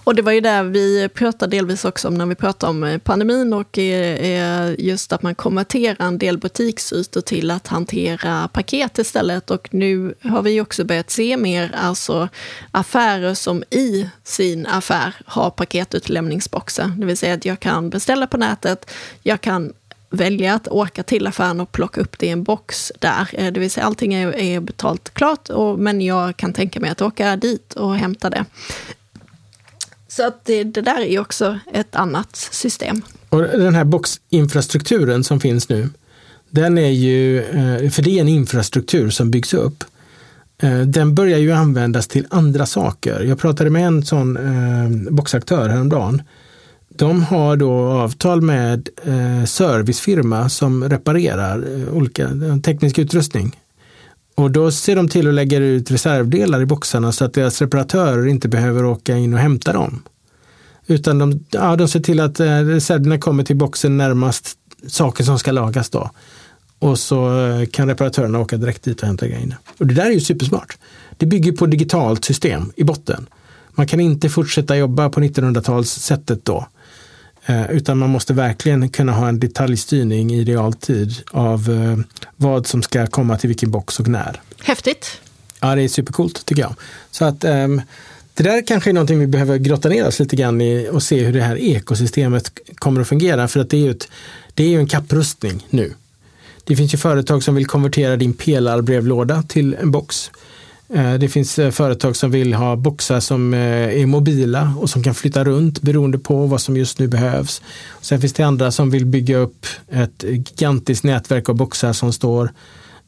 Och 0.04 0.16
det 0.16 0.22
var 0.22 0.32
ju 0.32 0.42
där 0.42 0.64
vi 0.64 1.10
pratade 1.10 1.58
delvis 1.58 1.86
också 1.86 2.08
om 2.08 2.14
när 2.14 2.26
vi 2.26 2.36
pratade 2.36 2.70
om 2.70 2.84
eh, 2.84 2.98
pandemin 2.98 3.54
och 3.54 3.78
eh, 3.78 4.14
eh, 4.14 4.76
just 4.78 5.14
att 5.14 5.22
man 5.22 5.36
konverterar 5.36 6.06
en 6.08 6.18
del 6.18 6.38
butiksytor 6.38 7.22
till 7.22 7.52
att 7.52 7.68
hantera 7.68 8.48
paket 8.48 8.98
istället. 8.98 9.52
Och 9.52 9.70
nu 9.72 10.14
har 10.24 10.42
vi 10.42 10.62
också 10.62 10.86
börjat 10.86 11.10
se 11.10 11.38
mer 11.38 11.76
alltså 11.76 12.30
affärer 12.72 13.34
som 13.34 13.64
i 13.70 14.10
sin 14.24 14.66
affär 14.66 15.16
har 15.26 15.50
paketutlämningsboxar. 15.50 16.88
Det 16.98 17.06
vill 17.06 17.18
säga 17.18 17.34
att 17.34 17.46
jag 17.46 17.60
kan 17.60 17.90
beställa 17.90 18.28
på 18.28 18.38
nätet, 18.38 18.90
jag 19.24 19.42
kan 19.42 19.74
välja 20.14 20.54
att 20.54 20.68
åka 20.68 21.04
till 21.04 21.28
affären 21.28 21.60
och 21.60 21.72
plocka 21.72 22.02
upp 22.02 22.20
det 22.20 22.26
i 22.26 22.30
en 22.30 22.44
box 22.44 22.92
där. 23.00 23.30
Eh, 23.34 23.54
det 23.54 23.60
vill 23.60 23.72
säga 23.72 23.86
allting 23.86 24.14
är, 24.14 24.36
är 24.36 24.60
betalt 24.60 25.14
klart, 25.14 25.50
och, 25.50 25.80
men 25.80 26.02
jag 26.02 26.38
kan 26.38 26.54
tänka 26.54 26.80
mig 26.80 26.90
att 26.90 27.02
åka 27.02 27.36
dit 27.36 27.74
och 27.74 27.96
hämta 27.96 28.30
det. 28.30 28.46
Så 30.08 30.28
att 30.28 30.46
det, 30.46 30.64
det 30.64 30.82
där 30.82 31.02
är 31.02 31.20
också 31.20 31.60
ett 31.74 31.96
annat 31.96 32.36
system. 32.36 33.02
Och 33.30 33.42
den 33.42 33.76
här 33.76 33.84
boxinfrastrukturen 33.84 35.24
som 35.24 35.40
finns 35.40 35.70
nu, 35.70 35.90
den 36.50 36.78
är 36.78 36.92
ju, 36.92 37.40
eh, 37.40 37.90
för 37.90 38.02
det 38.02 38.18
är 38.18 38.22
en 38.22 38.28
infrastruktur 38.28 39.10
som 39.10 39.32
byggs 39.32 39.54
upp. 39.54 39.84
Eh, 40.62 40.80
den 40.80 41.16
börjar 41.16 41.40
ju 41.40 41.52
användas 41.52 42.08
till 42.08 42.28
andra 42.30 42.66
saker. 42.66 43.22
Jag 43.22 43.40
pratade 43.40 43.70
med 43.70 43.88
en 43.88 44.06
sån 44.06 44.38
boxaktör 45.16 45.70
häromdagen 45.70 46.22
de 46.96 47.24
har 47.24 47.56
då 47.56 47.72
avtal 47.74 48.42
med 48.42 48.90
eh, 49.04 49.46
servicefirma 49.46 50.50
som 50.50 50.90
reparerar 50.90 51.80
eh, 51.80 51.94
olika 51.94 52.24
eh, 52.24 52.58
teknisk 52.58 53.00
utrustning. 53.00 53.60
Och 54.36 54.52
då 54.52 54.72
ser 54.72 54.96
de 54.96 55.10
till 55.10 55.28
att 55.28 55.34
lägga 55.34 55.58
ut 55.58 55.92
reservdelar 55.92 56.62
i 56.62 56.66
boxarna 56.66 57.12
så 57.12 57.26
att 57.26 57.34
deras 57.34 57.62
reparatörer 57.62 58.28
inte 58.28 58.48
behöver 58.48 58.86
åka 58.86 59.18
in 59.18 59.34
och 59.34 59.40
hämta 59.40 59.74
dem. 59.74 60.04
Utan 60.88 61.20
de, 61.20 61.46
ja, 61.52 61.76
de 61.76 61.88
ser 61.88 62.00
till 62.00 62.20
att 62.20 62.40
eh, 62.40 62.46
reservdelarna 62.46 63.22
kommer 63.22 63.44
till 63.44 63.56
boxen 63.56 63.98
närmast 63.98 64.58
saker 64.88 65.24
som 65.24 65.40
ska 65.40 65.52
lagas 65.52 65.90
då. 65.90 66.10
Och 66.80 67.00
så 67.00 67.48
eh, 67.48 67.66
kan 67.66 67.88
reparatörerna 67.88 68.40
åka 68.40 68.58
direkt 68.58 68.84
dit 68.84 69.02
och 69.02 69.08
hämta 69.08 69.28
grejerna. 69.28 69.56
Och 69.80 69.88
det 69.88 69.94
där 69.94 70.06
är 70.06 70.12
ju 70.12 70.22
supersmart. 70.22 70.78
Det 71.18 71.26
bygger 71.26 71.52
på 71.52 71.66
digitalt 71.66 72.26
system 72.26 72.72
i 72.76 72.84
botten. 72.84 73.28
Man 73.76 73.88
kan 73.88 74.00
inte 74.00 74.30
fortsätta 74.30 74.78
jobba 74.78 75.10
på 75.10 75.20
1900-talssättet 75.20 76.40
då. 76.44 76.68
Eh, 77.46 77.72
utan 77.72 77.98
man 77.98 78.10
måste 78.10 78.34
verkligen 78.34 78.90
kunna 78.90 79.12
ha 79.12 79.28
en 79.28 79.40
detaljstyrning 79.40 80.34
i 80.34 80.44
realtid 80.44 81.14
av 81.32 81.72
eh, 81.72 82.20
vad 82.36 82.68
som 82.68 82.82
ska 82.82 83.08
komma 83.08 83.38
till 83.38 83.48
vilken 83.48 83.72
box 83.72 84.00
och 84.00 84.08
när. 84.08 84.42
Häftigt. 84.64 85.22
Ja, 85.60 85.76
det 85.76 85.82
är 85.82 85.88
supercoolt 85.88 86.46
tycker 86.46 86.62
jag. 86.62 86.76
Så 87.12 87.26
att 87.26 87.44
um, 87.44 87.82
det 88.34 88.44
där 88.44 88.68
kanske 88.68 88.90
är 88.90 88.94
någonting 88.94 89.20
vi 89.20 89.28
behöver 89.28 89.58
grotta 89.58 89.90
ner 89.90 90.08
oss 90.08 90.20
lite 90.20 90.36
grann 90.36 90.62
i 90.62 90.90
och 90.92 91.04
se 91.04 91.24
hur 91.24 91.34
det 91.34 91.42
här 91.42 91.56
ekosystemet 91.56 92.52
kommer 92.76 93.02
att 93.02 93.08
fungera. 93.08 93.48
För 93.48 93.60
att 93.60 93.70
det 93.70 93.78
är 93.78 93.82
ju, 93.82 93.92
ett, 93.92 94.08
det 94.54 94.64
är 94.64 94.68
ju 94.68 94.80
en 94.80 94.88
kapprustning 94.88 95.68
nu. 95.70 95.94
Det 96.64 96.76
finns 96.76 96.94
ju 96.94 96.98
företag 96.98 97.44
som 97.44 97.56
vill 97.56 97.66
konvertera 97.66 98.18
din 98.18 98.34
pelarbrevlåda 98.34 99.44
till 99.44 99.74
en 99.74 99.92
box. 99.92 100.32
Eh, 100.94 101.14
det 101.14 101.30
finns 101.30 101.60
eh, 101.60 101.72
företag 101.72 102.16
som 102.16 102.32
vill 102.32 102.54
ha 102.54 102.76
boxar 102.76 103.20
som 103.20 103.54
eh, 103.54 104.02
är 104.02 104.06
mobila 104.06 104.74
och 104.80 104.90
som 104.90 105.04
kan 105.04 105.16
flytta 105.16 105.44
runt 105.44 105.82
beroende 105.82 106.20
på 106.20 106.46
vad 106.46 106.62
som 106.62 106.78
just 106.78 107.00
nu 107.00 107.08
behövs. 107.08 107.62
Sen 108.02 108.22
finns 108.22 108.34
det 108.34 108.44
andra 108.44 108.72
som 108.72 108.90
vill 108.90 109.06
bygga 109.06 109.38
upp 109.38 109.66
ett 109.92 110.24
gigantiskt 110.24 111.04
nätverk 111.04 111.50
av 111.50 111.56
boxar 111.56 111.94
som 111.94 112.14
står 112.14 112.52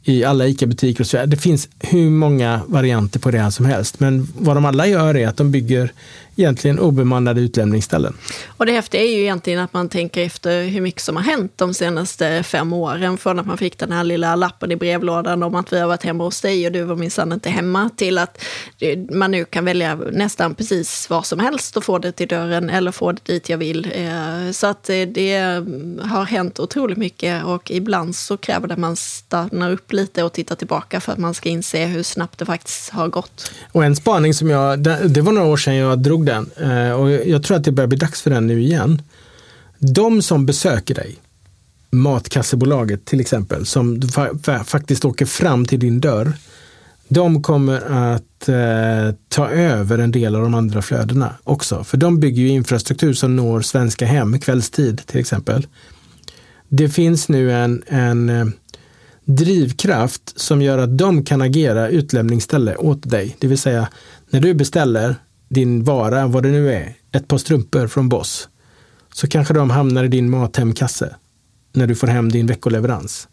i 0.03 0.23
alla 0.23 0.47
ICA-butiker 0.47 1.03
och 1.03 1.07
så 1.07 1.25
Det 1.25 1.37
finns 1.37 1.69
hur 1.79 2.09
många 2.09 2.61
varianter 2.67 3.19
på 3.19 3.31
det 3.31 3.39
här 3.39 3.49
som 3.49 3.65
helst. 3.65 3.99
Men 3.99 4.27
vad 4.39 4.57
de 4.57 4.65
alla 4.65 4.87
gör 4.87 5.17
är 5.17 5.27
att 5.27 5.37
de 5.37 5.51
bygger 5.51 5.91
egentligen 6.35 6.79
obemannade 6.79 7.41
utlämningsställen. 7.41 8.13
Och 8.57 8.65
det 8.65 8.71
häftiga 8.71 9.01
är 9.01 9.07
ju 9.07 9.21
egentligen 9.21 9.59
att 9.59 9.73
man 9.73 9.89
tänker 9.89 10.23
efter 10.23 10.63
hur 10.63 10.81
mycket 10.81 11.01
som 11.01 11.15
har 11.15 11.23
hänt 11.23 11.51
de 11.55 11.73
senaste 11.73 12.43
fem 12.43 12.73
åren. 12.73 13.17
Från 13.17 13.39
att 13.39 13.45
man 13.45 13.57
fick 13.57 13.77
den 13.77 13.91
här 13.91 14.03
lilla 14.03 14.35
lappen 14.35 14.71
i 14.71 14.75
brevlådan 14.75 15.43
om 15.43 15.55
att 15.55 15.73
vi 15.73 15.79
har 15.79 15.87
varit 15.87 16.03
hemma 16.03 16.23
hos 16.23 16.41
dig 16.41 16.65
och 16.65 16.71
du 16.71 16.83
var 16.83 16.95
minsann 16.95 17.31
inte 17.31 17.49
hemma. 17.49 17.89
Till 17.95 18.17
att 18.17 18.43
man 19.11 19.31
nu 19.31 19.45
kan 19.45 19.65
välja 19.65 19.95
nästan 19.95 20.55
precis 20.55 21.09
vad 21.09 21.25
som 21.25 21.39
helst 21.39 21.77
och 21.77 21.83
få 21.83 21.97
det 21.97 22.11
till 22.11 22.27
dörren 22.27 22.69
eller 22.69 22.91
få 22.91 23.11
det 23.11 23.21
dit 23.25 23.49
jag 23.49 23.57
vill. 23.57 23.91
Eh, 23.95 24.51
så 24.51 24.67
att 24.67 24.83
det 25.07 25.37
har 26.01 26.25
hänt 26.25 26.59
otroligt 26.59 26.97
mycket 26.97 27.45
och 27.45 27.71
ibland 27.71 28.15
så 28.15 28.37
kräver 28.37 28.67
det 28.67 28.73
att 28.73 28.79
man 28.79 28.95
stannar 28.95 29.71
upp 29.71 29.93
lite 29.93 30.23
och 30.23 30.33
tittar 30.33 30.55
tillbaka 30.55 30.99
för 30.99 31.11
att 31.11 31.17
man 31.17 31.33
ska 31.33 31.49
inse 31.49 31.85
hur 31.85 32.03
snabbt 32.03 32.39
det 32.39 32.45
faktiskt 32.45 32.89
har 32.89 33.07
gått. 33.07 33.51
Och 33.71 33.85
en 33.85 33.95
spaning 33.95 34.33
som 34.33 34.49
jag, 34.49 34.79
det 34.79 35.21
var 35.21 35.31
några 35.31 35.47
år 35.47 35.57
sedan 35.57 35.75
jag 35.75 35.99
drog 35.99 36.24
den. 36.25 36.49
Eh, 36.57 36.91
och 36.91 37.11
jag 37.11 37.43
tror 37.43 37.57
att 37.57 37.63
det 37.63 37.71
börjar 37.71 37.87
bli 37.87 37.97
dags 37.97 38.21
för 38.21 38.29
den 38.29 38.47
nu 38.47 38.61
igen. 38.61 39.01
De 39.79 40.21
som 40.21 40.45
besöker 40.45 40.95
dig, 40.95 41.15
Matkassebolaget 41.91 43.05
till 43.05 43.19
exempel, 43.19 43.65
som 43.65 44.01
faktiskt 44.65 45.05
åker 45.05 45.25
fram 45.25 45.65
till 45.65 45.79
din 45.79 45.99
dörr, 45.99 46.33
de 47.07 47.43
kommer 47.43 47.81
att 48.15 48.49
eh, 48.49 49.15
ta 49.29 49.49
över 49.49 49.97
en 49.97 50.11
del 50.11 50.35
av 50.35 50.41
de 50.41 50.53
andra 50.53 50.81
flödena 50.81 51.33
också. 51.43 51.83
För 51.83 51.97
de 51.97 52.19
bygger 52.19 52.41
ju 52.41 52.47
infrastruktur 52.47 53.13
som 53.13 53.35
når 53.35 53.61
svenska 53.61 54.05
hem 54.05 54.39
kvällstid 54.39 55.01
till 55.05 55.19
exempel. 55.19 55.67
Det 56.69 56.89
finns 56.89 57.29
nu 57.29 57.53
en, 57.53 57.83
en 57.87 58.29
eh, 58.29 58.45
drivkraft 59.25 60.39
som 60.39 60.61
gör 60.61 60.77
att 60.77 60.97
de 60.97 61.23
kan 61.23 61.41
agera 61.41 61.89
utlämningsställe 61.89 62.75
åt 62.75 63.09
dig. 63.09 63.35
Det 63.39 63.47
vill 63.47 63.57
säga, 63.57 63.87
när 64.29 64.39
du 64.39 64.53
beställer 64.53 65.15
din 65.49 65.83
vara, 65.83 66.27
vad 66.27 66.43
det 66.43 66.49
nu 66.49 66.73
är, 66.73 66.93
ett 67.11 67.27
par 67.27 67.37
strumpor 67.37 67.87
från 67.87 68.09
Boss, 68.09 68.49
så 69.13 69.27
kanske 69.27 69.53
de 69.53 69.69
hamnar 69.69 70.03
i 70.03 70.07
din 70.07 70.29
Mathemkasse 70.29 71.15
när 71.73 71.87
du 71.87 71.95
får 71.95 72.07
hem 72.07 72.31
din 72.31 72.47
veckoleverans. 72.47 73.27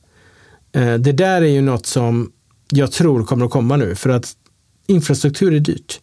Eh, 0.72 0.94
det 0.94 1.12
där 1.12 1.42
är 1.42 1.46
ju 1.46 1.62
något 1.62 1.86
som 1.86 2.32
jag 2.70 2.92
tror 2.92 3.24
kommer 3.24 3.44
att 3.46 3.52
komma 3.52 3.76
nu 3.76 3.94
för 3.94 4.10
att 4.10 4.32
infrastruktur 4.86 5.54
är 5.54 5.60
dyrt. 5.60 6.00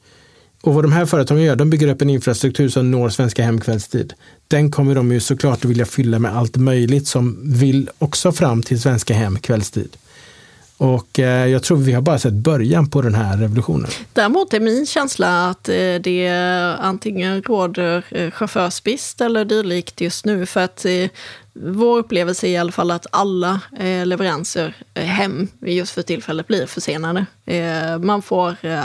Och 0.61 0.73
vad 0.73 0.83
de 0.83 0.91
här 0.91 1.05
företagen 1.05 1.43
gör, 1.43 1.55
de 1.55 1.69
bygger 1.69 1.87
upp 1.87 2.01
en 2.01 2.09
infrastruktur 2.09 2.69
som 2.69 2.91
når 2.91 3.09
svenska 3.09 3.43
hem 3.43 3.61
kvällstid. 3.61 4.13
Den 4.47 4.71
kommer 4.71 4.95
de 4.95 5.11
ju 5.11 5.19
såklart 5.19 5.65
att 5.65 5.71
vilja 5.71 5.85
fylla 5.85 6.19
med 6.19 6.37
allt 6.37 6.57
möjligt 6.57 7.07
som 7.07 7.39
vill 7.43 7.89
också 7.99 8.31
fram 8.31 8.63
till 8.63 8.81
svenska 8.81 9.13
hem 9.13 9.39
kvällstid. 9.39 9.97
Och 10.79 11.19
eh, 11.19 11.47
jag 11.47 11.63
tror 11.63 11.77
vi 11.77 11.93
har 11.93 12.01
bara 12.01 12.19
sett 12.19 12.33
början 12.33 12.89
på 12.89 13.01
den 13.01 13.15
här 13.15 13.37
revolutionen. 13.37 13.89
Däremot 14.13 14.53
är 14.53 14.59
min 14.59 14.85
känsla 14.85 15.49
att 15.49 15.69
eh, 15.69 15.75
det 16.03 16.29
antingen 16.79 17.41
råder 17.43 18.05
eh, 18.09 18.31
chaufförsbrist 18.31 19.21
eller 19.21 19.45
dylikt 19.45 20.01
just 20.01 20.25
nu. 20.25 20.45
För 20.45 20.59
att 20.59 20.85
eh, 20.85 21.09
vår 21.53 21.97
upplevelse 21.97 22.47
är 22.47 22.51
i 22.51 22.57
alla 22.57 22.71
fall 22.71 22.91
att 22.91 23.07
alla 23.11 23.61
eh, 23.79 24.05
leveranser 24.05 24.75
eh, 24.93 25.03
hem 25.03 25.47
just 25.61 25.91
för 25.91 26.01
tillfället 26.01 26.47
blir 26.47 26.65
försenade. 26.65 27.25
Eh, 27.45 27.99
man 27.99 28.21
får 28.21 28.55
eh, 28.61 28.83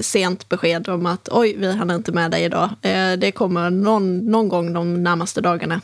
sent 0.00 0.48
besked 0.48 0.88
om 0.88 1.06
att 1.06 1.28
oj, 1.32 1.56
vi 1.58 1.72
hann 1.72 1.90
inte 1.90 2.12
med 2.12 2.30
dig 2.30 2.44
idag. 2.44 2.70
Eh, 2.82 3.12
det 3.18 3.32
kommer 3.32 3.70
någon, 3.70 4.18
någon 4.18 4.48
gång 4.48 4.72
de 4.72 5.02
närmaste 5.02 5.40
dagarna. 5.40 5.80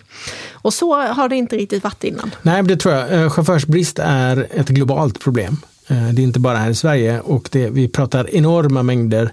Och 0.52 0.74
så 0.74 0.96
har 0.96 1.28
det 1.28 1.36
inte 1.36 1.56
riktigt 1.56 1.84
varit 1.84 2.04
innan. 2.04 2.30
Nej, 2.42 2.62
det 2.62 2.76
tror 2.76 2.94
jag. 2.94 3.22
Eh, 3.22 3.30
chaufförsbrist 3.30 3.98
är 3.98 4.46
ett 4.50 4.68
globalt 4.68 5.20
problem. 5.20 5.56
Eh, 5.88 6.08
det 6.08 6.22
är 6.22 6.24
inte 6.24 6.40
bara 6.40 6.56
här 6.56 6.70
i 6.70 6.74
Sverige 6.74 7.20
och 7.20 7.48
det, 7.52 7.70
vi 7.70 7.88
pratar 7.88 8.34
enorma 8.34 8.82
mängder 8.82 9.32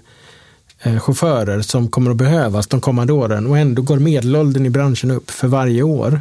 eh, 0.82 0.98
chaufförer 0.98 1.60
som 1.60 1.88
kommer 1.88 2.10
att 2.10 2.16
behövas 2.16 2.66
de 2.66 2.80
kommande 2.80 3.12
åren 3.12 3.46
och 3.46 3.58
ändå 3.58 3.82
går 3.82 3.98
medelåldern 3.98 4.66
i 4.66 4.70
branschen 4.70 5.10
upp 5.10 5.30
för 5.30 5.48
varje 5.48 5.82
år. 5.82 6.20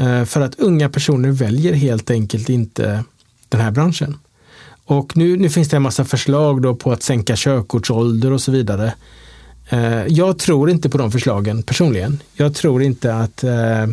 Eh, 0.00 0.24
för 0.24 0.40
att 0.40 0.54
unga 0.54 0.88
personer 0.88 1.30
väljer 1.30 1.72
helt 1.72 2.10
enkelt 2.10 2.48
inte 2.48 3.04
den 3.48 3.60
här 3.60 3.70
branschen. 3.70 4.18
Och 4.84 5.16
nu, 5.16 5.36
nu 5.36 5.50
finns 5.50 5.68
det 5.68 5.76
en 5.76 5.82
massa 5.82 6.04
förslag 6.04 6.62
då 6.62 6.74
på 6.74 6.92
att 6.92 7.02
sänka 7.02 7.34
körkortsålder 7.36 8.32
och 8.32 8.40
så 8.40 8.52
vidare. 8.52 8.94
Eh, 9.68 10.06
jag 10.06 10.38
tror 10.38 10.70
inte 10.70 10.90
på 10.90 10.98
de 10.98 11.12
förslagen 11.12 11.62
personligen. 11.62 12.22
Jag 12.32 12.54
tror 12.54 12.82
inte 12.82 13.14
att 13.14 13.44
eh, 13.44 13.86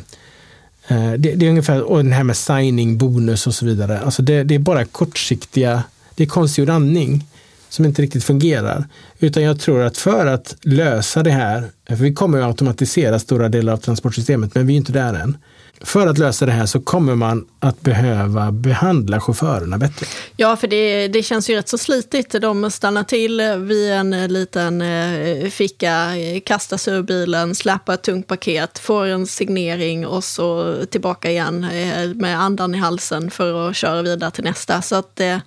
det, 1.18 1.36
det, 1.36 1.46
är 1.46 1.50
ungefär, 1.50 1.82
och 1.82 1.98
den 1.98 2.14
här 2.14 2.24
med 2.24 2.38
signing, 2.38 2.98
bonus 2.98 3.48
och 3.48 3.54
så 3.54 3.66
vidare. 3.66 4.00
Alltså 4.00 4.22
det, 4.22 4.44
det 4.44 4.56
är 4.56 4.60
bara 4.60 4.86
kortsiktiga, 4.86 5.84
det 6.16 6.24
är 6.24 6.28
konstgjord 6.28 6.70
andning 6.70 7.26
som 7.70 7.86
inte 7.86 8.02
riktigt 8.02 8.24
fungerar. 8.24 8.86
Utan 9.20 9.44
jag 9.44 9.60
tror 9.60 9.82
att 9.82 9.98
för 9.98 10.26
att 10.26 10.56
lösa 10.62 11.24
det 11.24 11.32
här, 11.32 11.70
för 11.88 11.96
vi 11.96 12.14
kommer 12.14 12.38
att 12.38 12.48
automatisera 12.48 13.20
stora 13.20 13.50
delar 13.50 13.74
av 13.74 13.78
transportsystemet, 13.78 14.56
men 14.56 14.68
vi 14.68 14.74
är 14.74 14.78
inte 14.78 14.92
där 14.92 15.14
än 15.14 15.38
för 15.82 16.08
att 16.08 16.18
lösa 16.18 16.46
det 16.46 16.52
här 16.52 16.66
så 16.66 16.80
kommer 16.80 17.16
man 17.16 17.48
att 17.60 17.82
behöva 17.82 18.52
behandla 18.52 19.22
chaufförerna 19.22 19.78
bättre. 19.78 20.06
Ja, 20.36 20.56
för 20.56 20.68
det, 20.68 21.08
det 21.08 21.24
känns 21.24 21.50
ju 21.50 21.56
rätt 21.56 21.70
så 21.70 21.78
slitigt. 21.78 22.36
De 22.42 22.72
stannar 22.72 23.04
till 23.04 23.42
vid 23.58 23.92
en 23.92 24.34
liten 24.34 24.82
eh, 24.82 25.50
ficka, 25.50 26.12
kastar 26.46 26.78
sig 26.78 26.94
ur 26.94 27.04
bilen, 27.04 27.56
släpar 27.56 27.94
ett 27.94 28.02
tungt 28.02 28.28
paket, 28.28 28.80
får 28.80 29.06
en 29.06 29.28
signering 29.28 30.08
och 30.08 30.24
så 30.24 30.76
tillbaka 30.90 31.32
igen 31.32 31.64
eh, 31.64 32.08
med 32.08 32.42
andan 32.42 32.76
i 32.76 32.78
halsen 32.78 33.32
för 33.32 33.70
att 33.70 33.76
köra 33.76 34.02
vidare 34.02 34.32
till 34.32 34.44
nästa. 34.44 34.82
Så 34.82 34.96
att 34.96 35.20
eh, 35.20 35.38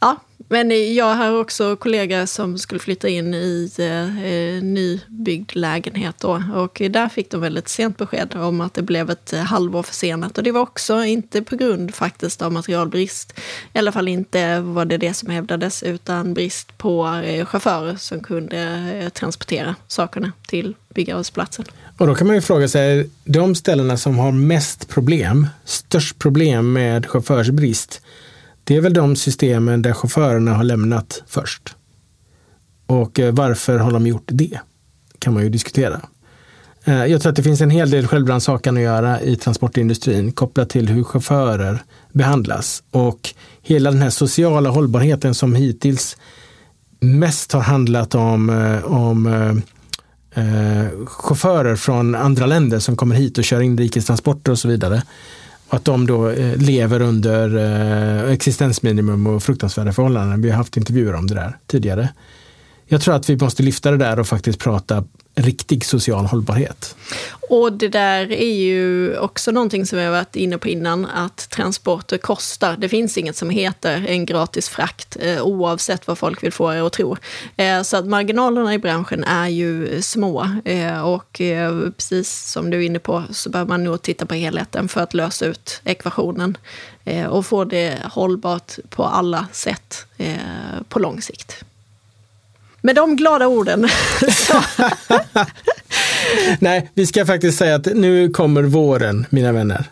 ja, 0.00 0.16
men 0.48 0.94
jag 0.94 1.14
har 1.14 1.40
också 1.40 1.76
kollegor 1.76 2.26
som 2.26 2.58
skulle 2.58 2.80
flytta 2.80 3.08
in 3.08 3.34
i 3.34 3.70
eh, 3.78 4.24
eh, 4.24 4.62
nybyggd 4.62 5.50
lägenhet 5.56 6.16
då. 6.18 6.42
Och 6.54 6.82
där 6.90 7.08
fick 7.08 7.30
de 7.30 7.40
väldigt 7.40 7.68
sent 7.68 7.98
besked 7.98 8.34
om 8.34 8.60
att 8.60 8.74
det 8.74 8.82
blev 8.82 9.10
ett 9.10 9.32
eh, 9.32 9.40
halvår 9.40 9.82
försenat. 9.82 10.38
Och 10.38 10.44
det 10.44 10.52
var 10.52 10.60
också 10.60 11.04
inte 11.04 11.42
på 11.42 11.56
grund 11.56 11.94
faktiskt 11.94 12.42
av 12.42 12.52
materialbrist. 12.52 13.38
I 13.72 13.78
alla 13.78 13.92
fall 13.92 14.08
inte 14.08 14.60
var 14.60 14.84
det 14.84 14.96
det 14.96 15.14
som 15.14 15.30
hävdades, 15.30 15.82
utan 15.82 16.34
brist 16.34 16.78
på 16.78 17.22
eh, 17.24 17.46
chaufförer 17.46 17.96
som 17.96 18.20
kunde 18.20 18.58
eh, 19.02 19.08
transportera 19.08 19.74
sakerna 19.88 20.32
till 20.46 20.74
byggarbetsplatsen. 20.94 21.64
Och 21.98 22.06
då 22.06 22.14
kan 22.14 22.26
man 22.26 22.36
ju 22.36 22.42
fråga 22.42 22.68
sig, 22.68 23.10
de 23.24 23.54
ställena 23.54 23.96
som 23.96 24.18
har 24.18 24.32
mest 24.32 24.88
problem, 24.88 25.46
störst 25.64 26.18
problem 26.18 26.72
med 26.72 27.06
chaufförsbrist, 27.06 28.02
det 28.64 28.76
är 28.76 28.80
väl 28.80 28.94
de 28.94 29.16
systemen 29.16 29.82
där 29.82 29.92
chaufförerna 29.92 30.54
har 30.54 30.64
lämnat 30.64 31.22
först. 31.26 31.76
Och 32.86 33.20
eh, 33.20 33.34
varför 33.34 33.78
har 33.78 33.92
de 33.92 34.06
gjort 34.06 34.26
det? 34.26 34.58
kan 35.22 35.34
man 35.34 35.42
ju 35.42 35.48
diskutera. 35.48 36.00
Eh, 36.84 37.06
jag 37.06 37.22
tror 37.22 37.30
att 37.30 37.36
det 37.36 37.42
finns 37.42 37.60
en 37.60 37.70
hel 37.70 37.90
del 37.90 38.06
självrannsakan 38.06 38.76
att 38.76 38.82
göra 38.82 39.20
i 39.20 39.36
transportindustrin 39.36 40.32
kopplat 40.32 40.70
till 40.70 40.88
hur 40.88 41.04
chaufförer 41.04 41.82
behandlas. 42.12 42.82
Och 42.90 43.34
hela 43.62 43.90
den 43.90 44.02
här 44.02 44.10
sociala 44.10 44.70
hållbarheten 44.70 45.34
som 45.34 45.54
hittills 45.54 46.16
mest 47.00 47.52
har 47.52 47.60
handlat 47.60 48.14
om, 48.14 48.50
eh, 48.50 48.84
om 48.84 49.26
eh, 50.34 51.06
chaufförer 51.06 51.76
från 51.76 52.14
andra 52.14 52.46
länder 52.46 52.78
som 52.78 52.96
kommer 52.96 53.14
hit 53.14 53.38
och 53.38 53.44
kör 53.44 53.60
inrikestransporter 53.60 54.52
och 54.52 54.58
så 54.58 54.68
vidare 54.68 55.02
att 55.72 55.84
de 55.84 56.06
då 56.06 56.30
eh, 56.30 56.56
lever 56.56 57.02
under 57.02 57.56
eh, 57.56 58.32
existensminimum 58.32 59.26
och 59.26 59.42
fruktansvärda 59.42 59.92
förhållanden. 59.92 60.42
Vi 60.42 60.50
har 60.50 60.56
haft 60.56 60.76
intervjuer 60.76 61.14
om 61.14 61.26
det 61.26 61.34
där 61.34 61.58
tidigare. 61.66 62.08
Jag 62.86 63.00
tror 63.00 63.14
att 63.14 63.30
vi 63.30 63.36
måste 63.36 63.62
lyfta 63.62 63.90
det 63.90 63.96
där 63.96 64.18
och 64.18 64.26
faktiskt 64.26 64.58
prata 64.58 65.04
riktig 65.34 65.84
social 65.84 66.26
hållbarhet. 66.26 66.96
Och 67.48 67.72
det 67.72 67.88
där 67.88 68.32
är 68.32 68.54
ju 68.54 69.16
också 69.18 69.50
någonting 69.50 69.86
som 69.86 69.98
vi 69.98 70.04
har 70.04 70.12
varit 70.12 70.36
inne 70.36 70.58
på 70.58 70.68
innan, 70.68 71.06
att 71.06 71.50
transporter 71.50 72.18
kostar. 72.18 72.76
Det 72.76 72.88
finns 72.88 73.18
inget 73.18 73.36
som 73.36 73.50
heter 73.50 74.06
en 74.08 74.26
gratis 74.26 74.68
frakt, 74.68 75.16
eh, 75.20 75.42
oavsett 75.42 76.06
vad 76.06 76.18
folk 76.18 76.42
vill 76.42 76.52
få 76.52 76.74
er 76.74 76.86
att 76.86 76.92
tro. 76.92 77.16
Eh, 77.56 77.82
så 77.82 77.96
att 77.96 78.06
marginalerna 78.06 78.74
i 78.74 78.78
branschen 78.78 79.24
är 79.24 79.48
ju 79.48 80.02
små. 80.02 80.48
Eh, 80.64 81.00
och 81.00 81.40
precis 81.96 82.50
som 82.52 82.70
du 82.70 82.76
är 82.76 82.86
inne 82.86 82.98
på 82.98 83.24
så 83.30 83.50
behöver 83.50 83.68
man 83.68 83.84
nog 83.84 84.02
titta 84.02 84.26
på 84.26 84.34
helheten 84.34 84.88
för 84.88 85.00
att 85.00 85.14
lösa 85.14 85.46
ut 85.46 85.80
ekvationen 85.84 86.56
och 87.30 87.46
få 87.46 87.64
det 87.64 87.98
hållbart 88.12 88.78
på 88.90 89.04
alla 89.04 89.46
sätt 89.52 90.06
på 90.88 90.98
lång 90.98 91.22
sikt. 91.22 91.64
Med 92.82 92.96
de 92.96 93.16
glada 93.16 93.46
orden. 93.46 93.88
Nej, 96.58 96.90
vi 96.94 97.06
ska 97.06 97.26
faktiskt 97.26 97.58
säga 97.58 97.74
att 97.74 97.86
nu 97.94 98.30
kommer 98.30 98.62
våren, 98.62 99.26
mina 99.30 99.52
vänner. 99.52 99.84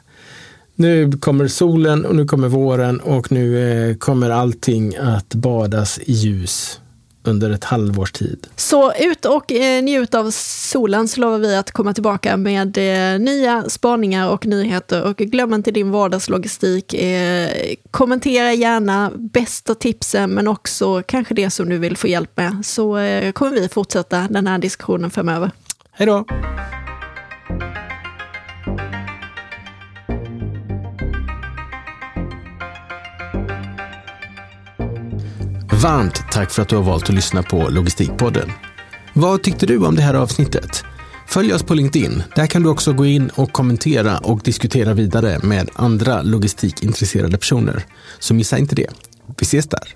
Nu 0.74 1.12
kommer 1.12 1.48
solen 1.48 2.04
och 2.04 2.16
nu 2.16 2.24
kommer 2.24 2.48
våren 2.48 3.00
och 3.00 3.32
nu 3.32 3.72
eh, 3.90 3.96
kommer 3.96 4.30
allting 4.30 4.96
att 4.96 5.34
badas 5.34 5.98
i 5.98 6.12
ljus 6.12 6.79
under 7.22 7.50
ett 7.50 7.64
halvårs 7.64 8.12
tid. 8.12 8.46
Så 8.56 8.92
ut 8.92 9.24
och 9.24 9.52
eh, 9.52 9.82
njut 9.82 10.14
av 10.14 10.30
solen 10.30 11.08
så 11.08 11.20
lovar 11.20 11.38
vi 11.38 11.56
att 11.56 11.70
komma 11.70 11.94
tillbaka 11.94 12.36
med 12.36 12.78
eh, 12.78 13.20
nya 13.20 13.64
spaningar 13.68 14.28
och 14.28 14.46
nyheter. 14.46 15.02
Och 15.02 15.16
glöm 15.16 15.54
inte 15.54 15.70
din 15.70 15.90
vardagslogistik. 15.90 16.94
Eh, 16.94 17.50
kommentera 17.90 18.52
gärna 18.52 19.10
bästa 19.16 19.74
tipsen 19.74 20.30
men 20.30 20.48
också 20.48 21.02
kanske 21.06 21.34
det 21.34 21.50
som 21.50 21.68
du 21.68 21.78
vill 21.78 21.96
få 21.96 22.08
hjälp 22.08 22.36
med. 22.36 22.62
Så 22.64 22.92
kommer 23.34 23.50
vi 23.50 23.68
fortsätta 23.68 24.26
den 24.30 24.46
här 24.46 24.58
diskussionen 24.58 25.10
framöver. 25.10 25.50
Hej 25.92 26.06
då! 26.06 26.24
Varmt 35.82 36.32
tack 36.32 36.50
för 36.50 36.62
att 36.62 36.68
du 36.68 36.76
har 36.76 36.82
valt 36.82 37.08
att 37.08 37.14
lyssna 37.14 37.42
på 37.42 37.68
Logistikpodden. 37.68 38.52
Vad 39.12 39.42
tyckte 39.42 39.66
du 39.66 39.86
om 39.86 39.94
det 39.94 40.02
här 40.02 40.14
avsnittet? 40.14 40.84
Följ 41.28 41.54
oss 41.54 41.62
på 41.62 41.74
LinkedIn. 41.74 42.22
Där 42.36 42.46
kan 42.46 42.62
du 42.62 42.68
också 42.68 42.92
gå 42.92 43.06
in 43.06 43.30
och 43.34 43.52
kommentera 43.52 44.18
och 44.18 44.40
diskutera 44.40 44.94
vidare 44.94 45.38
med 45.42 45.70
andra 45.74 46.22
logistikintresserade 46.22 47.38
personer. 47.38 47.84
Så 48.18 48.34
missa 48.34 48.58
inte 48.58 48.74
det. 48.74 48.86
Vi 49.26 49.42
ses 49.44 49.68
där. 49.68 49.94